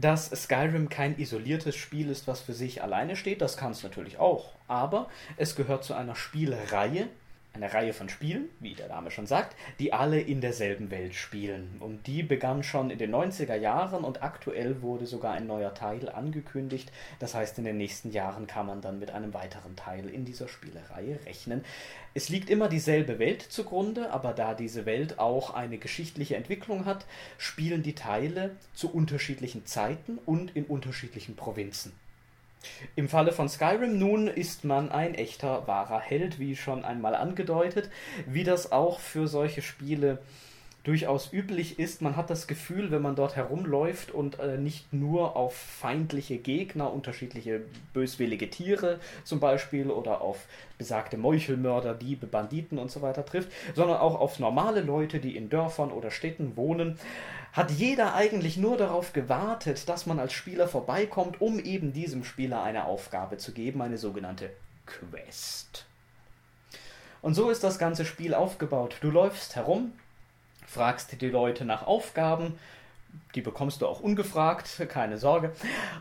dass 0.00 0.30
Skyrim 0.30 0.88
kein 0.88 1.18
isoliertes 1.18 1.76
Spiel 1.76 2.10
ist, 2.10 2.26
was 2.26 2.40
für 2.40 2.52
sich 2.52 2.82
alleine 2.82 3.16
steht. 3.16 3.40
Das 3.40 3.56
kann 3.56 3.72
es 3.72 3.82
natürlich 3.82 4.18
auch. 4.18 4.52
Aber 4.68 5.08
es 5.36 5.56
gehört 5.56 5.84
zu 5.84 5.94
einer 5.94 6.14
Spielreihe, 6.14 7.08
eine 7.62 7.72
Reihe 7.72 7.92
von 7.92 8.08
Spielen, 8.08 8.48
wie 8.60 8.74
der 8.74 8.88
Name 8.88 9.10
schon 9.10 9.26
sagt, 9.26 9.56
die 9.78 9.92
alle 9.92 10.20
in 10.20 10.40
derselben 10.40 10.90
Welt 10.90 11.14
spielen. 11.14 11.76
Und 11.80 12.06
die 12.06 12.22
begann 12.22 12.62
schon 12.62 12.90
in 12.90 12.98
den 12.98 13.14
90er 13.14 13.56
Jahren 13.56 14.04
und 14.04 14.22
aktuell 14.22 14.82
wurde 14.82 15.06
sogar 15.06 15.34
ein 15.34 15.46
neuer 15.46 15.74
Teil 15.74 16.08
angekündigt. 16.08 16.90
Das 17.18 17.34
heißt, 17.34 17.58
in 17.58 17.64
den 17.64 17.76
nächsten 17.76 18.10
Jahren 18.10 18.46
kann 18.46 18.66
man 18.66 18.80
dann 18.80 18.98
mit 18.98 19.10
einem 19.10 19.34
weiteren 19.34 19.76
Teil 19.76 20.08
in 20.08 20.24
dieser 20.24 20.48
Spielereihe 20.48 21.18
rechnen. 21.26 21.64
Es 22.14 22.28
liegt 22.28 22.50
immer 22.50 22.68
dieselbe 22.68 23.18
Welt 23.18 23.42
zugrunde, 23.42 24.10
aber 24.10 24.32
da 24.32 24.54
diese 24.54 24.86
Welt 24.86 25.18
auch 25.18 25.54
eine 25.54 25.78
geschichtliche 25.78 26.36
Entwicklung 26.36 26.84
hat, 26.84 27.06
spielen 27.36 27.82
die 27.82 27.94
Teile 27.94 28.56
zu 28.72 28.92
unterschiedlichen 28.92 29.66
Zeiten 29.66 30.18
und 30.24 30.54
in 30.56 30.64
unterschiedlichen 30.64 31.36
Provinzen. 31.36 31.92
Im 32.96 33.08
Falle 33.08 33.32
von 33.32 33.48
Skyrim 33.48 33.98
nun 33.98 34.26
ist 34.28 34.64
man 34.64 34.90
ein 34.90 35.14
echter, 35.14 35.66
wahrer 35.66 36.00
Held, 36.00 36.38
wie 36.38 36.56
schon 36.56 36.84
einmal 36.84 37.14
angedeutet, 37.14 37.90
wie 38.26 38.44
das 38.44 38.72
auch 38.72 39.00
für 39.00 39.28
solche 39.28 39.62
Spiele 39.62 40.18
durchaus 40.88 41.32
üblich 41.32 41.78
ist. 41.78 42.00
Man 42.00 42.16
hat 42.16 42.30
das 42.30 42.46
Gefühl, 42.46 42.90
wenn 42.90 43.02
man 43.02 43.14
dort 43.14 43.36
herumläuft 43.36 44.10
und 44.10 44.38
äh, 44.38 44.56
nicht 44.56 44.92
nur 44.92 45.36
auf 45.36 45.54
feindliche 45.54 46.38
Gegner, 46.38 46.92
unterschiedliche 46.92 47.60
böswillige 47.92 48.48
Tiere 48.48 48.98
zum 49.22 49.38
Beispiel 49.38 49.90
oder 49.90 50.22
auf 50.22 50.46
besagte 50.78 51.18
Meuchelmörder, 51.18 51.94
Diebe, 51.94 52.26
Banditen 52.26 52.78
und 52.78 52.90
so 52.90 53.02
weiter 53.02 53.26
trifft, 53.26 53.50
sondern 53.74 53.98
auch 53.98 54.18
auf 54.18 54.38
normale 54.38 54.80
Leute, 54.80 55.18
die 55.18 55.36
in 55.36 55.50
Dörfern 55.50 55.90
oder 55.90 56.10
Städten 56.10 56.56
wohnen, 56.56 56.98
hat 57.52 57.70
jeder 57.70 58.14
eigentlich 58.14 58.56
nur 58.56 58.76
darauf 58.76 59.12
gewartet, 59.12 59.88
dass 59.88 60.06
man 60.06 60.18
als 60.18 60.32
Spieler 60.32 60.68
vorbeikommt, 60.68 61.40
um 61.40 61.58
eben 61.58 61.92
diesem 61.92 62.24
Spieler 62.24 62.62
eine 62.62 62.84
Aufgabe 62.84 63.38
zu 63.38 63.52
geben, 63.52 63.82
eine 63.82 63.98
sogenannte 63.98 64.50
Quest. 64.86 65.86
Und 67.20 67.34
so 67.34 67.50
ist 67.50 67.64
das 67.64 67.78
ganze 67.78 68.04
Spiel 68.04 68.34
aufgebaut. 68.34 68.98
Du 69.00 69.10
läufst 69.10 69.56
herum, 69.56 69.92
fragst 70.66 71.20
die 71.20 71.28
Leute 71.28 71.64
nach 71.64 71.86
Aufgaben, 71.86 72.58
die 73.34 73.40
bekommst 73.40 73.82
du 73.82 73.86
auch 73.86 74.00
ungefragt, 74.00 74.68
keine 74.88 75.18
Sorge, 75.18 75.52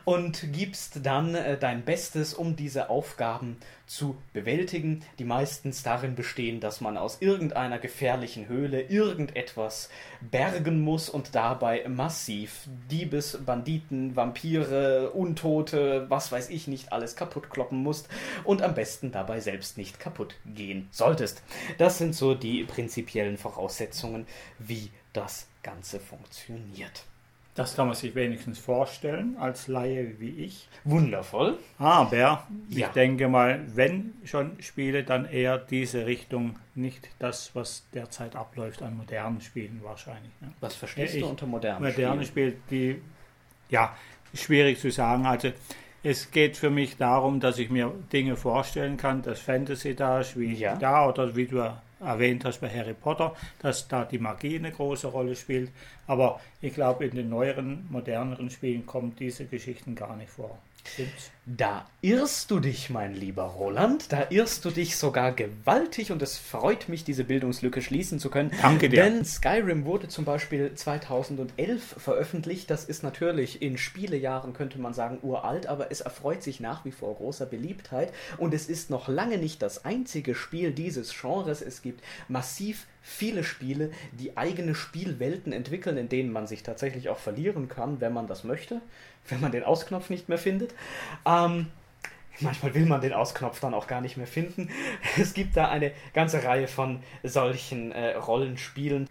und 0.06 0.53
gibst 0.53 1.06
dann 1.06 1.36
äh, 1.36 1.58
dein 1.58 1.84
Bestes, 1.84 2.34
um 2.34 2.56
diese 2.56 2.89
Aufgaben 2.89 3.58
zu 3.86 4.17
bewältigen, 4.34 5.03
die 5.17 5.23
meistens 5.23 5.82
darin 5.82 6.15
bestehen, 6.15 6.60
dass 6.60 6.82
man 6.82 6.97
aus 6.97 7.21
irgendeiner 7.21 7.80
gefährlichen 7.80 8.47
Höhle 8.47 8.82
irgendetwas 8.82 9.89
bergen 10.19 10.82
muss 10.82 11.10
und 11.10 11.36
dabei 11.36 11.86
massiv 11.88 12.67
Diebes, 12.91 13.39
Banditen, 13.45 14.15
Vampire, 14.15 15.12
Untote, 15.12 16.06
was 16.10 16.32
weiß 16.32 16.49
ich 16.49 16.67
nicht, 16.67 16.91
alles 16.91 17.15
kaputt 17.15 17.49
kloppen 17.49 17.82
musst 17.82 18.10
und 18.43 18.62
am 18.62 18.75
besten 18.75 19.12
dabei 19.12 19.39
selbst 19.39 19.77
nicht 19.77 19.99
kaputt 19.99 20.36
gehen 20.45 20.89
solltest. 20.91 21.41
Das 21.77 21.97
sind 21.97 22.13
so 22.13 22.36
die 22.36 22.63
prinzipiellen 22.65 23.38
Voraussetzungen, 23.38 24.27
wie 24.60 24.91
das 25.13 25.47
Ganze 25.67 25.99
funktioniert. 25.99 27.03
Das 27.53 27.75
kann 27.75 27.88
man 27.88 27.95
sich 27.95 28.15
wenigstens 28.15 28.58
vorstellen, 28.58 29.36
als 29.38 29.67
Laie 29.67 30.17
wie 30.19 30.30
ich. 30.30 30.69
Wundervoll. 30.86 31.58
Aber 31.77 32.47
ich 32.69 32.77
ja. 32.77 32.88
denke 32.89 33.27
mal, 33.27 33.65
wenn 33.75 34.13
schon 34.23 34.62
Spiele, 34.62 35.03
dann 35.03 35.25
eher 35.25 35.58
diese 35.58 36.06
Richtung, 36.06 36.58
nicht 36.73 37.10
das, 37.19 37.53
was 37.53 37.84
derzeit 37.93 38.38
abläuft 38.38 38.82
an 38.82 38.95
modernen 38.95 39.41
Spielen 39.41 39.82
wahrscheinlich. 39.84 40.32
Ne? 40.39 40.53
Was 40.62 40.75
verstehst 40.75 41.15
ich, 41.15 41.21
du 41.21 41.27
unter 41.27 41.47
modernen 41.47 41.84
moderne 41.84 42.23
Spielen? 42.25 42.45
Moderne 42.45 42.62
Spiele, 42.69 43.01
die, 43.01 43.01
ja, 43.69 43.93
schwierig 44.34 44.80
zu 44.80 44.89
sagen. 44.89 45.25
Also 45.25 45.51
es 46.03 46.32
geht 46.32 46.56
für 46.56 46.69
mich 46.69 46.95
darum, 46.95 47.41
dass 47.41 47.58
ich 47.58 47.69
mir 47.69 47.91
Dinge 48.13 48.38
vorstellen 48.38 48.95
kann, 48.95 49.21
das 49.21 49.39
Fantasy 49.41 49.95
da 49.95 50.21
ist, 50.21 50.39
wie 50.39 50.53
ja. 50.53 50.77
da 50.77 51.10
oder 51.10 51.36
wie 51.36 51.47
du 51.47 51.75
erwähnt 51.99 52.45
hast 52.45 52.62
bei 52.62 52.69
Harry 52.69 52.93
Potter, 52.93 53.36
dass 53.60 53.88
da 53.88 54.05
die 54.05 54.19
Magie 54.19 54.57
eine 54.57 54.71
große 54.71 55.07
Rolle 55.07 55.36
spielt. 55.36 55.71
Aber 56.05 56.39
ich 56.62 56.73
glaube, 56.73 57.05
in 57.05 57.15
den 57.15 57.29
neueren, 57.29 57.88
moderneren 57.89 58.49
Spielen 58.49 58.86
kommen 58.86 59.15
diese 59.17 59.45
Geschichten 59.45 59.95
gar 59.95 60.15
nicht 60.15 60.29
vor. 60.29 60.57
Stimmt's? 60.86 61.31
Da 61.49 61.86
irrst 62.01 62.51
du 62.51 62.60
dich, 62.60 62.89
mein 62.89 63.15
lieber 63.15 63.43
Roland. 63.43 64.12
Da 64.12 64.27
irrst 64.31 64.65
du 64.65 64.69
dich 64.69 64.97
sogar 64.97 65.31
gewaltig 65.31 66.12
und 66.12 66.21
es 66.21 66.38
freut 66.38 66.89
mich, 66.89 67.05
diese 67.05 67.23
Bildungslücke 67.23 67.81
schließen 67.81 68.19
zu 68.19 68.29
können. 68.29 68.51
Danke 68.62 68.89
dir. 68.89 69.01
Denn 69.01 69.23
Skyrim 69.23 69.86
wurde 69.86 70.10
zum 70.10 70.25
Beispiel 70.25 70.73
2011 70.73 71.95
veröffentlicht. 71.99 72.69
Das 72.69 72.83
ist 72.83 73.01
natürlich 73.01 73.62
in 73.62 73.77
Spielejahren, 73.77 74.51
könnte 74.51 74.77
man 74.77 74.93
sagen, 74.93 75.19
uralt, 75.21 75.67
aber 75.67 75.89
es 75.89 76.01
erfreut 76.01 76.43
sich 76.43 76.60
nach 76.60 76.83
wie 76.83 76.91
vor 76.91 77.15
großer 77.15 77.45
Beliebtheit. 77.45 78.12
Und 78.38 78.53
es 78.53 78.67
ist 78.67 78.89
noch 78.89 79.07
lange 79.07 79.38
nicht 79.38 79.62
das 79.62 79.86
einzige 79.86 80.36
Spiel 80.36 80.71
dieses 80.71 81.15
Genres. 81.17 81.62
Es 81.62 81.81
gibt 81.81 82.03
massiv 82.27 82.88
viele 83.01 83.45
Spiele, 83.45 83.91
die 84.12 84.36
eigene 84.36 84.75
Spielwelten 84.75 85.53
entwickeln, 85.53 85.95
in 85.95 86.10
denen 86.10 86.33
man 86.33 86.45
sich 86.45 86.63
tatsächlich 86.63 87.07
auch 87.07 87.19
verlieren 87.19 87.69
kann, 87.69 88.01
wenn 88.01 88.12
man 88.12 88.27
das 88.27 88.43
möchte 88.43 88.81
wenn 89.29 89.41
man 89.41 89.51
den 89.51 89.63
Ausknopf 89.63 90.10
nicht 90.10 90.29
mehr 90.29 90.38
findet. 90.38 90.73
Ähm, 91.45 91.67
manchmal 92.39 92.73
will 92.73 92.86
man 92.86 93.02
den 93.02 93.13
Ausknopf 93.13 93.60
dann 93.60 93.73
auch 93.73 93.88
gar 93.88 94.02
nicht 94.02 94.17
mehr 94.17 94.28
finden. 94.28 94.69
Es 95.19 95.34
gibt 95.34 95.58
da 95.58 95.69
eine 95.69 95.91
ganze 96.13 96.43
Reihe 96.43 96.67
von 96.67 97.02
solchen 97.23 97.91
äh, 97.91 98.15
Rollenspielen. 98.15 99.08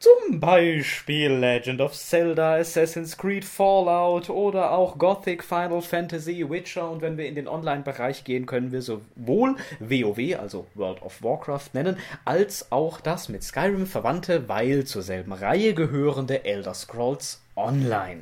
Zum 0.00 0.38
Beispiel 0.38 1.32
Legend 1.32 1.80
of 1.80 1.92
Zelda, 1.92 2.54
Assassin's 2.54 3.16
Creed, 3.16 3.44
Fallout 3.44 4.30
oder 4.30 4.70
auch 4.70 4.96
Gothic, 4.96 5.42
Final 5.42 5.82
Fantasy, 5.82 6.48
Witcher. 6.48 6.88
Und 6.88 7.02
wenn 7.02 7.16
wir 7.16 7.26
in 7.26 7.34
den 7.34 7.48
Online-Bereich 7.48 8.22
gehen, 8.22 8.46
können 8.46 8.70
wir 8.70 8.80
sowohl 8.80 9.56
WoW, 9.80 10.38
also 10.38 10.68
World 10.76 11.02
of 11.02 11.20
Warcraft, 11.20 11.70
nennen, 11.72 11.96
als 12.24 12.70
auch 12.70 13.00
das 13.00 13.28
mit 13.28 13.42
Skyrim 13.42 13.88
verwandte, 13.88 14.48
weil 14.48 14.84
zur 14.84 15.02
selben 15.02 15.32
Reihe 15.32 15.74
gehörende 15.74 16.44
Elder 16.44 16.74
Scrolls 16.74 17.42
Online. 17.56 18.20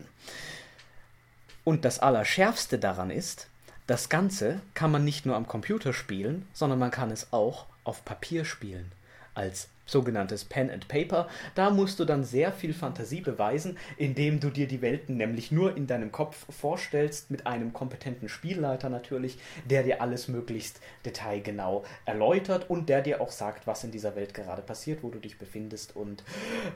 Und 1.67 1.85
das 1.85 1.99
Allerschärfste 1.99 2.79
daran 2.79 3.11
ist, 3.11 3.49
das 3.89 4.09
Ganze 4.09 4.61
kann 4.75 4.93
man 4.93 5.05
nicht 5.05 5.27
nur 5.27 5.35
am 5.35 5.49
Computer 5.49 5.93
spielen, 5.93 6.47
sondern 6.53 6.79
man 6.79 6.93
kann 6.93 7.11
es 7.11 7.33
auch 7.33 7.67
auf 7.83 8.05
Papier 8.05 8.45
spielen. 8.45 8.93
Als 9.35 9.69
sogenanntes 9.85 10.45
Pen 10.45 10.71
and 10.71 10.87
Paper. 10.87 11.27
Da 11.57 11.71
musst 11.71 11.99
du 11.99 12.05
dann 12.05 12.23
sehr 12.23 12.53
viel 12.53 12.73
Fantasie 12.73 13.21
beweisen, 13.21 13.79
indem 13.97 14.39
du 14.39 14.51
dir 14.51 14.69
die 14.69 14.81
Welten 14.81 15.17
nämlich 15.17 15.51
nur 15.51 15.77
in 15.77 15.89
deinem 15.89 16.13
Kopf 16.13 16.47
vorstellst, 16.55 17.33
mit 17.33 17.49
einem 17.49 17.73
kompetenten 17.73 18.29
Spielleiter 18.29 18.89
natürlich, 18.89 19.37
der 19.65 19.83
dir 19.83 20.01
alles 20.01 20.29
möglichst 20.29 20.79
detailgenau 21.05 21.85
erläutert 22.05 22.71
und 22.71 22.89
der 22.89 23.03
dir 23.03 23.21
auch 23.21 23.33
sagt, 23.33 23.67
was 23.67 23.83
in 23.83 23.91
dieser 23.91 24.15
Welt 24.15 24.35
gerade 24.35 24.63
passiert, 24.63 25.03
wo 25.03 25.11
du 25.11 25.19
dich 25.19 25.37
befindest 25.37 25.97
und 25.97 26.23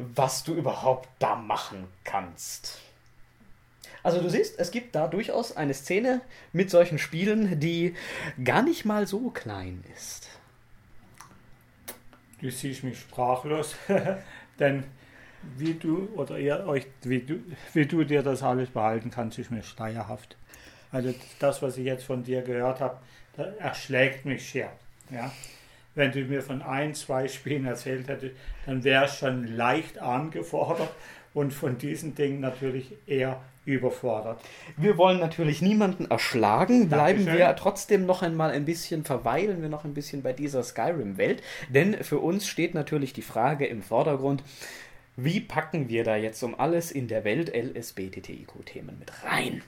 was 0.01 0.43
du 0.43 0.53
überhaupt 0.53 1.09
da 1.21 1.37
machen 1.37 1.85
kannst. 2.03 2.81
Also 4.03 4.21
du 4.21 4.31
siehst, 4.31 4.59
es 4.59 4.71
gibt 4.71 4.95
da 4.95 5.09
durchaus 5.09 5.57
eine 5.57 5.75
Szene 5.75 6.21
mit 6.53 6.71
solchen 6.71 6.99
Spielen, 6.99 7.61
die 7.61 7.95
gar 8.43 8.63
nicht 8.63 8.85
mal 8.85 9.07
so 9.07 9.31
klein 9.31 9.85
ist. 9.97 10.29
Du 12.41 12.51
siehst 12.51 12.85
mich 12.85 12.99
sprachlos, 12.99 13.75
denn 14.59 14.85
wie 15.57 15.75
du 15.75 16.09
oder 16.15 16.39
ihr 16.39 16.67
euch, 16.67 16.87
wie 17.03 17.21
du, 17.21 17.41
wie 17.75 17.87
du 17.87 18.05
dir 18.05 18.23
das 18.23 18.43
alles 18.43 18.71
behalten 18.71 19.11
kannst, 19.11 19.39
ist 19.39 19.51
mir 19.51 19.63
schleierhaft. 19.63 20.37
Also 20.93 21.15
das, 21.39 21.63
was 21.63 21.77
ich 21.77 21.85
jetzt 21.85 22.05
von 22.05 22.25
dir 22.25 22.43
gehört 22.43 22.81
habe, 22.81 22.99
erschlägt 23.59 24.25
mich 24.25 24.49
schier. 24.49 24.71
Ja? 25.11 25.33
Wenn 25.95 26.13
du 26.13 26.21
mir 26.21 26.43
von 26.43 26.63
ein, 26.63 26.95
zwei 26.95 27.29
Spielen 27.29 27.67
erzählt 27.67 28.09
hättest, 28.09 28.35
dann 28.67 28.85
wäre 28.85 29.05
es 29.05 29.17
schon 29.17 29.57
leicht 29.57 29.99
angefordert 29.99 30.91
und 31.35 31.53
von 31.53 31.79
diesen 31.79 32.15
Dingen 32.15 32.41
natürlich 32.41 32.93
eher 33.07 33.41
überfordert. 33.65 34.41
Wir 34.77 34.97
wollen 34.97 35.21
natürlich 35.21 35.63
niemanden 35.63 36.07
erschlagen, 36.11 36.89
bleiben 36.89 37.25
Dankeschön. 37.25 37.39
wir 37.39 37.57
trotzdem 37.57 38.07
noch 38.07 38.23
einmal 38.23 38.51
ein 38.51 38.65
bisschen, 38.65 39.05
verweilen 39.05 39.63
wir 39.63 39.69
noch 39.69 39.85
ein 39.85 39.95
bisschen 39.95 40.23
bei 40.23 40.33
dieser 40.33 40.63
Skyrim-Welt, 40.63 41.43
denn 41.69 42.03
für 42.03 42.19
uns 42.19 42.47
steht 42.47 42.75
natürlich 42.75 43.13
die 43.13 43.23
Frage 43.23 43.67
im 43.67 43.83
Vordergrund, 43.83 44.43
wie 45.17 45.41
packen 45.41 45.89
wir 45.89 46.05
da 46.05 46.17
jetzt 46.17 46.43
um 46.43 46.59
alles 46.59 46.91
in 46.91 47.09
der 47.09 47.25
Welt 47.25 47.53
LSBTTIQ-Themen 47.55 48.99
mit 48.99 49.13
rein? 49.25 49.63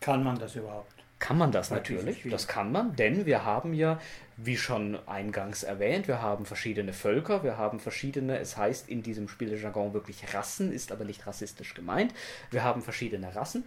Kann 0.00 0.22
man 0.22 0.38
das 0.38 0.56
überhaupt? 0.56 1.01
Kann 1.22 1.38
man 1.38 1.52
das 1.52 1.70
natürlich, 1.70 2.24
das 2.28 2.48
kann 2.48 2.72
man, 2.72 2.96
denn 2.96 3.26
wir 3.26 3.44
haben 3.44 3.74
ja, 3.74 4.00
wie 4.36 4.56
schon 4.56 4.98
eingangs 5.06 5.62
erwähnt, 5.62 6.08
wir 6.08 6.20
haben 6.20 6.44
verschiedene 6.46 6.92
Völker, 6.92 7.44
wir 7.44 7.56
haben 7.56 7.78
verschiedene, 7.78 8.40
es 8.40 8.56
heißt 8.56 8.88
in 8.88 9.04
diesem 9.04 9.28
Spielejargon 9.28 9.94
wirklich 9.94 10.34
Rassen, 10.34 10.72
ist 10.72 10.90
aber 10.90 11.04
nicht 11.04 11.24
rassistisch 11.24 11.74
gemeint. 11.74 12.12
Wir 12.50 12.64
haben 12.64 12.82
verschiedene 12.82 13.36
Rassen 13.36 13.62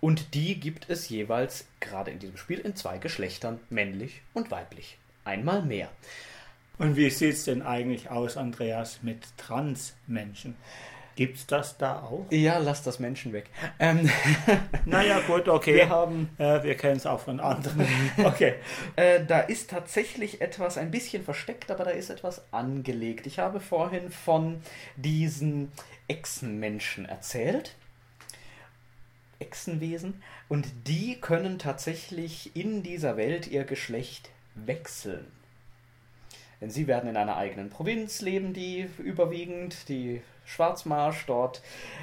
und 0.00 0.34
die 0.34 0.60
gibt 0.60 0.88
es 0.88 1.08
jeweils 1.08 1.66
gerade 1.80 2.12
in 2.12 2.20
diesem 2.20 2.36
Spiel 2.36 2.60
in 2.60 2.76
zwei 2.76 2.98
Geschlechtern, 2.98 3.58
männlich 3.68 4.22
und 4.32 4.52
weiblich. 4.52 4.98
Einmal 5.24 5.62
mehr. 5.62 5.90
Und 6.78 6.94
wie 6.94 7.10
sieht 7.10 7.34
es 7.34 7.44
denn 7.44 7.62
eigentlich 7.62 8.08
aus, 8.08 8.36
Andreas, 8.36 9.02
mit 9.02 9.36
Transmenschen? 9.36 10.54
Es 11.20 11.46
das 11.46 11.76
da 11.76 12.02
auch? 12.02 12.26
Ja, 12.30 12.58
lass 12.58 12.82
das 12.82 12.98
Menschen 12.98 13.32
weg. 13.32 13.50
Ähm, 13.78 14.08
naja, 14.84 15.20
gut, 15.26 15.48
okay. 15.48 15.74
Wir, 15.74 15.88
haben, 15.88 16.30
äh, 16.38 16.62
wir 16.62 16.76
kennen 16.76 16.96
es 16.96 17.06
auch 17.06 17.20
von 17.20 17.40
anderen. 17.40 17.86
okay. 18.24 18.54
Äh, 18.96 19.24
da 19.26 19.40
ist 19.40 19.70
tatsächlich 19.70 20.40
etwas 20.40 20.78
ein 20.78 20.90
bisschen 20.90 21.22
versteckt, 21.22 21.70
aber 21.70 21.84
da 21.84 21.90
ist 21.90 22.10
etwas 22.10 22.52
angelegt. 22.52 23.26
Ich 23.26 23.38
habe 23.38 23.60
vorhin 23.60 24.10
von 24.10 24.62
diesen 24.96 25.70
Echsenmenschen 26.08 27.04
erzählt. 27.04 27.76
Echsenwesen. 29.38 30.22
Und 30.48 30.68
die 30.86 31.20
können 31.20 31.58
tatsächlich 31.58 32.54
in 32.56 32.82
dieser 32.82 33.16
Welt 33.16 33.46
ihr 33.46 33.64
Geschlecht 33.64 34.30
wechseln. 34.54 35.26
Denn 36.60 36.70
sie 36.70 36.86
werden 36.86 37.08
in 37.08 37.16
einer 37.16 37.36
eigenen 37.36 37.70
Provinz 37.70 38.20
leben, 38.20 38.52
die 38.52 38.88
überwiegend, 38.98 39.88
die 39.88 40.20
Schwarzmarsch. 40.50 41.24
Dort 41.26 41.62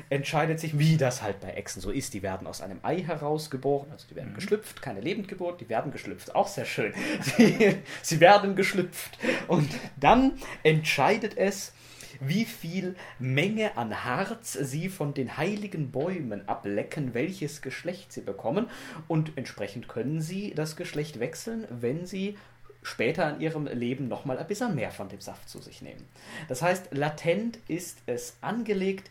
entscheidet 0.10 0.60
sich, 0.60 0.80
wie 0.80 0.98
das 0.98 1.22
halt 1.22 1.40
bei 1.40 1.50
Echsen 1.52 1.82
so 1.82 1.92
ist. 1.92 2.14
Die 2.14 2.24
werden 2.24 2.48
aus 2.48 2.62
einem 2.62 2.80
Ei 2.84 3.02
herausgeboren, 3.02 3.92
also 3.92 4.08
die 4.10 4.16
werden 4.16 4.32
mhm. 4.32 4.36
geschlüpft, 4.36 4.82
keine 4.82 5.02
Lebendgeburt, 5.02 5.62
die 5.62 5.70
werden 5.70 5.92
geschlüpft. 5.92 6.36
Auch 6.36 6.48
sehr 6.48 6.66
schön. 6.66 6.94
Sie, 7.22 7.78
sie 8.02 8.20
werden 8.20 8.56
geschlüpft. 8.56 9.18
Und 9.48 9.70
dann 9.98 10.34
entscheidet 10.64 11.38
es 11.38 11.74
wie 12.20 12.46
viel 12.46 12.96
Menge 13.20 13.78
an 13.78 14.04
Harz 14.04 14.54
sie 14.54 14.90
von 14.90 15.14
den 15.14 15.38
heiligen 15.38 15.92
Bäumen 15.92 16.48
ablecken, 16.48 17.14
welches 17.14 17.62
Geschlecht 17.62 18.12
sie 18.12 18.22
bekommen. 18.22 18.68
Und 19.08 19.38
entsprechend 19.38 19.88
können 19.88 20.22
sie 20.22 20.54
das 20.54 20.76
Geschlecht 20.76 21.20
wechseln, 21.20 21.68
wenn 21.70 22.06
sie 22.06 22.38
später 22.88 23.30
in 23.30 23.42
ihrem 23.42 23.66
Leben 23.68 24.08
nochmal 24.08 24.38
ein 24.38 24.48
bisschen 24.48 24.76
mehr 24.76 24.92
von 24.92 25.10
dem 25.10 25.22
Saft 25.22 25.50
zu 25.50 25.60
sich 25.60 25.82
nehmen. 25.82 26.08
Das 26.48 26.62
heißt, 26.62 26.90
latent 26.92 27.60
ist 27.68 28.00
es 28.06 28.38
angelegt, 28.42 29.10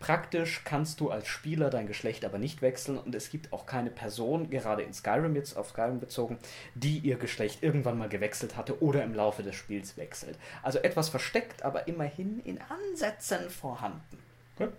Praktisch 0.00 0.62
kannst 0.64 1.00
du 1.00 1.10
als 1.10 1.26
Spieler 1.26 1.70
dein 1.70 1.88
Geschlecht 1.88 2.24
aber 2.24 2.38
nicht 2.38 2.62
wechseln 2.62 2.98
und 2.98 3.14
es 3.16 3.30
gibt 3.30 3.52
auch 3.52 3.66
keine 3.66 3.90
Person, 3.90 4.48
gerade 4.48 4.82
in 4.82 4.92
Skyrim 4.92 5.34
jetzt 5.34 5.56
auf 5.56 5.70
Skyrim 5.70 5.98
bezogen, 5.98 6.38
die 6.74 6.98
ihr 6.98 7.16
Geschlecht 7.16 7.64
irgendwann 7.64 7.98
mal 7.98 8.08
gewechselt 8.08 8.56
hatte 8.56 8.80
oder 8.80 9.02
im 9.02 9.12
Laufe 9.12 9.42
des 9.42 9.56
Spiels 9.56 9.96
wechselt. 9.96 10.38
Also 10.62 10.78
etwas 10.78 11.08
versteckt, 11.08 11.64
aber 11.64 11.88
immerhin 11.88 12.38
in 12.44 12.60
Ansätzen 12.60 13.50
vorhanden. 13.50 14.18
Gut. 14.56 14.72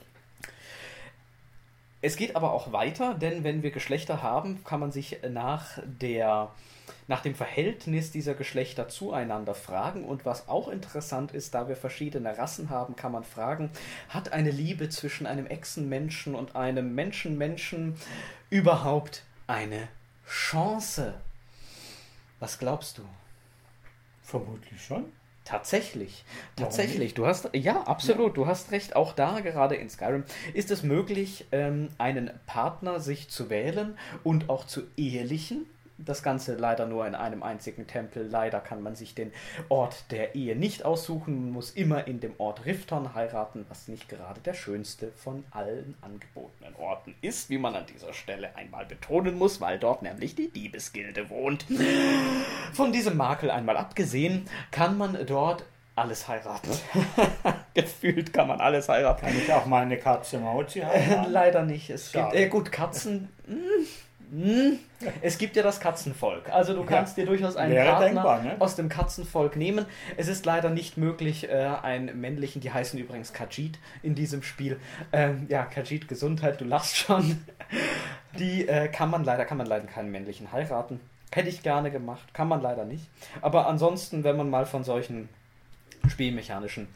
Es 2.02 2.16
geht 2.16 2.36
aber 2.36 2.54
auch 2.54 2.72
weiter, 2.72 3.14
denn 3.14 3.44
wenn 3.44 3.62
wir 3.62 3.72
Geschlechter 3.72 4.22
haben, 4.22 4.64
kann 4.64 4.80
man 4.80 4.92
sich 4.92 5.20
nach 5.30 5.80
der 5.86 6.52
nach 7.08 7.22
dem 7.22 7.36
Verhältnis 7.36 8.12
dieser 8.12 8.36
Geschlechter 8.36 8.88
zueinander 8.88 9.56
fragen. 9.56 10.06
Und 10.06 10.26
was 10.26 10.48
auch 10.48 10.68
interessant 10.68 11.32
ist, 11.32 11.54
da 11.54 11.68
wir 11.68 11.76
verschiedene 11.76 12.38
Rassen 12.38 12.70
haben, 12.70 12.96
kann 12.96 13.12
man 13.12 13.24
fragen, 13.24 13.72
hat 14.10 14.32
eine 14.32 14.52
Liebe 14.52 14.90
zwischen 14.90 15.26
einem 15.26 15.48
Echsenmenschen 15.48 16.36
und 16.36 16.56
einem 16.56 16.94
Menschenmenschen 16.94 17.96
überhaupt 18.50 19.24
eine 19.48 19.88
Chance? 20.28 21.16
Was 22.40 22.60
glaubst 22.60 23.00
du? 23.00 23.04
Vermutlich 24.22 24.84
schon. 24.84 25.12
Tatsächlich, 25.50 26.26
tatsächlich. 26.56 27.16
Du 27.16 27.26
hast, 27.26 27.50
ja, 27.54 27.82
absolut, 27.82 28.38
du 28.38 28.46
hast 28.46 28.72
recht. 28.72 28.96
Auch 28.96 29.14
da, 29.14 29.40
gerade 29.40 29.74
in 29.74 29.90
Skyrim, 29.90 30.24
ist 30.54 30.70
es 30.70 30.84
möglich, 30.84 31.48
ähm, 31.52 31.90
einen 31.98 32.30
Partner 32.46 33.00
sich 33.00 33.30
zu 33.30 33.50
wählen 33.50 33.98
und 34.24 34.48
auch 34.48 34.68
zu 34.68 34.84
ehelichen. 34.96 35.66
Das 36.06 36.24
Ganze 36.24 36.56
leider 36.56 36.86
nur 36.86 37.06
in 37.06 37.16
einem 37.16 37.44
einzigen 37.44 37.88
Tempel. 37.88 38.28
Leider 38.30 38.60
kann 38.60 38.82
man 38.82 38.96
sich 38.96 39.16
den 39.16 39.32
Ort 39.68 40.12
der 40.12 40.36
Ehe 40.36 40.56
nicht 40.56 40.86
aussuchen. 40.86 41.46
Man 41.46 41.52
muss 41.52 41.72
immer 41.72 42.08
in 42.08 42.20
dem 42.20 42.34
Ort 42.38 42.66
Rifton 42.66 43.14
heiraten, 43.14 43.66
was 43.70 43.88
nicht 43.88 44.08
gerade 44.08 44.40
der 44.42 44.54
schönste 44.54 45.12
von 45.12 45.44
allen 45.52 45.96
angebotenen 46.02 46.76
Orten 46.78 47.16
ist, 47.22 47.50
wie 47.50 47.58
man 47.58 47.76
an 47.76 47.86
dieser 47.86 48.14
Stelle 48.14 48.56
einmal 48.56 48.86
betonen 48.86 49.38
muss, 49.38 49.60
weil 49.60 49.78
dort 49.78 50.02
nämlich 50.02 50.36
die 50.36 50.50
Diebesgilde 50.50 51.30
wohnt. 51.30 51.66
Von 52.74 52.92
diesem 52.92 53.18
Makel 53.18 53.52
einmal 53.52 53.78
abgesehen, 53.78 54.48
kann 54.72 54.98
man 54.98 55.18
dort 55.26 55.66
alles 56.00 56.28
heiraten. 56.28 56.72
Gefühlt 57.74 58.32
kann 58.34 58.48
man 58.48 58.62
alles 58.62 58.88
heiraten. 58.88 59.26
Kann 59.26 59.38
ich 59.38 59.52
auch 59.52 59.66
mal 59.66 59.84
eine 59.84 59.98
Katze 59.98 60.40
Mauzi 60.40 60.80
heiraten? 60.86 61.32
Leider 61.32 61.64
nicht. 61.64 61.90
Es 61.90 62.12
gibt, 62.12 62.34
äh, 62.34 62.48
gut, 62.48 62.72
Katzen. 62.72 63.30
Hm. 64.32 64.80
Es 65.22 65.38
gibt 65.38 65.56
ja 65.56 65.64
das 65.64 65.80
Katzenvolk. 65.80 66.50
Also 66.50 66.74
du 66.74 66.84
kannst 66.84 67.18
ja, 67.18 67.24
dir 67.24 67.30
durchaus 67.30 67.56
einen 67.56 67.76
Partner 67.76 68.06
denkbar, 68.06 68.44
ne? 68.44 68.56
aus 68.60 68.76
dem 68.76 68.90
Katzenvolk 68.90 69.56
nehmen. 69.56 69.86
Es 70.18 70.28
ist 70.28 70.46
leider 70.46 70.70
nicht 70.70 70.98
möglich, 70.98 71.50
äh, 71.50 71.70
einen 71.82 72.20
männlichen, 72.20 72.62
die 72.62 72.72
heißen 72.72 73.00
übrigens 73.00 73.34
Kajit 73.34 73.80
in 74.04 74.14
diesem 74.14 74.44
Spiel. 74.44 74.80
Ähm, 75.12 75.48
ja, 75.50 75.64
Kajit 75.64 76.08
Gesundheit, 76.08 76.62
du 76.62 76.66
lachst 76.66 76.98
schon. 76.98 77.44
Die 78.38 78.68
äh, 78.68 78.88
kann 78.88 79.10
man 79.10 79.24
leider, 79.24 79.46
kann 79.46 79.58
man 79.58 79.68
leider 79.68 79.88
keinen 79.88 80.12
männlichen 80.12 80.52
heiraten. 80.52 81.00
Hätte 81.32 81.50
ich 81.50 81.64
gerne 81.64 81.92
gemacht, 81.92 82.34
kann 82.34 82.48
man 82.48 82.62
leider 82.62 82.86
nicht. 82.86 83.08
Aber 83.42 83.68
ansonsten, 83.68 84.24
wenn 84.24 84.38
man 84.38 84.50
mal 84.50 84.66
von 84.66 84.84
solchen 84.84 85.30
spielmechanischen 86.08 86.88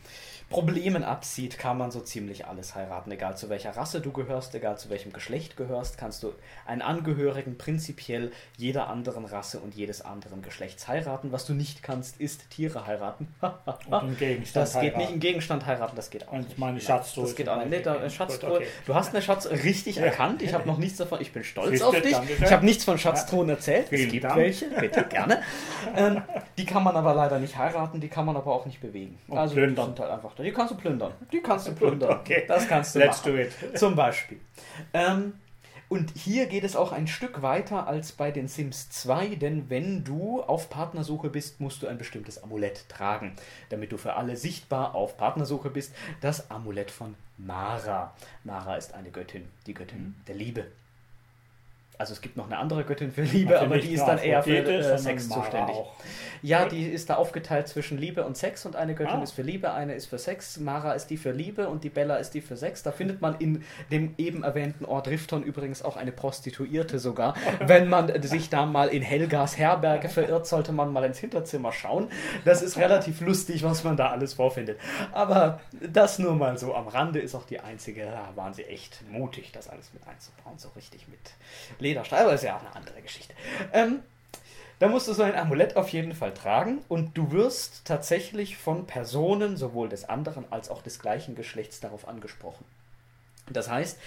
Problemen 0.50 1.04
absieht, 1.04 1.58
kann 1.58 1.78
man 1.78 1.92
so 1.92 2.00
ziemlich 2.00 2.46
alles 2.46 2.76
heiraten. 2.76 3.12
Egal 3.12 3.38
zu 3.38 3.50
welcher 3.50 3.76
Rasse 3.76 4.02
du 4.02 4.12
gehörst, 4.12 4.54
egal 4.56 4.78
zu 4.78 4.90
welchem 4.90 5.12
Geschlecht 5.12 5.58
gehörst, 5.58 5.98
kannst 5.98 6.24
du 6.24 6.34
einen 6.66 6.82
Angehörigen 6.82 7.58
prinzipiell 7.58 8.32
jeder 8.58 8.88
anderen 8.88 9.26
Rasse 9.26 9.60
und 9.60 9.76
jedes 9.76 10.02
anderen 10.02 10.42
Geschlechts 10.42 10.88
heiraten. 10.88 11.32
Was 11.32 11.46
du 11.46 11.54
nicht 11.54 11.84
kannst, 11.84 12.20
ist 12.20 12.50
Tiere 12.50 12.86
heiraten. 12.86 13.34
und 13.42 13.94
einen 13.94 14.18
Gegenstand 14.18 14.68
das 14.68 14.80
geht 14.80 14.98
nicht. 14.98 15.10
Einen 15.10 15.20
Gegenstand 15.20 15.66
heiraten, 15.66 15.96
das 15.96 16.10
geht 16.10 16.28
auch 16.28 16.34
und 16.34 16.48
nicht. 16.48 16.58
meine 16.58 16.80
Schatztruhe. 16.80 17.26
Das 17.26 17.36
geht 17.36 17.50
auch 17.50 17.64
nicht. 17.66 17.86
Nee, 17.86 18.10
Schatztruhe. 18.10 18.58
Okay. 18.58 18.68
Du 18.86 18.96
hast 18.96 19.14
eine 19.14 19.22
Schatz 19.22 19.48
richtig 19.48 19.98
ja. 19.98 20.06
erkannt. 20.06 20.42
Ich 20.42 20.54
habe 20.54 20.68
noch 20.68 20.78
nichts 20.78 20.98
davon. 20.98 21.22
Ich 21.22 21.32
bin 21.32 21.44
stolz 21.44 21.82
auf 21.82 22.00
dich. 22.00 22.16
Ich 22.42 22.52
habe 22.52 22.66
nichts 22.66 22.84
von 22.84 22.98
Schatztruhen 22.98 23.50
erzählt. 23.50 23.92
es 23.92 24.12
gibt 24.12 24.24
Dank. 24.24 24.36
welche, 24.36 24.68
bitte 24.68 25.04
gerne. 25.10 25.42
ähm, 25.96 26.22
die 26.58 26.66
kann 26.66 26.84
man 26.84 26.96
aber 26.96 27.14
leider 27.14 27.40
nicht 27.40 27.58
heiraten. 27.58 28.00
Die 28.00 28.08
kann 28.08 28.26
man 28.26 28.36
aber 28.36 28.54
auch 28.54 28.66
nicht 28.66 28.82
bewegen. 28.82 29.18
Und 29.28 29.38
also 29.38 29.56
plündern. 29.56 29.88
sind 29.88 30.00
halt 30.00 30.12
einfach 30.12 30.33
da. 30.36 30.44
Die 30.44 30.52
kannst 30.52 30.74
du 30.74 30.78
plündern. 30.78 31.14
Die 31.32 31.42
kannst 31.42 31.68
du 31.68 31.74
plündern. 31.74 32.20
Okay. 32.20 32.46
Das 32.48 32.68
kannst 32.68 32.96
du 32.96 33.00
Let's 33.00 33.26
machen. 33.26 33.36
do 33.36 33.42
it. 33.42 33.52
Zum 33.80 33.96
Beispiel. 33.96 34.40
Ähm, 34.94 35.34
und 35.90 36.12
hier 36.18 36.48
geht 36.48 36.64
es 36.64 36.76
auch 36.76 36.92
ein 36.92 37.08
Stück 37.08 37.42
weiter 37.44 37.86
als 37.86 38.14
bei 38.14 38.32
den 38.32 38.48
Sims 38.48 38.90
2, 38.90 39.36
denn 39.36 39.70
wenn 39.70 40.04
du 40.04 40.42
auf 40.42 40.70
Partnersuche 40.70 41.30
bist, 41.30 41.60
musst 41.60 41.84
du 41.84 41.88
ein 41.88 42.00
bestimmtes 42.00 42.42
Amulett 42.42 42.90
tragen, 42.90 43.36
damit 43.70 43.92
du 43.92 43.98
für 43.98 44.16
alle 44.16 44.36
sichtbar 44.36 44.96
auf 44.96 45.18
Partnersuche 45.18 45.70
bist. 45.70 45.94
Das 46.20 46.50
Amulett 46.50 46.90
von 46.90 47.16
Mara. 47.38 48.16
Mara 48.44 48.76
ist 48.76 48.96
eine 48.96 49.12
Göttin, 49.12 49.48
die 49.68 49.74
Göttin 49.76 50.00
mhm. 50.00 50.16
der 50.28 50.36
Liebe. 50.36 50.66
Also 51.98 52.14
es 52.14 52.22
gibt 52.22 52.38
noch 52.38 52.48
eine 52.48 52.58
andere 52.58 52.84
Göttin 52.84 53.12
für 53.12 53.22
Liebe, 53.22 53.60
aber 53.60 53.78
die 53.78 53.94
ist 53.94 54.06
dann 54.06 54.18
eher 54.18 54.42
für 54.44 54.58
äh, 54.58 54.98
Sex 54.98 55.30
zuständig. 55.30 55.76
Auch. 55.76 55.94
Ja, 56.44 56.68
die 56.68 56.84
ist 56.88 57.10
da 57.10 57.16
aufgeteilt 57.16 57.70
zwischen 57.70 57.98
Liebe 57.98 58.26
und 58.26 58.36
Sex 58.36 58.66
und 58.66 58.76
eine 58.76 58.96
Göttin 58.96 59.20
ah. 59.20 59.24
ist 59.24 59.32
für 59.32 59.44
Liebe, 59.44 59.72
eine 59.72 59.94
ist 59.94 60.08
für 60.08 60.18
Sex. 60.18 60.60
Mara 60.60 60.92
ist 60.92 61.08
die 61.08 61.16
für 61.16 61.32
Liebe 61.32 61.70
und 61.70 61.86
die 61.86 61.90
Bella 61.90 62.18
ist 62.18 62.32
die 62.32 62.42
für 62.42 62.58
Sex. 62.58 62.84
Da 62.84 62.92
findet 62.92 63.22
man 63.22 63.36
in 63.40 63.64
dem 63.92 64.14
eben 64.18 64.44
erwähnten 64.44 64.84
Ort 64.84 65.08
Rifton 65.08 65.44
übrigens 65.44 65.84
auch 65.84 65.96
eine 65.96 66.12
Prostituierte 66.12 67.00
sogar. 67.00 67.36
Wenn 67.66 67.88
man 67.88 68.22
sich 68.24 68.50
da 68.50 68.66
mal 68.66 68.90
in 68.90 69.02
Helgas 69.02 69.58
Herberge 69.58 70.10
verirrt, 70.10 70.46
sollte 70.46 70.74
man 70.74 70.92
mal 70.92 71.06
ins 71.06 71.20
Hinterzimmer 71.20 71.72
schauen. 71.72 72.10
Das 72.44 72.62
ist 72.62 72.76
relativ 72.76 73.22
lustig, 73.22 73.64
was 73.64 73.86
man 73.86 73.96
da 73.96 74.10
alles 74.10 74.34
vorfindet. 74.34 74.80
Aber 75.14 75.62
das 75.80 76.20
nur 76.20 76.36
mal 76.36 76.58
so 76.58 76.76
am 76.76 76.90
Rande 76.90 77.20
ist 77.20 77.36
auch 77.36 77.46
die 77.46 77.62
einzige, 77.62 78.04
da 78.04 78.36
waren 78.36 78.54
sie 78.54 78.64
echt 78.64 79.02
mutig, 79.10 79.54
das 79.54 79.70
alles 79.70 79.94
mit 79.94 80.06
einzubauen, 80.06 80.58
so 80.58 80.68
richtig 80.76 81.08
mit 81.08 81.20
Lederstahl, 81.84 82.24
aber 82.24 82.34
ist 82.34 82.44
ja 82.44 82.56
auch 82.56 82.62
eine 82.62 82.76
andere 82.76 83.02
Geschichte. 83.02 83.34
Ähm, 83.72 84.00
da 84.80 84.88
musst 84.88 85.08
du 85.08 85.14
so 85.14 85.24
ein 85.24 85.36
Amulett 85.36 85.76
auf 85.78 85.90
jeden 85.90 86.14
Fall 86.14 86.34
tragen 86.34 86.80
und 86.90 87.18
du 87.18 87.32
wirst 87.32 87.86
tatsächlich 87.86 88.58
von 88.58 88.86
Personen 88.88 89.56
sowohl 89.56 89.88
des 89.88 90.10
anderen 90.10 90.46
als 90.52 90.70
auch 90.70 90.82
des 90.82 91.00
gleichen 91.00 91.36
Geschlechts 91.36 91.80
darauf 91.80 92.08
angesprochen. 92.08 92.66
Das 93.50 93.70
heißt, 93.70 93.98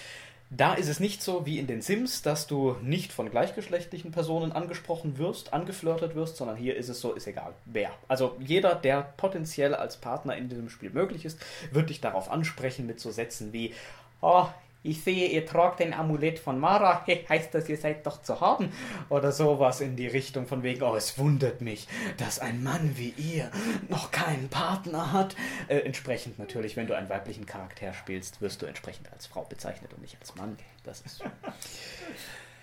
da 0.51 0.75
ist 0.75 0.89
es 0.89 1.01
nicht 1.01 1.23
so 1.23 1.45
wie 1.45 1.59
in 1.59 1.67
den 1.67 1.83
Sims, 1.83 2.23
dass 2.23 2.47
du 2.47 2.77
nicht 2.81 3.13
von 3.13 3.31
gleichgeschlechtlichen 3.31 4.13
Personen 4.13 4.53
angesprochen 4.53 5.19
wirst, 5.19 5.53
angeflirtet 5.53 6.15
wirst, 6.15 6.37
sondern 6.37 6.57
hier 6.57 6.77
ist 6.77 6.89
es 6.89 7.01
so, 7.01 7.15
ist 7.15 7.27
egal, 7.27 7.55
wer. 7.65 7.91
Also 8.07 8.37
jeder, 8.39 8.77
der 8.77 9.13
potenziell 9.17 9.75
als 9.75 9.97
Partner 9.97 10.37
in 10.37 10.49
diesem 10.49 10.69
Spiel 10.69 10.91
möglich 10.91 11.25
ist, 11.25 11.41
wird 11.73 11.91
dich 11.91 12.01
darauf 12.01 12.31
ansprechen 12.31 12.87
mit 12.87 13.01
so 13.01 13.11
Sätzen 13.11 13.53
wie, 13.53 13.75
oh, 14.21 14.47
ich 14.87 15.03
sehe, 15.03 15.29
ihr 15.29 15.45
tragt 15.45 15.81
ein 15.81 15.93
Amulett 15.93 16.39
von 16.39 16.59
Mara, 16.59 17.05
heißt 17.07 17.55
das, 17.55 17.69
ihr 17.69 17.77
seid 17.77 18.07
doch 18.07 18.23
zu 18.23 18.41
haben? 18.41 18.73
Oder 19.09 19.33
sowas 19.33 19.81
in 19.81 19.97
die 19.97 20.07
Richtung 20.07 20.47
von 20.47 20.63
wegen, 20.63 20.83
oh, 20.83 20.95
es 20.95 21.19
wundert 21.19 21.61
mich, 21.61 21.89
dass 22.19 22.39
ein 22.39 22.63
Mann 22.63 22.93
wie 22.97 23.15
ihr 23.17 23.51
noch 23.89 24.11
keinen 24.11 24.49
Partner 24.49 25.13
hat. 25.13 25.37
Äh, 25.69 25.79
entsprechend 25.79 26.39
natürlich, 26.39 26.77
wenn 26.77 26.87
du 26.87 26.97
einen 26.97 27.09
weiblichen 27.09 27.47
Charakter 27.47 27.93
spielst, 27.93 28.41
wirst 28.41 28.63
du 28.63 28.67
entsprechend 28.67 29.13
als 29.13 29.27
Frau 29.27 29.43
bezeichnet 29.43 29.93
und 29.95 30.03
nicht 30.03 30.17
als 30.21 30.35
Mann. 30.37 30.57
Das 30.85 31.01
ist. 31.01 31.23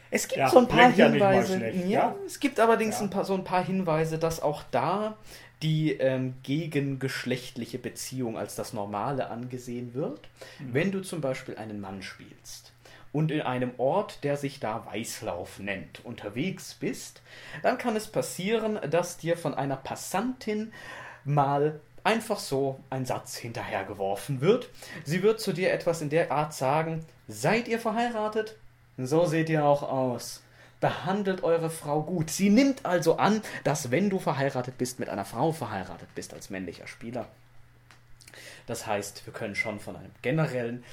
Es 0.09 0.27
gibt 0.27 0.37
ja, 0.37 0.49
so 0.49 0.59
ein 0.59 0.67
paar 0.67 0.91
Hinweise. 0.91 1.57
Ja, 1.69 1.87
ja, 1.87 2.15
es 2.25 2.39
gibt 2.39 2.59
allerdings 2.59 3.01
ein 3.01 3.09
paar, 3.09 3.25
so 3.25 3.33
ein 3.33 3.43
paar 3.43 3.65
Hinweise, 3.65 4.19
dass 4.19 4.41
auch 4.41 4.61
da 4.69 5.17
die 5.63 5.93
ähm, 5.93 6.35
gegengeschlechtliche 6.43 7.79
Beziehung 7.79 8.37
als 8.37 8.55
das 8.55 8.73
Normale 8.73 9.29
angesehen 9.29 9.93
wird. 9.93 10.27
Mhm. 10.59 10.73
Wenn 10.73 10.91
du 10.91 11.01
zum 11.01 11.21
Beispiel 11.21 11.55
einen 11.55 11.79
Mann 11.79 12.03
spielst 12.03 12.73
und 13.13 13.31
in 13.31 13.41
einem 13.41 13.71
Ort, 13.77 14.23
der 14.23 14.37
sich 14.37 14.59
da 14.59 14.85
Weißlauf 14.85 15.59
nennt, 15.59 16.03
unterwegs 16.03 16.75
bist, 16.75 17.21
dann 17.61 17.77
kann 17.77 17.95
es 17.95 18.07
passieren, 18.07 18.79
dass 18.89 19.17
dir 19.17 19.37
von 19.37 19.53
einer 19.53 19.77
Passantin 19.77 20.73
mal 21.23 21.79
einfach 22.03 22.39
so 22.39 22.79
ein 22.89 23.05
Satz 23.05 23.37
hinterhergeworfen 23.37 24.41
wird. 24.41 24.69
Sie 25.05 25.23
wird 25.23 25.39
zu 25.39 25.53
dir 25.53 25.71
etwas 25.71 26.01
in 26.01 26.09
der 26.09 26.31
Art 26.31 26.53
sagen, 26.53 27.05
seid 27.27 27.69
ihr 27.69 27.79
verheiratet? 27.79 28.57
So 28.97 29.25
seht 29.25 29.49
ihr 29.49 29.63
auch 29.65 29.83
aus 29.83 30.42
behandelt 30.83 31.43
eure 31.43 31.69
Frau 31.69 32.01
gut. 32.01 32.29
Sie 32.29 32.49
nimmt 32.49 32.85
also 32.85 33.15
an, 33.15 33.41
dass 33.63 33.89
wenn 33.89 34.09
du 34.09 34.19
verheiratet 34.19 34.77
bist, 34.77 34.99
mit 34.99 35.07
einer 35.07 35.23
Frau 35.23 35.53
verheiratet 35.53 36.09
bist 36.13 36.33
als 36.33 36.49
männlicher 36.49 36.87
Spieler. 36.87 37.29
Das 38.67 38.85
heißt, 38.85 39.25
wir 39.25 39.31
können 39.31 39.55
schon 39.55 39.79
von 39.79 39.95
einem 39.95 40.11
generellen 40.21 40.83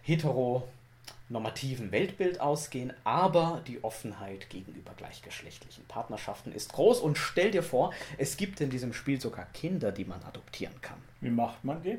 heteronormativen 0.00 1.92
Weltbild 1.92 2.40
ausgehen, 2.40 2.94
aber 3.04 3.60
die 3.66 3.84
Offenheit 3.84 4.48
gegenüber 4.48 4.92
gleichgeschlechtlichen 4.96 5.84
Partnerschaften 5.88 6.50
ist 6.50 6.72
groß 6.72 7.00
und 7.00 7.18
stell 7.18 7.50
dir 7.50 7.62
vor, 7.62 7.92
es 8.16 8.38
gibt 8.38 8.62
in 8.62 8.70
diesem 8.70 8.94
Spiel 8.94 9.20
sogar 9.20 9.44
Kinder, 9.52 9.92
die 9.92 10.06
man 10.06 10.22
adoptieren 10.22 10.80
kann. 10.80 11.02
Wie 11.20 11.28
macht 11.28 11.62
man 11.64 11.82
die? 11.82 11.98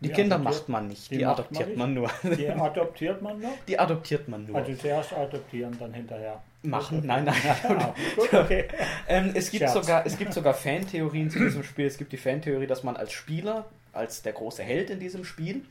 Die, 0.00 0.08
die 0.08 0.14
Kinder 0.14 0.36
macht 0.36 0.68
man 0.68 0.88
nicht, 0.88 1.12
die, 1.12 1.18
die 1.18 1.26
adoptiert 1.26 1.76
man, 1.76 1.94
man, 1.94 2.02
nur. 2.02 2.10
Die 2.36 2.50
adoptiert 2.50 3.22
man 3.22 3.38
noch? 3.40 3.56
Die 3.68 3.78
adoptiert 3.78 4.26
man 4.26 4.46
nur. 4.46 4.56
Also 4.56 4.74
zuerst 4.74 5.12
adoptieren, 5.12 5.78
dann 5.78 5.94
hinterher. 5.94 6.42
Machen? 6.62 7.02
Nein, 7.04 7.24
nein. 7.24 7.36
Ja, 7.44 7.94
gut, 8.16 8.32
okay. 8.32 8.68
ähm, 9.08 9.32
es, 9.34 9.50
gibt 9.50 9.68
sogar, 9.68 10.06
es 10.06 10.16
gibt 10.16 10.32
sogar 10.32 10.54
Fantheorien 10.54 11.30
zu 11.30 11.38
diesem 11.38 11.62
Spiel. 11.64 11.86
Es 11.86 11.98
gibt 11.98 12.12
die 12.12 12.16
Fantheorie, 12.16 12.66
dass 12.66 12.82
man 12.84 12.96
als 12.96 13.12
Spieler, 13.12 13.66
als 13.92 14.22
der 14.22 14.32
große 14.32 14.62
Held 14.62 14.90
in 14.90 15.00
diesem 15.00 15.24
Spiel, 15.24 15.64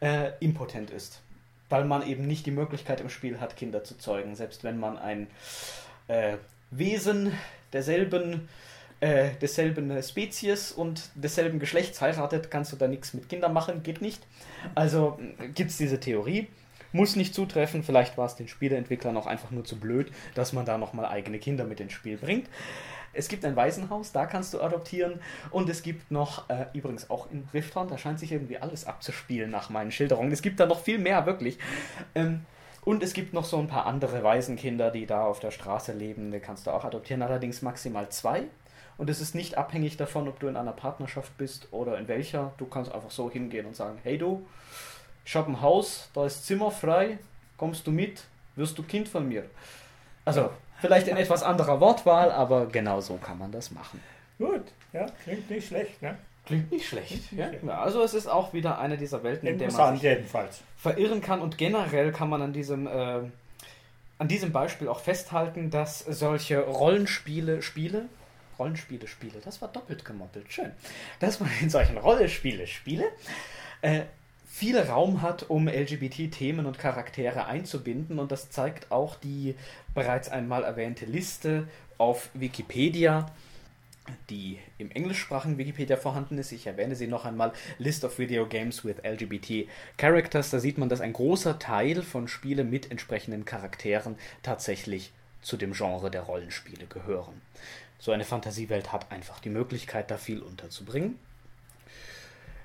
äh, 0.00 0.30
impotent 0.40 0.90
ist. 0.90 1.20
Weil 1.68 1.84
man 1.84 2.06
eben 2.06 2.26
nicht 2.26 2.46
die 2.46 2.50
Möglichkeit 2.50 3.00
im 3.00 3.10
Spiel 3.10 3.40
hat, 3.40 3.56
Kinder 3.56 3.84
zu 3.84 3.98
zeugen. 3.98 4.36
Selbst 4.36 4.64
wenn 4.64 4.78
man 4.78 4.96
ein 4.96 5.26
äh, 6.06 6.36
Wesen 6.70 7.32
derselben 7.72 8.48
äh, 9.00 9.30
desselben 9.40 10.02
Spezies 10.02 10.72
und 10.72 11.10
desselben 11.14 11.58
Geschlechts 11.58 12.00
heiratet, 12.00 12.50
kannst 12.50 12.72
du 12.72 12.76
da 12.76 12.88
nichts 12.88 13.14
mit 13.14 13.28
Kindern 13.28 13.52
machen, 13.52 13.82
geht 13.82 14.02
nicht. 14.02 14.26
Also 14.74 15.18
gibt 15.54 15.70
es 15.70 15.76
diese 15.76 16.00
Theorie. 16.00 16.48
Muss 16.92 17.16
nicht 17.16 17.34
zutreffen, 17.34 17.82
vielleicht 17.82 18.16
war 18.16 18.26
es 18.26 18.36
den 18.36 18.48
Spieleentwicklern 18.48 19.16
auch 19.16 19.26
einfach 19.26 19.50
nur 19.50 19.64
zu 19.64 19.78
blöd, 19.78 20.10
dass 20.34 20.52
man 20.52 20.64
da 20.64 20.78
nochmal 20.78 21.06
eigene 21.06 21.38
Kinder 21.38 21.64
mit 21.64 21.80
ins 21.80 21.92
Spiel 21.92 22.16
bringt. 22.16 22.48
Es 23.12 23.28
gibt 23.28 23.44
ein 23.44 23.56
Waisenhaus, 23.56 24.12
da 24.12 24.26
kannst 24.26 24.54
du 24.54 24.60
adoptieren. 24.60 25.20
Und 25.50 25.68
es 25.68 25.82
gibt 25.82 26.10
noch, 26.10 26.48
äh, 26.48 26.66
übrigens 26.72 27.10
auch 27.10 27.30
in 27.30 27.48
Rifton, 27.52 27.88
da 27.88 27.98
scheint 27.98 28.20
sich 28.20 28.32
irgendwie 28.32 28.58
alles 28.58 28.86
abzuspielen 28.86 29.50
nach 29.50 29.70
meinen 29.70 29.90
Schilderungen. 29.90 30.30
Es 30.32 30.42
gibt 30.42 30.60
da 30.60 30.66
noch 30.66 30.80
viel 30.80 30.98
mehr, 30.98 31.26
wirklich. 31.26 31.58
Ähm, 32.14 32.44
und 32.84 33.02
es 33.02 33.12
gibt 33.12 33.34
noch 33.34 33.44
so 33.44 33.58
ein 33.58 33.66
paar 33.66 33.86
andere 33.86 34.22
Waisenkinder, 34.22 34.90
die 34.90 35.06
da 35.06 35.24
auf 35.24 35.40
der 35.40 35.50
Straße 35.50 35.92
leben. 35.92 36.30
Die 36.30 36.40
kannst 36.40 36.66
du 36.66 36.70
auch 36.70 36.84
adoptieren, 36.84 37.22
allerdings 37.22 37.60
maximal 37.60 38.08
zwei. 38.10 38.44
Und 38.96 39.10
es 39.10 39.20
ist 39.20 39.34
nicht 39.34 39.58
abhängig 39.58 39.96
davon, 39.96 40.26
ob 40.28 40.40
du 40.40 40.48
in 40.48 40.56
einer 40.56 40.72
Partnerschaft 40.72 41.36
bist 41.38 41.68
oder 41.70 41.98
in 41.98 42.08
welcher. 42.08 42.52
Du 42.56 42.66
kannst 42.66 42.92
einfach 42.92 43.10
so 43.10 43.30
hingehen 43.30 43.66
und 43.66 43.76
sagen, 43.76 43.98
hey 44.02 44.18
du, 44.18 44.46
ich 45.28 45.36
habe 45.36 45.52
ein 45.52 45.60
Haus, 45.60 46.08
da 46.14 46.24
ist 46.24 46.46
Zimmer 46.46 46.70
frei, 46.70 47.18
kommst 47.58 47.86
du 47.86 47.90
mit, 47.90 48.22
wirst 48.56 48.78
du 48.78 48.82
Kind 48.82 49.06
von 49.08 49.28
mir. 49.28 49.44
Also 50.24 50.50
vielleicht 50.80 51.06
in 51.06 51.18
etwas 51.18 51.42
anderer 51.42 51.80
Wortwahl, 51.80 52.32
aber 52.32 52.64
genau 52.64 53.02
so 53.02 53.18
kann 53.18 53.36
man 53.36 53.52
das 53.52 53.70
machen. 53.70 54.00
Gut, 54.38 54.64
ja, 54.94 55.04
klingt 55.24 55.50
nicht 55.50 55.68
schlecht, 55.68 56.00
ne? 56.00 56.16
Klingt 56.46 56.72
nicht 56.72 56.88
schlecht. 56.88 57.30
Ja? 57.32 57.50
ja? 57.50 57.78
also 57.78 58.02
es 58.02 58.14
ist 58.14 58.26
auch 58.26 58.54
wieder 58.54 58.78
eine 58.78 58.96
dieser 58.96 59.22
Welten, 59.22 59.46
in 59.46 59.58
der 59.58 59.70
man 59.70 59.96
sich 59.96 60.02
jedenfalls. 60.04 60.62
verirren 60.78 61.20
kann 61.20 61.42
und 61.42 61.58
generell 61.58 62.10
kann 62.10 62.30
man 62.30 62.40
an 62.40 62.54
diesem, 62.54 62.86
äh, 62.86 63.20
an 64.16 64.28
diesem 64.28 64.50
Beispiel 64.50 64.88
auch 64.88 65.00
festhalten, 65.00 65.68
dass 65.68 65.98
solche 65.98 66.60
Rollenspiele, 66.60 67.60
Spiele, 67.60 68.06
Rollenspiele 68.58 69.06
spiele. 69.06 69.40
Das 69.44 69.60
war 69.60 69.68
doppelt 69.68 70.06
gemoppelt. 70.06 70.50
Schön. 70.50 70.72
Dass 71.20 71.38
man 71.38 71.50
in 71.60 71.68
solchen 71.68 71.98
Rollenspiele 71.98 72.66
spiele. 72.66 73.04
Äh, 73.82 74.04
viel 74.58 74.76
Raum 74.76 75.22
hat, 75.22 75.48
um 75.48 75.68
LGBT-Themen 75.68 76.66
und 76.66 76.80
Charaktere 76.80 77.46
einzubinden. 77.46 78.18
Und 78.18 78.32
das 78.32 78.50
zeigt 78.50 78.90
auch 78.90 79.14
die 79.14 79.54
bereits 79.94 80.28
einmal 80.28 80.64
erwähnte 80.64 81.06
Liste 81.06 81.68
auf 81.96 82.30
Wikipedia, 82.34 83.30
die 84.30 84.58
im 84.78 84.90
englischsprachigen 84.90 85.58
Wikipedia 85.58 85.96
vorhanden 85.96 86.38
ist. 86.38 86.50
Ich 86.50 86.66
erwähne 86.66 86.96
sie 86.96 87.06
noch 87.06 87.24
einmal. 87.24 87.52
List 87.78 88.04
of 88.04 88.18
Video 88.18 88.46
Games 88.46 88.84
with 88.84 88.96
LGBT 89.04 89.68
Characters. 89.96 90.50
Da 90.50 90.58
sieht 90.58 90.76
man, 90.76 90.88
dass 90.88 91.00
ein 91.00 91.12
großer 91.12 91.60
Teil 91.60 92.02
von 92.02 92.26
Spielen 92.26 92.68
mit 92.68 92.90
entsprechenden 92.90 93.44
Charakteren 93.44 94.16
tatsächlich 94.42 95.12
zu 95.40 95.56
dem 95.56 95.72
Genre 95.72 96.10
der 96.10 96.22
Rollenspiele 96.22 96.86
gehören. 96.86 97.40
So 98.00 98.10
eine 98.10 98.24
Fantasiewelt 98.24 98.92
hat 98.92 99.12
einfach 99.12 99.38
die 99.38 99.50
Möglichkeit, 99.50 100.10
da 100.10 100.16
viel 100.16 100.42
unterzubringen. 100.42 101.16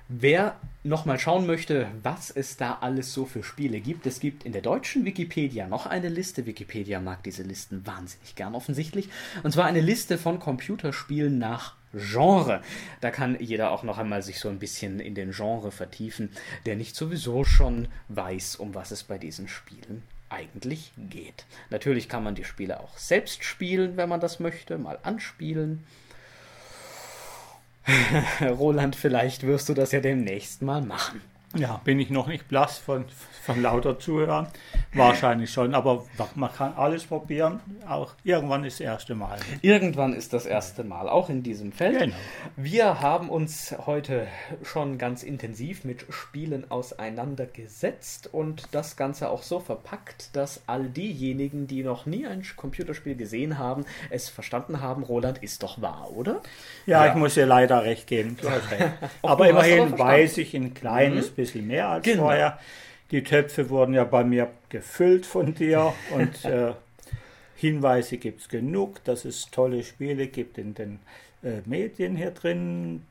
Wer 0.08 0.56
nochmal 0.82 1.18
schauen 1.18 1.46
möchte, 1.46 1.88
was 2.02 2.30
es 2.30 2.58
da 2.58 2.78
alles 2.82 3.14
so 3.14 3.24
für 3.24 3.42
Spiele 3.42 3.80
gibt, 3.80 4.06
es 4.06 4.20
gibt 4.20 4.44
in 4.44 4.52
der 4.52 4.60
deutschen 4.60 5.06
Wikipedia 5.06 5.66
noch 5.66 5.86
eine 5.86 6.10
Liste. 6.10 6.44
Wikipedia 6.44 7.00
mag 7.00 7.22
diese 7.22 7.42
Listen 7.42 7.86
wahnsinnig 7.86 8.34
gern 8.34 8.54
offensichtlich. 8.54 9.08
Und 9.42 9.52
zwar 9.52 9.64
eine 9.64 9.80
Liste 9.80 10.18
von 10.18 10.40
Computerspielen 10.40 11.38
nach 11.38 11.74
Genre. 11.94 12.60
Da 13.00 13.10
kann 13.10 13.38
jeder 13.40 13.70
auch 13.70 13.82
noch 13.82 13.96
einmal 13.96 14.22
sich 14.22 14.40
so 14.40 14.50
ein 14.50 14.58
bisschen 14.58 15.00
in 15.00 15.14
den 15.14 15.30
Genre 15.30 15.70
vertiefen, 15.70 16.28
der 16.66 16.76
nicht 16.76 16.96
sowieso 16.96 17.44
schon 17.44 17.88
weiß, 18.08 18.56
um 18.56 18.74
was 18.74 18.90
es 18.90 19.04
bei 19.04 19.16
diesen 19.16 19.48
Spielen 19.48 20.02
eigentlich 20.28 20.92
geht. 20.98 21.46
Natürlich 21.70 22.10
kann 22.10 22.24
man 22.24 22.34
die 22.34 22.44
Spiele 22.44 22.80
auch 22.80 22.98
selbst 22.98 23.42
spielen, 23.44 23.96
wenn 23.96 24.08
man 24.08 24.20
das 24.20 24.38
möchte, 24.38 24.76
mal 24.76 24.98
anspielen. 25.02 25.84
Roland, 28.40 28.96
vielleicht 28.96 29.46
wirst 29.46 29.68
du 29.68 29.74
das 29.74 29.92
ja 29.92 30.00
demnächst 30.00 30.62
mal 30.62 30.82
machen. 30.82 31.20
Ja, 31.56 31.80
bin 31.84 32.00
ich 32.00 32.10
noch 32.10 32.26
nicht 32.26 32.48
blass 32.48 32.78
von, 32.78 33.04
von 33.42 33.62
lauter 33.62 33.98
Zuhörern. 33.98 34.48
Wahrscheinlich 34.92 35.50
schon, 35.50 35.74
aber 35.74 36.04
man 36.34 36.52
kann 36.52 36.74
alles 36.74 37.04
probieren. 37.04 37.60
Auch 37.88 38.14
irgendwann 38.24 38.64
ist 38.64 38.80
das 38.80 38.86
erste 38.86 39.14
Mal. 39.14 39.38
Irgendwann 39.60 40.14
ist 40.14 40.32
das 40.32 40.46
erste 40.46 40.84
Mal, 40.84 41.08
auch 41.08 41.28
in 41.28 41.42
diesem 41.42 41.72
Feld. 41.72 41.98
Genau. 41.98 42.16
Wir 42.56 43.00
haben 43.00 43.28
uns 43.28 43.74
heute 43.86 44.26
schon 44.62 44.98
ganz 44.98 45.22
intensiv 45.22 45.84
mit 45.84 46.06
Spielen 46.10 46.70
auseinandergesetzt 46.70 48.32
und 48.32 48.64
das 48.72 48.96
Ganze 48.96 49.30
auch 49.30 49.42
so 49.42 49.60
verpackt, 49.60 50.34
dass 50.36 50.62
all 50.66 50.84
diejenigen, 50.88 51.66
die 51.66 51.82
noch 51.82 52.06
nie 52.06 52.26
ein 52.26 52.44
Computerspiel 52.56 53.16
gesehen 53.16 53.58
haben, 53.58 53.84
es 54.10 54.28
verstanden 54.28 54.80
haben. 54.80 55.02
Roland 55.02 55.38
ist 55.38 55.62
doch 55.62 55.80
wahr, 55.80 56.10
oder? 56.14 56.40
Ja, 56.86 57.04
ja. 57.04 57.12
ich 57.12 57.16
muss 57.16 57.34
dir 57.34 57.46
leider 57.46 57.84
recht 57.84 58.06
geben. 58.06 58.36
aber 59.22 59.48
immerhin 59.48 59.98
weiß 59.98 60.38
ich 60.38 60.54
ein 60.54 60.74
kleines 60.74 61.30
mhm. 61.30 61.34
bisschen 61.34 61.43
bisschen 61.44 61.66
mehr 61.66 61.88
als 61.88 62.04
genau. 62.04 62.24
vorher. 62.24 62.58
Die 63.10 63.22
Töpfe 63.22 63.70
wurden 63.70 63.94
ja 63.94 64.04
bei 64.04 64.24
mir 64.24 64.50
gefüllt 64.68 65.26
von 65.26 65.54
dir 65.54 65.92
und 66.14 66.44
äh, 66.44 66.72
Hinweise 67.56 68.18
gibt 68.18 68.40
es 68.40 68.48
genug, 68.48 69.02
dass 69.04 69.24
es 69.24 69.50
tolle 69.50 69.84
Spiele 69.84 70.26
gibt 70.26 70.58
in 70.58 70.74
den 70.74 70.98
äh, 71.42 71.60
Medien 71.66 72.16
hier 72.16 72.30
drin, 72.30 73.02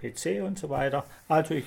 PC 0.00 0.42
und 0.42 0.58
so 0.58 0.70
weiter. 0.70 1.04
Also 1.28 1.54
ich 1.54 1.64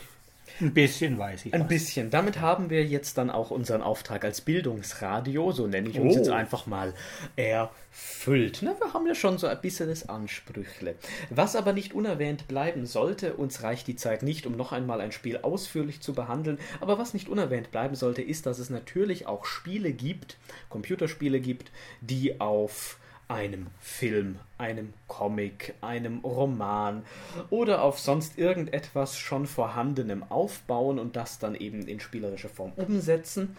ein 0.59 0.73
bisschen 0.73 1.17
weiß 1.17 1.45
ich. 1.45 1.53
Ein 1.53 1.61
was. 1.61 1.67
bisschen. 1.67 2.09
Damit 2.09 2.41
haben 2.41 2.69
wir 2.69 2.83
jetzt 2.85 3.17
dann 3.17 3.29
auch 3.29 3.51
unseren 3.51 3.81
Auftrag 3.81 4.23
als 4.23 4.41
Bildungsradio, 4.41 5.51
so 5.51 5.67
nenne 5.67 5.89
ich 5.89 5.99
uns 5.99 6.15
oh. 6.15 6.17
jetzt 6.17 6.29
einfach 6.29 6.65
mal, 6.65 6.93
erfüllt. 7.35 8.59
Na, 8.61 8.75
wir 8.79 8.93
haben 8.93 9.07
ja 9.07 9.15
schon 9.15 9.37
so 9.37 9.47
ein 9.47 9.61
bisschen 9.61 9.89
das 9.89 10.09
Ansprüchle. 10.09 10.95
Was 11.29 11.55
aber 11.55 11.73
nicht 11.73 11.93
unerwähnt 11.93 12.47
bleiben 12.47 12.85
sollte, 12.85 13.33
uns 13.33 13.63
reicht 13.63 13.87
die 13.87 13.95
Zeit 13.95 14.23
nicht, 14.23 14.45
um 14.45 14.55
noch 14.55 14.71
einmal 14.71 15.01
ein 15.01 15.11
Spiel 15.11 15.37
ausführlich 15.37 16.01
zu 16.01 16.13
behandeln, 16.13 16.59
aber 16.79 16.97
was 16.97 17.13
nicht 17.13 17.29
unerwähnt 17.29 17.71
bleiben 17.71 17.95
sollte, 17.95 18.21
ist, 18.21 18.45
dass 18.45 18.59
es 18.59 18.69
natürlich 18.69 19.27
auch 19.27 19.45
Spiele 19.45 19.91
gibt, 19.91 20.37
Computerspiele 20.69 21.39
gibt, 21.39 21.71
die 22.01 22.39
auf 22.39 22.97
einem 23.27 23.67
Film, 23.79 24.39
einem 24.57 24.93
Comic, 25.07 25.73
einem 25.81 26.19
Roman 26.19 27.03
oder 27.49 27.81
auf 27.81 27.99
sonst 27.99 28.37
irgendetwas 28.37 29.17
schon 29.17 29.47
vorhandenem 29.47 30.23
aufbauen 30.23 30.97
und 30.99 31.15
das 31.15 31.39
dann 31.39 31.55
eben 31.55 31.87
in 31.87 31.99
spielerische 31.99 32.49
Form 32.49 32.71
umsetzen. 32.75 33.57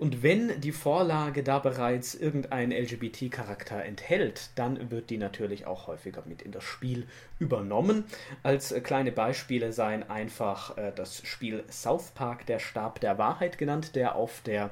Und 0.00 0.22
wenn 0.22 0.62
die 0.62 0.72
Vorlage 0.72 1.42
da 1.42 1.58
bereits 1.58 2.14
irgendeinen 2.14 2.72
LGBT-Charakter 2.72 3.84
enthält, 3.84 4.48
dann 4.54 4.90
wird 4.90 5.10
die 5.10 5.18
natürlich 5.18 5.66
auch 5.66 5.88
häufiger 5.88 6.22
mit 6.24 6.40
in 6.40 6.52
das 6.52 6.64
Spiel 6.64 7.06
übernommen. 7.38 8.04
Als 8.42 8.72
äh, 8.72 8.80
kleine 8.80 9.12
Beispiele 9.12 9.74
seien 9.74 10.08
einfach 10.08 10.78
äh, 10.78 10.92
das 10.96 11.20
Spiel 11.26 11.64
South 11.70 12.12
Park, 12.12 12.46
der 12.46 12.60
Stab 12.60 13.00
der 13.00 13.18
Wahrheit 13.18 13.58
genannt, 13.58 13.94
der 13.94 14.14
auf 14.14 14.40
der 14.40 14.70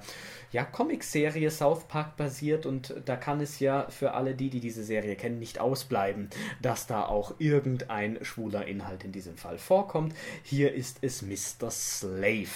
ja, 0.51 0.65
Comicserie 0.65 1.51
South 1.51 1.85
Park 1.89 2.17
basiert 2.17 2.65
und 2.65 2.95
da 3.05 3.17
kann 3.17 3.41
es 3.43 3.61
ja 3.61 3.87
für 3.91 4.13
alle 4.13 4.35
die, 4.35 4.49
die 4.49 4.61
diese 4.61 4.83
Serie 4.83 5.15
kennen, 5.15 5.39
nicht 5.39 5.61
ausbleiben, 5.61 6.31
dass 6.63 6.87
da 6.87 7.05
auch 7.05 7.35
irgendein 7.39 8.19
schwuler 8.25 8.67
Inhalt 8.67 9.05
in 9.05 9.13
diesem 9.13 9.37
Fall 9.37 9.59
vorkommt. 9.59 10.15
Hier 10.43 10.73
ist 10.73 10.99
es 11.03 11.21
Mr. 11.21 11.71
Slave. 11.71 12.49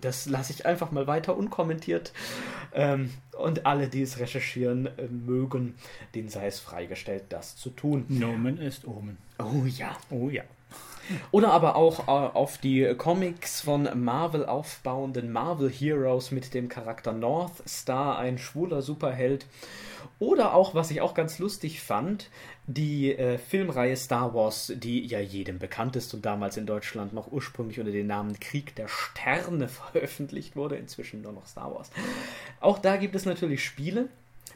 Das 0.00 0.26
lasse 0.26 0.52
ich 0.52 0.64
einfach 0.64 0.92
mal 0.92 1.08
weiter 1.08 1.36
unkommentiert. 1.36 2.12
Ähm, 2.72 3.10
und 3.36 3.66
alle, 3.66 3.88
die 3.88 4.02
es 4.02 4.18
recherchieren 4.18 4.86
äh, 4.86 5.08
mögen, 5.08 5.74
denen 6.14 6.28
sei 6.28 6.46
es 6.46 6.60
freigestellt, 6.60 7.24
das 7.30 7.56
zu 7.56 7.70
tun. 7.70 8.04
Nomen 8.08 8.58
ist 8.58 8.86
Omen. 8.86 9.18
Oh 9.38 9.64
ja. 9.66 9.96
Oh 10.10 10.28
ja. 10.28 10.44
Oder 11.30 11.52
aber 11.52 11.76
auch 11.76 12.08
äh, 12.08 12.10
auf 12.10 12.58
die 12.58 12.94
Comics 12.96 13.60
von 13.60 13.88
Marvel 13.94 14.46
aufbauenden 14.46 15.32
Marvel 15.32 15.70
Heroes 15.70 16.30
mit 16.30 16.54
dem 16.54 16.68
Charakter 16.68 17.12
North 17.12 17.68
Star, 17.68 18.18
ein 18.18 18.38
schwuler 18.38 18.82
Superheld. 18.82 19.46
Oder 20.18 20.54
auch, 20.54 20.74
was 20.74 20.90
ich 20.90 21.00
auch 21.00 21.14
ganz 21.14 21.38
lustig 21.38 21.80
fand, 21.80 22.28
die 22.66 23.14
äh, 23.14 23.38
Filmreihe 23.38 23.96
Star 23.96 24.34
Wars, 24.34 24.72
die 24.76 25.06
ja 25.06 25.18
jedem 25.18 25.58
bekannt 25.58 25.96
ist 25.96 26.12
und 26.14 26.24
damals 26.24 26.56
in 26.56 26.66
Deutschland 26.66 27.12
noch 27.12 27.32
ursprünglich 27.32 27.80
unter 27.80 27.92
dem 27.92 28.06
Namen 28.06 28.38
Krieg 28.38 28.74
der 28.76 28.88
Sterne 28.88 29.68
veröffentlicht 29.68 30.56
wurde, 30.56 30.76
inzwischen 30.76 31.22
nur 31.22 31.32
noch 31.32 31.46
Star 31.46 31.74
Wars. 31.74 31.90
Auch 32.60 32.78
da 32.78 32.96
gibt 32.96 33.14
es 33.14 33.24
natürlich 33.24 33.64
Spiele. 33.64 34.08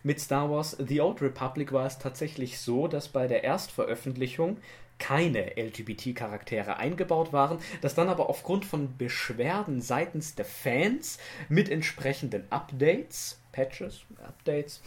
Mit 0.03 0.21
Star 0.21 0.51
Wars 0.51 0.77
The 0.87 1.01
Old 1.01 1.23
Republic 1.23 1.73
war 1.73 1.87
es 1.87 1.99
tatsächlich 1.99 2.59
so, 2.59 2.89
dass 2.89 3.09
bei 3.09 3.27
der 3.27 3.43
Erstveröffentlichung 3.43 4.59
keine 4.99 5.57
LGBT-Charaktere 5.57 6.77
eingebaut 6.77 7.33
waren, 7.33 7.59
dass 7.81 7.95
dann 7.95 8.09
aber 8.09 8.29
aufgrund 8.29 8.65
von 8.65 8.97
Beschwerden 8.97 9.81
seitens 9.81 10.35
der 10.35 10.45
Fans 10.45 11.19
mit 11.49 11.69
entsprechenden 11.69 12.45
Updates, 12.51 13.41
Patches, 13.53 14.03
Updates, 14.27 14.81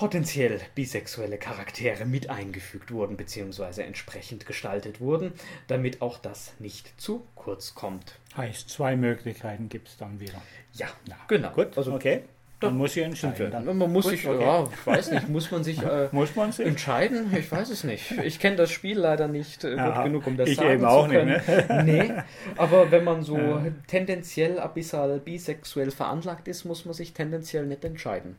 potenziell 0.00 0.60
bisexuelle 0.74 1.36
Charaktere 1.36 2.06
mit 2.06 2.30
eingefügt 2.30 2.90
wurden 2.90 3.18
bzw. 3.18 3.82
entsprechend 3.82 4.46
gestaltet 4.46 4.98
wurden, 4.98 5.34
damit 5.66 6.00
auch 6.00 6.18
das 6.18 6.54
nicht 6.58 6.98
zu 6.98 7.26
kurz 7.34 7.74
kommt. 7.74 8.14
Heißt, 8.34 8.70
zwei 8.70 8.96
Möglichkeiten 8.96 9.68
gibt 9.68 9.88
es 9.88 9.98
dann 9.98 10.18
wieder. 10.18 10.40
Ja, 10.72 10.88
ja. 11.06 11.16
genau. 11.28 11.50
Gut, 11.50 11.76
also, 11.76 11.92
okay. 11.92 12.22
Dann 12.60 12.76
muss 12.76 12.96
ich 12.96 13.02
entscheiden. 13.02 13.50
Dann. 13.50 13.64
Man 13.64 13.92
muss 13.92 14.04
Gut, 14.04 14.12
sich, 14.12 14.28
okay. 14.28 14.42
ja, 14.42 14.68
ich 14.70 14.86
weiß 14.86 15.10
nicht, 15.12 15.28
muss 15.28 15.50
man 15.50 15.64
sich 15.64 15.82
äh, 15.82 16.08
muss 16.12 16.36
man 16.36 16.52
sich? 16.52 16.66
entscheiden? 16.66 17.34
Ich 17.36 17.50
weiß 17.50 17.70
es 17.70 17.84
nicht. 17.84 18.12
Ich 18.22 18.38
kenne 18.38 18.56
das 18.56 18.70
Spiel 18.70 18.98
leider 18.98 19.28
nicht 19.28 19.64
äh, 19.64 19.76
gut 19.76 20.04
genug, 20.04 20.26
um 20.26 20.36
das 20.36 20.48
ich 20.50 20.56
sagen 20.56 20.70
eben 20.70 20.84
auch 20.84 21.06
zu 21.06 21.12
können. 21.12 21.28
Nicht, 21.28 21.48
ne? 21.48 21.82
nee, 21.84 22.12
aber 22.56 22.90
wenn 22.90 23.04
man 23.04 23.22
so 23.22 23.38
ja. 23.38 23.62
tendenziell 23.86 24.58
abyssal 24.58 25.18
bisexuell 25.20 25.90
veranlagt 25.90 26.48
ist, 26.48 26.64
muss 26.64 26.84
man 26.84 26.94
sich 26.94 27.14
tendenziell 27.14 27.66
nicht 27.66 27.84
entscheiden. 27.84 28.36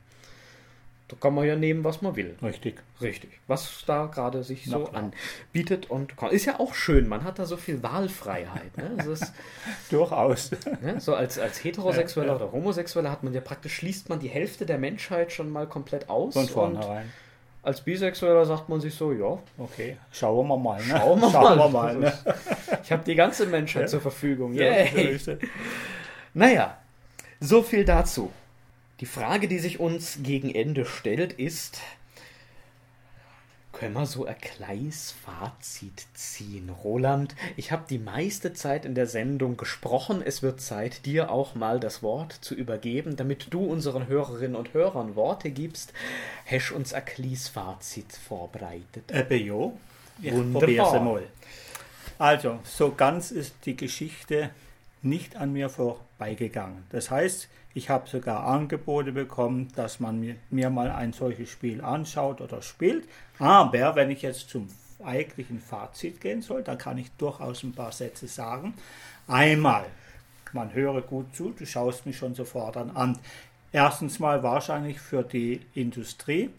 Da 1.12 1.18
kann 1.20 1.36
man 1.36 1.46
ja 1.46 1.58
nehmen, 1.58 1.84
was 1.84 2.02
man 2.02 2.16
will. 2.16 2.38
Richtig. 2.42 2.82
Richtig. 3.02 3.32
Was 3.48 3.84
da 3.86 4.06
gerade 4.06 4.44
sich 4.44 4.66
so 4.66 4.90
anbietet 4.94 5.90
und 5.90 6.16
kann. 6.16 6.32
Ist 6.32 6.46
ja 6.46 6.60
auch 6.60 6.74
schön, 6.74 7.10
man 7.10 7.26
hat 7.26 7.38
da 7.38 7.46
so 7.46 7.58
viel 7.58 7.84
Wahlfreiheit. 7.84 8.78
Ne? 8.78 9.04
Ist, 9.12 9.34
Durchaus. 9.90 10.52
Ne? 10.82 11.00
So 11.00 11.14
als, 11.14 11.38
als 11.38 11.64
Heterosexueller 11.64 12.34
ja, 12.34 12.40
ja. 12.40 12.44
oder 12.46 12.52
Homosexueller 12.54 13.12
hat 13.12 13.24
man 13.24 13.34
ja 13.34 13.42
praktisch, 13.42 13.76
schließt 13.76 14.10
man 14.10 14.20
die 14.20 14.30
Hälfte 14.30 14.66
der 14.66 14.78
Menschheit 14.78 15.32
schon 15.32 15.50
mal 15.50 15.68
komplett 15.68 16.10
aus. 16.10 16.34
Von 16.34 16.48
vornherein. 16.48 17.12
Als 17.62 17.82
Bisexueller 17.82 18.46
sagt 18.46 18.70
man 18.70 18.80
sich 18.80 18.96
so, 18.96 19.12
ja. 19.12 19.38
Okay, 19.58 19.98
schauen 20.12 20.48
wir 20.48 20.58
mal. 20.58 20.82
Ne? 20.82 20.96
Schauen 20.98 21.20
wir 21.20 21.30
schauen 21.30 21.58
mal. 21.58 21.58
Wir 21.58 21.70
mal 21.70 21.96
ne? 21.98 22.14
Ich 22.84 22.92
habe 22.92 23.04
die 23.04 23.16
ganze 23.16 23.46
Menschheit 23.48 23.84
ja. 23.84 23.88
zur 23.88 24.02
Verfügung. 24.02 24.54
Yay. 24.54 25.20
naja, 26.34 26.78
so 27.40 27.62
viel 27.62 27.84
dazu. 27.84 28.32
Die 29.02 29.08
Frage, 29.08 29.48
die 29.48 29.58
sich 29.58 29.80
uns 29.80 30.20
gegen 30.22 30.54
Ende 30.54 30.86
stellt, 30.86 31.34
ist, 31.34 31.80
können 33.72 33.96
wir 33.96 34.06
so 34.06 34.26
ein 34.26 34.40
kleines 34.40 35.12
Fazit 35.12 36.06
ziehen? 36.14 36.70
Roland, 36.70 37.36
ich 37.58 37.72
habe 37.72 37.84
die 37.90 37.98
meiste 37.98 38.54
Zeit 38.54 38.86
in 38.86 38.94
der 38.94 39.08
Sendung 39.08 39.58
gesprochen. 39.58 40.22
Es 40.24 40.44
wird 40.44 40.62
Zeit, 40.62 41.08
dir 41.08 41.32
auch 41.32 41.56
mal 41.56 41.80
das 41.80 42.04
Wort 42.04 42.34
zu 42.34 42.54
übergeben, 42.54 43.16
damit 43.16 43.48
du 43.50 43.66
unseren 43.66 44.06
Hörerinnen 44.06 44.56
und 44.56 44.76
Hörern 44.76 45.16
Worte 45.16 45.50
gibst. 45.50 45.94
Hast 46.46 46.72
uns 46.72 46.94
ein 46.94 47.04
kleines 47.04 47.48
Fazit 47.48 48.14
vorbereitet? 48.14 49.12
Eben 49.12 49.48
ja. 49.48 49.72
Ich 50.22 50.32
Wunderbar. 50.32 51.00
mal. 51.00 51.24
Also, 52.20 52.60
so 52.64 52.94
ganz 52.94 53.32
ist 53.32 53.56
die 53.66 53.76
Geschichte 53.76 54.52
nicht 55.02 55.38
an 55.38 55.54
mir 55.54 55.70
vorbeigegangen. 55.70 56.84
Das 56.92 57.10
heißt, 57.10 57.48
ich 57.74 57.90
habe 57.90 58.10
sogar 58.10 58.46
Angebote 58.46 59.12
bekommen, 59.12 59.70
dass 59.76 60.00
man 60.00 60.38
mir, 60.50 60.70
mal 60.70 60.92
ein 60.92 61.14
solches 61.14 61.50
Spiel 61.50 61.82
anschaut 61.82 62.42
oder 62.42 62.62
spielt. 62.62 63.08
Aber 63.40 63.96
wenn 63.96 64.12
ich 64.12 64.22
jetzt 64.22 64.50
zum 64.50 64.68
eigentlichen 65.04 65.60
Fazit 65.60 66.22
gehen 66.22 66.42
soll, 66.42 66.64
dann 66.64 66.78
kann 66.78 66.98
ich 66.98 67.12
durchaus 67.14 67.64
ein 67.64 67.74
paar 67.74 67.92
Sätze 67.92 68.28
sagen. 68.28 68.74
Einmal, 69.28 69.86
man 70.54 70.74
höre 70.74 71.02
gut 71.02 71.36
zu, 71.36 71.52
du 71.58 71.66
schaust 71.66 72.06
mich 72.06 72.18
schon 72.18 72.36
sofort 72.36 72.78
an. 72.78 73.18
Erstens 73.72 74.20
mal 74.20 74.44
wahrscheinlich 74.44 75.00
für 75.00 75.24
die 75.24 75.62
Industrie, 75.74 76.50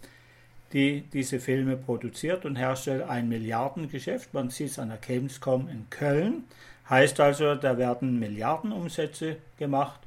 die 0.72 1.02
diese 1.02 1.38
Filme 1.40 1.76
produziert 1.76 2.46
und 2.46 2.56
herstellt, 2.56 3.02
ein 3.02 3.28
Milliardengeschäft. 3.28 4.32
Man 4.32 4.48
sieht 4.48 4.70
es 4.70 4.78
an 4.78 4.88
der 4.88 4.96
Gamescom 4.96 5.68
in 5.68 5.90
Köln. 5.90 6.44
Heißt 6.88 7.20
also, 7.20 7.54
da 7.54 7.76
werden 7.76 8.18
Milliardenumsätze 8.18 9.36
gemacht 9.58 10.00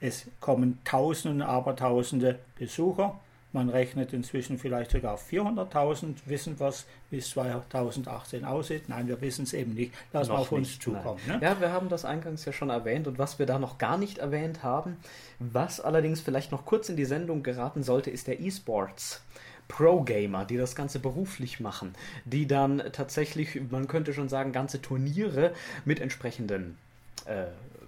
es 0.00 0.26
kommen 0.40 0.78
Tausende, 0.84 1.46
Abertausende 1.46 2.38
Besucher. 2.58 3.18
Man 3.52 3.68
rechnet 3.68 4.12
inzwischen 4.12 4.58
vielleicht 4.58 4.92
sogar 4.92 5.14
auf 5.14 5.28
400.000. 5.28 6.14
Wissen 6.26 6.60
was 6.60 6.86
bis 7.10 7.30
2018 7.30 8.44
aussieht? 8.44 8.88
Nein, 8.88 9.08
wir 9.08 9.20
wissen 9.20 9.42
es 9.42 9.52
eben 9.52 9.74
nicht. 9.74 9.92
Lass 10.12 10.28
mal 10.28 10.36
auf 10.36 10.52
uns 10.52 10.78
zukommen. 10.78 11.20
Ne? 11.26 11.40
Ja, 11.42 11.60
wir 11.60 11.72
haben 11.72 11.88
das 11.88 12.04
eingangs 12.04 12.44
ja 12.44 12.52
schon 12.52 12.70
erwähnt 12.70 13.08
und 13.08 13.18
was 13.18 13.40
wir 13.40 13.46
da 13.46 13.58
noch 13.58 13.78
gar 13.78 13.98
nicht 13.98 14.18
erwähnt 14.18 14.62
haben, 14.62 14.98
was 15.40 15.80
allerdings 15.80 16.20
vielleicht 16.20 16.52
noch 16.52 16.64
kurz 16.64 16.88
in 16.88 16.96
die 16.96 17.04
Sendung 17.04 17.42
geraten 17.42 17.82
sollte, 17.82 18.10
ist 18.10 18.28
der 18.28 18.40
E-Sports. 18.40 19.22
Pro-Gamer, 19.66 20.44
die 20.44 20.56
das 20.56 20.74
Ganze 20.74 20.98
beruflich 20.98 21.60
machen, 21.60 21.94
die 22.24 22.46
dann 22.46 22.82
tatsächlich, 22.92 23.60
man 23.70 23.86
könnte 23.86 24.12
schon 24.12 24.28
sagen, 24.28 24.50
ganze 24.52 24.82
Turniere 24.82 25.52
mit 25.84 26.00
entsprechenden 26.00 26.76
äh, 27.24 27.44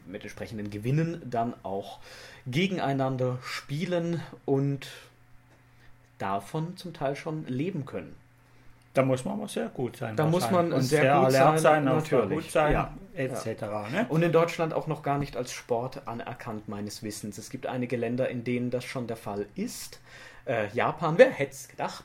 mit 0.07 0.23
entsprechenden 0.23 0.71
Gewinnen 0.71 1.23
dann 1.25 1.55
auch 1.63 1.99
gegeneinander 2.47 3.39
spielen 3.43 4.21
und 4.45 4.89
davon 6.19 6.77
zum 6.77 6.93
Teil 6.93 7.17
schon 7.17 7.47
leben 7.47 7.85
können. 7.85 8.15
Da 8.95 9.03
muss 9.03 9.25
man 9.25 9.35
aber 9.35 9.49
sehr 9.49 9.69
gut 9.69 9.97
sein. 9.97 10.17
Da 10.17 10.27
muss 10.27 10.51
man 10.51 10.73
und 10.73 10.83
sehr, 10.83 11.03
sehr 11.03 11.21
gut 11.21 11.33
sein, 11.33 11.59
sein 11.59 11.85
natürlich. 11.85 12.31
gut 12.31 12.51
sein, 12.51 12.73
ja. 12.73 12.95
etc. 13.15 13.63
Ja. 13.63 13.89
Ne? 13.89 14.07
Und 14.11 14.23
in 14.23 14.33
Deutschland 14.33 14.75
auch 14.75 14.87
noch 14.87 15.03
gar 15.03 15.19
nicht 15.19 15.37
als 15.37 15.53
Sport 15.53 16.07
anerkannt, 16.07 16.69
meines 16.69 17.03
Wissens. 17.03 17.39
Es 17.39 17.49
gibt 17.49 17.67
einige 17.67 17.97
Länder, 17.97 18.29
in 18.29 18.45
denen 18.45 18.71
das 18.71 18.85
schon 18.85 19.07
der 19.07 19.17
Fall 19.17 19.47
ist. 19.55 20.01
Äh, 20.45 20.69
Japan, 20.73 21.19
wer 21.19 21.31
hätte 21.31 21.53
es 21.53 21.69
gedacht? 21.69 22.05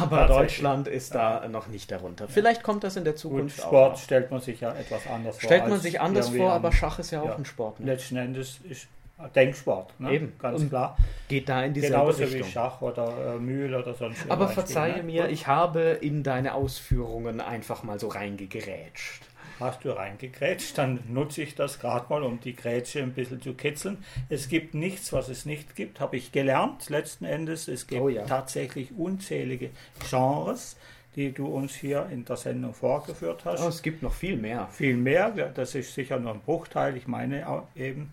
Aber 0.00 0.26
Deutschland 0.26 0.88
ist 0.88 1.14
da 1.14 1.42
ja. 1.42 1.48
noch 1.48 1.66
nicht 1.66 1.90
darunter. 1.90 2.28
Vielleicht 2.28 2.62
kommt 2.62 2.84
das 2.84 2.96
in 2.96 3.04
der 3.04 3.16
Zukunft 3.16 3.56
Gut, 3.56 3.66
Sport 3.66 3.94
auch. 3.94 3.98
stellt 3.98 4.30
man 4.30 4.40
sich 4.40 4.60
ja 4.60 4.72
etwas 4.72 5.06
anders 5.06 5.38
vor. 5.38 5.48
Stellt 5.48 5.68
man 5.68 5.80
sich 5.80 6.00
anders 6.00 6.30
vor, 6.30 6.52
aber 6.52 6.72
Schach 6.72 6.98
ist 6.98 7.10
ja 7.10 7.20
auch 7.20 7.28
ja. 7.28 7.36
ein 7.36 7.44
Sport. 7.44 7.80
Ne? 7.80 7.86
Letzten 7.86 8.16
Endes 8.16 8.60
ist 8.68 8.88
Denksport, 9.36 9.98
ne? 10.00 10.12
Eben, 10.12 10.32
ganz 10.38 10.60
Und 10.60 10.70
klar. 10.70 10.96
Geht 11.28 11.48
da 11.48 11.62
in 11.62 11.72
dieselbe 11.72 11.96
Genauso 11.96 12.22
Richtung. 12.24 12.40
wie 12.40 12.50
Schach 12.50 12.82
oder 12.82 13.34
äh, 13.34 13.38
Mühl 13.38 13.74
oder 13.74 13.94
sonst 13.94 14.28
Aber 14.28 14.48
verzeihe 14.48 14.96
ne? 14.98 15.02
mir, 15.04 15.28
ich 15.28 15.46
habe 15.46 15.98
in 16.00 16.22
deine 16.24 16.54
Ausführungen 16.54 17.40
einfach 17.40 17.84
mal 17.84 18.00
so 18.00 18.08
reingegerätscht 18.08 19.22
hast 19.60 19.84
du 19.84 19.90
reingegrätscht, 19.90 20.76
dann 20.78 21.00
nutze 21.08 21.42
ich 21.42 21.54
das 21.54 21.78
gerade 21.78 22.06
mal, 22.08 22.22
um 22.22 22.40
die 22.40 22.54
Grätsche 22.54 23.02
ein 23.02 23.12
bisschen 23.12 23.40
zu 23.40 23.54
kitzeln. 23.54 24.04
Es 24.28 24.48
gibt 24.48 24.74
nichts, 24.74 25.12
was 25.12 25.28
es 25.28 25.46
nicht 25.46 25.76
gibt, 25.76 26.00
habe 26.00 26.16
ich 26.16 26.32
gelernt 26.32 26.88
letzten 26.90 27.24
Endes. 27.24 27.68
Es 27.68 27.86
gibt 27.86 28.00
oh 28.00 28.08
ja. 28.08 28.24
tatsächlich 28.24 28.90
unzählige 28.96 29.70
Genres 30.08 30.76
die 31.16 31.32
du 31.32 31.46
uns 31.46 31.74
hier 31.74 32.08
in 32.10 32.24
der 32.24 32.36
Sendung 32.36 32.74
vorgeführt 32.74 33.44
hast. 33.44 33.62
Oh, 33.62 33.68
es 33.68 33.82
gibt 33.82 34.02
noch 34.02 34.12
viel 34.12 34.36
mehr. 34.36 34.68
Viel 34.72 34.96
mehr, 34.96 35.30
das 35.30 35.74
ist 35.74 35.94
sicher 35.94 36.18
nur 36.18 36.32
ein 36.32 36.40
Bruchteil, 36.40 36.96
ich 36.96 37.06
meine 37.06 37.62
eben. 37.76 38.12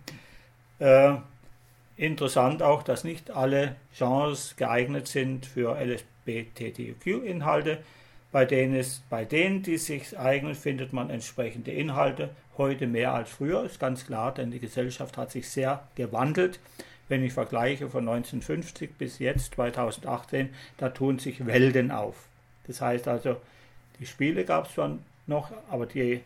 Äh, 0.78 1.14
interessant 1.96 2.62
auch, 2.62 2.82
dass 2.82 3.04
nicht 3.04 3.30
alle 3.30 3.76
Genres 3.96 4.56
geeignet 4.56 5.08
sind 5.08 5.46
für 5.46 5.76
LSBTQ-Inhalte. 5.80 7.78
Bei 8.32 8.46
denen, 8.46 8.74
es, 8.74 9.02
bei 9.10 9.26
denen, 9.26 9.62
die 9.62 9.76
sich 9.76 10.18
eignen, 10.18 10.54
findet 10.54 10.94
man 10.94 11.10
entsprechende 11.10 11.70
Inhalte. 11.70 12.30
Heute 12.56 12.86
mehr 12.86 13.12
als 13.12 13.30
früher, 13.30 13.62
ist 13.64 13.78
ganz 13.78 14.06
klar, 14.06 14.32
denn 14.32 14.50
die 14.50 14.58
Gesellschaft 14.58 15.18
hat 15.18 15.30
sich 15.30 15.48
sehr 15.48 15.86
gewandelt. 15.94 16.58
Wenn 17.08 17.22
ich 17.22 17.34
vergleiche 17.34 17.90
von 17.90 18.08
1950 18.08 18.94
bis 18.96 19.18
jetzt, 19.18 19.54
2018, 19.54 20.48
da 20.78 20.88
tun 20.88 21.18
sich 21.18 21.44
Welten 21.46 21.90
auf. 21.90 22.26
Das 22.66 22.80
heißt 22.80 23.06
also, 23.06 23.36
die 23.98 24.06
Spiele 24.06 24.44
gab 24.44 24.66
es 24.66 24.74
zwar 24.74 24.98
noch, 25.26 25.52
aber 25.70 25.84
die 25.84 26.22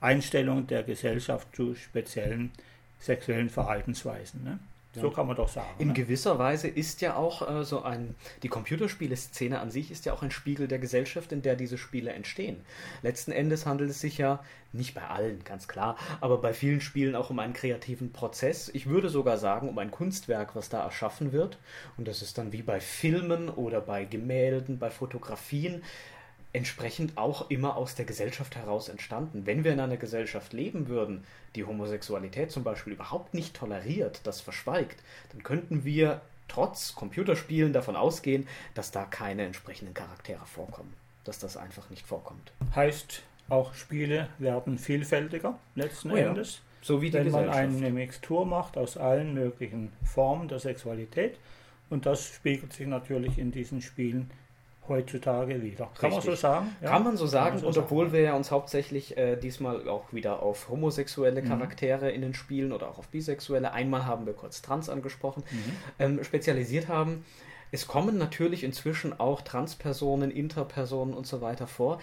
Einstellung 0.00 0.66
der 0.66 0.82
Gesellschaft 0.82 1.54
zu 1.54 1.74
speziellen 1.74 2.52
sexuellen 2.98 3.50
Verhaltensweisen. 3.50 4.44
Ne? 4.44 4.58
So 5.00 5.10
kann 5.10 5.26
man 5.26 5.36
doch 5.36 5.48
sagen. 5.48 5.68
In 5.78 5.88
ne? 5.88 5.94
gewisser 5.94 6.38
Weise 6.38 6.68
ist 6.68 7.00
ja 7.00 7.16
auch 7.16 7.48
äh, 7.48 7.64
so 7.64 7.82
ein, 7.82 8.14
die 8.42 8.48
Computerspieleszene 8.48 9.58
an 9.58 9.70
sich 9.70 9.90
ist 9.90 10.04
ja 10.04 10.12
auch 10.12 10.22
ein 10.22 10.30
Spiegel 10.30 10.68
der 10.68 10.78
Gesellschaft, 10.78 11.32
in 11.32 11.42
der 11.42 11.56
diese 11.56 11.78
Spiele 11.78 12.12
entstehen. 12.12 12.60
Letzten 13.02 13.32
Endes 13.32 13.66
handelt 13.66 13.90
es 13.90 14.00
sich 14.00 14.18
ja, 14.18 14.40
nicht 14.72 14.94
bei 14.94 15.02
allen, 15.02 15.44
ganz 15.44 15.68
klar, 15.68 15.96
aber 16.20 16.38
bei 16.38 16.52
vielen 16.52 16.80
Spielen 16.80 17.14
auch 17.14 17.30
um 17.30 17.38
einen 17.38 17.52
kreativen 17.52 18.12
Prozess. 18.12 18.68
Ich 18.74 18.86
würde 18.86 19.08
sogar 19.08 19.38
sagen, 19.38 19.68
um 19.68 19.78
ein 19.78 19.90
Kunstwerk, 19.90 20.56
was 20.56 20.68
da 20.68 20.82
erschaffen 20.82 21.32
wird. 21.32 21.58
Und 21.96 22.08
das 22.08 22.22
ist 22.22 22.38
dann 22.38 22.52
wie 22.52 22.62
bei 22.62 22.80
Filmen 22.80 23.48
oder 23.48 23.80
bei 23.80 24.04
Gemälden, 24.04 24.78
bei 24.78 24.90
Fotografien 24.90 25.82
entsprechend 26.54 27.18
auch 27.18 27.50
immer 27.50 27.76
aus 27.76 27.96
der 27.96 28.04
Gesellschaft 28.04 28.56
heraus 28.56 28.88
entstanden. 28.88 29.44
Wenn 29.44 29.64
wir 29.64 29.72
in 29.72 29.80
einer 29.80 29.96
Gesellschaft 29.96 30.52
leben 30.52 30.86
würden, 30.86 31.24
die 31.56 31.64
Homosexualität 31.64 32.52
zum 32.52 32.62
Beispiel 32.62 32.92
überhaupt 32.92 33.34
nicht 33.34 33.54
toleriert, 33.54 34.20
das 34.22 34.40
verschweigt, 34.40 35.02
dann 35.32 35.42
könnten 35.42 35.84
wir 35.84 36.20
trotz 36.46 36.94
Computerspielen 36.94 37.72
davon 37.72 37.96
ausgehen, 37.96 38.46
dass 38.74 38.92
da 38.92 39.04
keine 39.04 39.44
entsprechenden 39.44 39.94
Charaktere 39.94 40.46
vorkommen. 40.46 40.94
Dass 41.24 41.40
das 41.40 41.56
einfach 41.56 41.90
nicht 41.90 42.06
vorkommt. 42.06 42.52
Heißt, 42.74 43.22
auch 43.48 43.74
Spiele 43.74 44.28
werden 44.38 44.78
vielfältiger 44.78 45.58
letzten 45.74 46.12
oh 46.12 46.16
ja. 46.16 46.28
Endes. 46.28 46.60
So 46.82 47.02
wie 47.02 47.10
die 47.10 47.14
Wenn 47.14 47.32
man 47.32 47.48
eine 47.48 47.90
Mixtur 47.90 48.46
macht 48.46 48.76
aus 48.76 48.96
allen 48.96 49.34
möglichen 49.34 49.90
Formen 50.04 50.46
der 50.46 50.60
Sexualität. 50.60 51.36
Und 51.90 52.06
das 52.06 52.26
spiegelt 52.26 52.72
sich 52.72 52.86
natürlich 52.86 53.38
in 53.38 53.50
diesen 53.50 53.80
Spielen 53.80 54.30
heutzutage 54.88 55.62
wieder. 55.62 55.90
Kann 55.98 56.12
Richtig. 56.12 56.26
man 56.26 56.36
so 56.36 56.40
sagen? 56.40 56.76
Ja? 56.80 56.90
Kann 56.90 57.04
man 57.04 57.16
so 57.16 57.26
sagen. 57.26 57.54
Man 57.54 57.60
so 57.60 57.66
und 57.68 57.78
obwohl 57.78 58.06
sagen. 58.06 58.12
wir 58.12 58.20
ja 58.20 58.36
uns 58.36 58.50
hauptsächlich 58.50 59.16
äh, 59.16 59.36
diesmal 59.36 59.88
auch 59.88 60.12
wieder 60.12 60.42
auf 60.42 60.68
homosexuelle 60.68 61.42
mhm. 61.42 61.48
Charaktere 61.48 62.06
mhm. 62.08 62.14
in 62.14 62.20
den 62.22 62.34
Spielen 62.34 62.72
oder 62.72 62.88
auch 62.88 62.98
auf 62.98 63.08
bisexuelle, 63.08 63.72
einmal 63.72 64.06
haben 64.06 64.26
wir 64.26 64.34
kurz 64.34 64.62
Trans 64.62 64.88
angesprochen, 64.88 65.42
mhm. 65.50 65.72
ähm, 65.98 66.24
spezialisiert 66.24 66.88
haben. 66.88 67.24
Es 67.70 67.88
kommen 67.88 68.18
natürlich 68.18 68.62
inzwischen 68.62 69.18
auch 69.18 69.40
Transpersonen, 69.40 70.30
Interpersonen 70.30 71.14
und 71.14 71.26
so 71.26 71.40
weiter 71.40 71.66
vor. 71.66 72.00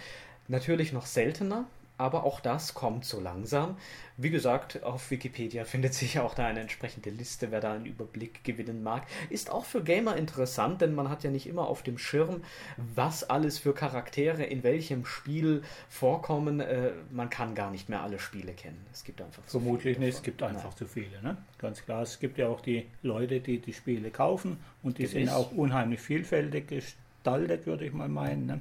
Natürlich 0.48 0.92
noch 0.92 1.06
seltener, 1.06 1.64
aber 2.02 2.24
auch 2.24 2.40
das 2.40 2.74
kommt 2.74 3.04
so 3.04 3.20
langsam. 3.20 3.76
Wie 4.16 4.30
gesagt, 4.30 4.82
auf 4.82 5.12
Wikipedia 5.12 5.64
findet 5.72 5.94
sich 5.94 6.18
auch 6.18 6.34
da 6.34 6.46
eine 6.46 6.58
entsprechende 6.58 7.10
Liste, 7.10 7.52
wer 7.52 7.60
da 7.60 7.74
einen 7.74 7.86
Überblick 7.86 8.42
gewinnen 8.42 8.82
mag. 8.82 9.06
Ist 9.30 9.50
auch 9.50 9.64
für 9.64 9.84
Gamer 9.84 10.16
interessant, 10.16 10.80
denn 10.80 10.96
man 10.96 11.08
hat 11.08 11.22
ja 11.22 11.30
nicht 11.30 11.46
immer 11.46 11.68
auf 11.68 11.84
dem 11.84 11.98
Schirm, 11.98 12.42
was 12.76 13.22
alles 13.30 13.58
für 13.60 13.72
Charaktere 13.72 14.42
in 14.42 14.64
welchem 14.64 15.06
Spiel 15.06 15.62
vorkommen. 15.88 16.58
Äh, 16.58 16.90
man 17.12 17.30
kann 17.30 17.54
gar 17.54 17.70
nicht 17.70 17.88
mehr 17.88 18.02
alle 18.02 18.18
Spiele 18.18 18.52
kennen. 18.52 18.84
Es 18.92 19.04
gibt 19.04 19.22
einfach 19.22 19.46
zu 19.46 19.60
Vermutlich 19.60 19.96
nicht, 19.98 20.16
es 20.16 20.22
gibt 20.24 20.42
einfach 20.42 20.70
Nein. 20.70 20.76
zu 20.76 20.86
viele. 20.86 21.22
Ne? 21.22 21.36
Ganz 21.58 21.84
klar, 21.84 22.02
es 22.02 22.18
gibt 22.18 22.36
ja 22.36 22.48
auch 22.48 22.60
die 22.60 22.86
Leute, 23.02 23.38
die 23.38 23.60
die 23.60 23.72
Spiele 23.72 24.10
kaufen 24.10 24.58
und 24.82 24.98
die 24.98 25.02
Gewiss. 25.02 25.12
sind 25.12 25.28
auch 25.28 25.52
unheimlich 25.52 26.00
vielfältig 26.00 26.66
gestaltet, 26.66 27.66
würde 27.66 27.84
ich 27.84 27.92
mal 27.92 28.08
meinen. 28.08 28.46
Ne? 28.46 28.60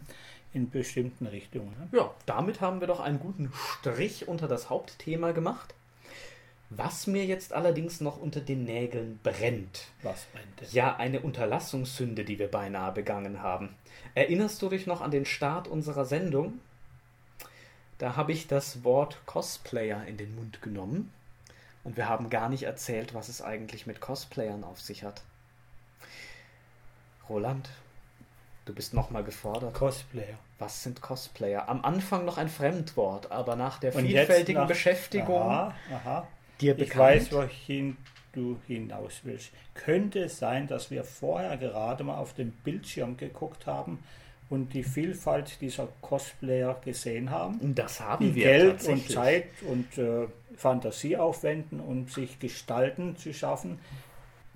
In 0.53 0.69
bestimmten 0.69 1.27
Richtungen. 1.27 1.73
Ne? 1.79 1.99
Ja, 1.99 2.13
damit 2.25 2.61
haben 2.61 2.79
wir 2.79 2.87
doch 2.87 2.99
einen 2.99 3.19
guten 3.19 3.51
Strich 3.53 4.27
unter 4.27 4.47
das 4.47 4.69
Hauptthema 4.69 5.31
gemacht. 5.31 5.73
Was 6.69 7.05
mir 7.05 7.25
jetzt 7.25 7.51
allerdings 7.51 7.99
noch 7.99 8.17
unter 8.17 8.39
den 8.39 8.63
Nägeln 8.63 9.19
brennt. 9.23 9.87
Was 10.03 10.23
brennt 10.31 10.61
es? 10.61 10.71
Ja, 10.71 10.95
eine 10.95 11.19
Unterlassungssünde, 11.19 12.23
die 12.23 12.39
wir 12.39 12.49
beinahe 12.49 12.93
begangen 12.93 13.41
haben. 13.41 13.75
Erinnerst 14.15 14.61
du 14.61 14.69
dich 14.69 14.87
noch 14.87 15.01
an 15.01 15.11
den 15.11 15.25
Start 15.25 15.67
unserer 15.67 16.05
Sendung? 16.05 16.59
Da 17.97 18.15
habe 18.15 18.31
ich 18.31 18.47
das 18.47 18.83
Wort 18.83 19.17
Cosplayer 19.25 20.05
in 20.07 20.17
den 20.17 20.33
Mund 20.35 20.61
genommen 20.61 21.11
und 21.83 21.97
wir 21.97 22.07
haben 22.07 22.29
gar 22.29 22.49
nicht 22.49 22.63
erzählt, 22.63 23.13
was 23.13 23.29
es 23.29 23.41
eigentlich 23.41 23.85
mit 23.85 24.01
Cosplayern 24.01 24.63
auf 24.63 24.79
sich 24.79 25.03
hat. 25.03 25.21
Roland, 27.29 27.69
Du 28.71 28.75
bist 28.75 28.93
nochmal 28.93 29.25
gefordert. 29.25 29.73
Cosplayer. 29.73 30.39
Was 30.57 30.83
sind 30.83 31.01
Cosplayer? 31.01 31.67
Am 31.67 31.83
Anfang 31.83 32.23
noch 32.23 32.37
ein 32.37 32.47
Fremdwort, 32.47 33.29
aber 33.29 33.57
nach 33.57 33.79
der 33.79 33.93
Und 33.93 34.05
vielfältigen 34.05 34.61
nach, 34.61 34.67
Beschäftigung 34.69 35.41
aha, 35.41 35.75
aha. 35.93 36.27
dir 36.61 36.73
bekannt. 36.73 37.17
Ich 37.17 37.33
weiß, 37.33 37.33
wohin 37.33 37.97
du 38.31 38.57
hinaus 38.67 39.19
willst. 39.23 39.51
Könnte 39.73 40.19
es 40.23 40.39
sein, 40.39 40.67
dass 40.67 40.89
wir 40.89 41.03
vorher 41.03 41.57
gerade 41.57 42.05
mal 42.05 42.15
auf 42.15 42.33
den 42.33 42.51
Bildschirm 42.51 43.17
geguckt 43.17 43.67
haben 43.67 43.99
und 44.49 44.73
die 44.73 44.83
Vielfalt 44.83 45.59
dieser 45.59 45.89
Cosplayer 45.99 46.79
gesehen 46.79 47.29
haben? 47.29 47.75
Das 47.75 47.99
haben 47.99 48.33
wir. 48.33 48.43
Geld 48.45 48.87
und 48.87 49.09
Zeit 49.09 49.49
und 49.69 49.97
äh, 49.97 50.27
Fantasie 50.55 51.17
aufwenden, 51.17 51.81
um 51.81 52.07
sich 52.07 52.39
Gestalten 52.39 53.17
zu 53.17 53.33
schaffen 53.33 53.79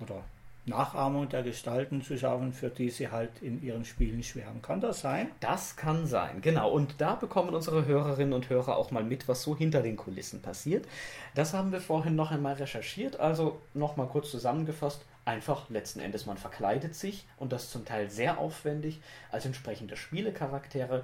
oder 0.00 0.24
Nachahmung 0.66 1.28
der 1.28 1.44
Gestalten 1.44 2.02
zu 2.02 2.18
schaffen, 2.18 2.52
für 2.52 2.70
die 2.70 2.90
sie 2.90 3.10
halt 3.10 3.30
in 3.40 3.62
ihren 3.62 3.84
Spielen 3.84 4.22
schwärmen. 4.22 4.62
Kann 4.62 4.80
das 4.80 5.00
sein? 5.00 5.30
Das 5.40 5.76
kann 5.76 6.06
sein, 6.06 6.40
genau. 6.40 6.70
Und 6.70 7.00
da 7.00 7.14
bekommen 7.14 7.54
unsere 7.54 7.86
Hörerinnen 7.86 8.34
und 8.34 8.50
Hörer 8.50 8.76
auch 8.76 8.90
mal 8.90 9.04
mit, 9.04 9.28
was 9.28 9.42
so 9.42 9.56
hinter 9.56 9.82
den 9.82 9.96
Kulissen 9.96 10.42
passiert. 10.42 10.86
Das 11.34 11.54
haben 11.54 11.70
wir 11.70 11.80
vorhin 11.80 12.16
noch 12.16 12.32
einmal 12.32 12.54
recherchiert. 12.54 13.20
Also 13.20 13.60
nochmal 13.74 14.08
kurz 14.08 14.30
zusammengefasst. 14.30 15.04
Einfach 15.24 15.68
letzten 15.70 15.98
Endes, 15.98 16.26
man 16.26 16.36
verkleidet 16.36 16.94
sich 16.94 17.26
und 17.36 17.52
das 17.52 17.70
zum 17.70 17.84
Teil 17.84 18.10
sehr 18.10 18.38
aufwendig 18.38 19.00
als 19.32 19.44
entsprechende 19.44 19.96
Spielecharaktere 19.96 21.02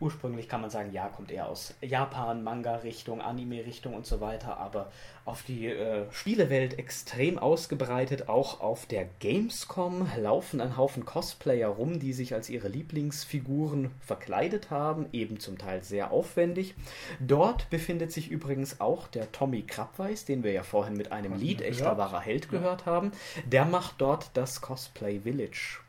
ursprünglich 0.00 0.48
kann 0.48 0.60
man 0.60 0.70
sagen, 0.70 0.92
ja, 0.92 1.08
kommt 1.08 1.30
eher 1.30 1.48
aus 1.48 1.74
Japan, 1.80 2.42
Manga-Richtung, 2.42 3.20
Anime-Richtung 3.20 3.94
und 3.94 4.06
so 4.06 4.20
weiter, 4.20 4.58
aber 4.58 4.90
auf 5.24 5.42
die 5.42 5.66
äh, 5.66 6.10
Spielewelt 6.10 6.78
extrem 6.78 7.38
ausgebreitet. 7.38 8.28
Auch 8.28 8.60
auf 8.60 8.86
der 8.86 9.06
Gamescom 9.20 10.08
laufen 10.18 10.60
ein 10.60 10.76
Haufen 10.76 11.04
Cosplayer 11.04 11.68
rum, 11.68 12.00
die 12.00 12.12
sich 12.12 12.34
als 12.34 12.50
ihre 12.50 12.68
Lieblingsfiguren 12.68 13.90
verkleidet 14.00 14.70
haben, 14.70 15.06
eben 15.12 15.40
zum 15.40 15.58
Teil 15.58 15.82
sehr 15.82 16.10
aufwendig. 16.10 16.74
Dort 17.20 17.70
befindet 17.70 18.12
sich 18.12 18.30
übrigens 18.30 18.80
auch 18.80 19.06
der 19.08 19.30
Tommy 19.32 19.62
Krabweis, 19.62 20.24
den 20.24 20.42
wir 20.42 20.52
ja 20.52 20.62
vorhin 20.62 20.96
mit 20.96 21.12
einem 21.12 21.34
Lied 21.34 21.62
Echter 21.62 21.96
wahrer 21.96 22.20
Held 22.20 22.50
gehört 22.50 22.84
haben. 22.84 23.12
Der 23.46 23.64
macht 23.64 23.94
dort 23.98 24.30
das 24.34 24.60
Cosplay 24.60 25.20
Village 25.20 25.83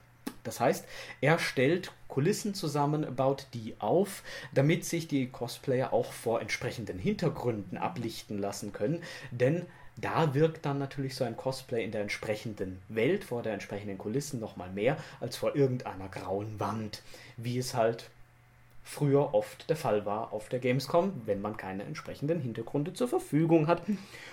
das 0.45 0.59
heißt, 0.59 0.85
er 1.21 1.39
stellt 1.39 1.91
Kulissen 2.07 2.53
zusammen, 2.53 3.15
baut 3.15 3.47
die 3.53 3.75
auf, 3.79 4.23
damit 4.53 4.85
sich 4.85 5.07
die 5.07 5.27
Cosplayer 5.27 5.91
auch 5.91 6.11
vor 6.11 6.41
entsprechenden 6.41 6.97
Hintergründen 6.97 7.77
ablichten 7.77 8.37
lassen 8.37 8.71
können, 8.71 9.03
denn 9.31 9.65
da 9.97 10.33
wirkt 10.33 10.65
dann 10.65 10.77
natürlich 10.77 11.15
so 11.15 11.23
ein 11.23 11.37
Cosplay 11.37 11.83
in 11.83 11.91
der 11.91 12.01
entsprechenden 12.01 12.81
Welt, 12.89 13.23
vor 13.23 13.43
der 13.43 13.53
entsprechenden 13.53 13.97
Kulissen 13.97 14.39
nochmal 14.39 14.69
mehr 14.69 14.97
als 15.21 15.37
vor 15.37 15.55
irgendeiner 15.55 16.09
grauen 16.09 16.59
Wand, 16.59 17.01
wie 17.37 17.57
es 17.57 17.73
halt 17.73 18.09
früher 18.85 19.33
oft 19.33 19.67
der 19.69 19.75
Fall 19.75 20.05
war 20.05 20.31
auf 20.31 20.47
der 20.47 20.59
Gamescom, 20.59 21.23
wenn 21.25 21.41
man 21.41 21.57
keine 21.57 21.83
entsprechenden 21.83 22.39
Hintergründe 22.39 22.93
zur 22.93 23.07
Verfügung 23.07 23.67
hat. 23.67 23.81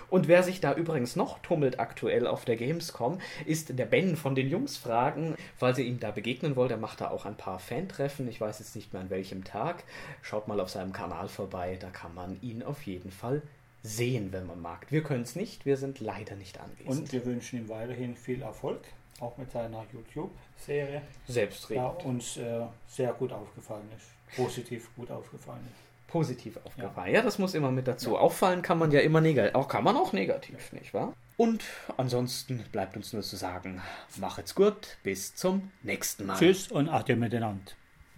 Und 0.09 0.27
wer 0.27 0.43
sich 0.43 0.61
da 0.61 0.73
übrigens 0.75 1.15
noch 1.15 1.39
tummelt 1.39 1.79
aktuell 1.79 2.27
auf 2.27 2.45
der 2.45 2.55
Gamescom, 2.55 3.19
ist 3.45 3.77
der 3.77 3.85
Ben 3.85 4.15
von 4.15 4.35
den 4.35 4.49
Jungs 4.49 4.77
Fragen. 4.77 5.35
Falls 5.57 5.79
ihr 5.79 5.85
ihm 5.85 5.99
da 5.99 6.11
begegnen 6.11 6.55
wollt, 6.55 6.71
er 6.71 6.77
macht 6.77 7.01
da 7.01 7.09
auch 7.09 7.25
ein 7.25 7.35
paar 7.35 7.57
Fantreffen. 7.57 8.27
Ich 8.27 8.39
weiß 8.39 8.59
jetzt 8.59 8.75
nicht 8.75 8.93
mehr 8.93 9.01
an 9.01 9.09
welchem 9.09 9.43
Tag. 9.43 9.83
Schaut 10.21 10.47
mal 10.47 10.59
auf 10.59 10.69
seinem 10.69 10.93
Kanal 10.93 11.27
vorbei, 11.27 11.77
da 11.79 11.89
kann 11.89 12.13
man 12.13 12.39
ihn 12.41 12.61
auf 12.61 12.83
jeden 12.83 13.11
Fall 13.11 13.41
sehen, 13.81 14.31
wenn 14.31 14.45
man 14.45 14.61
mag. 14.61 14.85
Wir 14.91 15.03
können 15.03 15.23
es 15.23 15.35
nicht, 15.35 15.65
wir 15.65 15.77
sind 15.77 15.99
leider 15.99 16.35
nicht 16.35 16.59
anwesend. 16.59 16.89
Und 16.89 17.11
wir 17.11 17.25
wünschen 17.25 17.59
ihm 17.59 17.69
weiterhin 17.69 18.15
viel 18.15 18.43
Erfolg, 18.43 18.81
auch 19.19 19.35
mit 19.37 19.51
seiner 19.51 19.83
YouTube-Serie. 19.91 21.01
Selbstredend. 21.27 21.83
Da 21.83 22.07
uns 22.07 22.37
äh, 22.37 22.61
sehr 22.87 23.13
gut 23.13 23.33
aufgefallen 23.33 23.89
ist 23.97 24.12
positiv 24.35 24.89
gut 24.95 25.11
aufgefallen 25.11 25.67
Positiv 26.13 26.57
aufgefallen. 26.63 27.07
Ja. 27.07 27.19
ja, 27.19 27.21
das 27.23 27.39
muss 27.39 27.55
immer 27.55 27.71
mit 27.71 27.87
dazu. 27.87 28.11
Ja. 28.11 28.19
Auffallen 28.19 28.61
kann 28.61 28.77
man 28.77 28.91
ja 28.91 28.99
immer 28.99 29.19
negativ. 29.19 29.55
Auch 29.55 29.67
kann 29.67 29.83
man 29.83 29.97
auch 29.97 30.13
negativ, 30.13 30.71
nicht 30.71 30.93
wahr? 30.93 31.13
Und 31.37 31.63
ansonsten 31.97 32.63
bleibt 32.71 32.95
uns 32.95 33.13
nur 33.13 33.23
zu 33.23 33.35
sagen, 33.35 33.81
machet's 34.17 34.53
gut, 34.53 34.97
bis 35.01 35.33
zum 35.33 35.71
nächsten 35.81 36.27
Mal. 36.27 36.37
Tschüss 36.37 36.71
und 36.71 36.87
Ade 36.87 37.15
miteinander. 37.15 37.71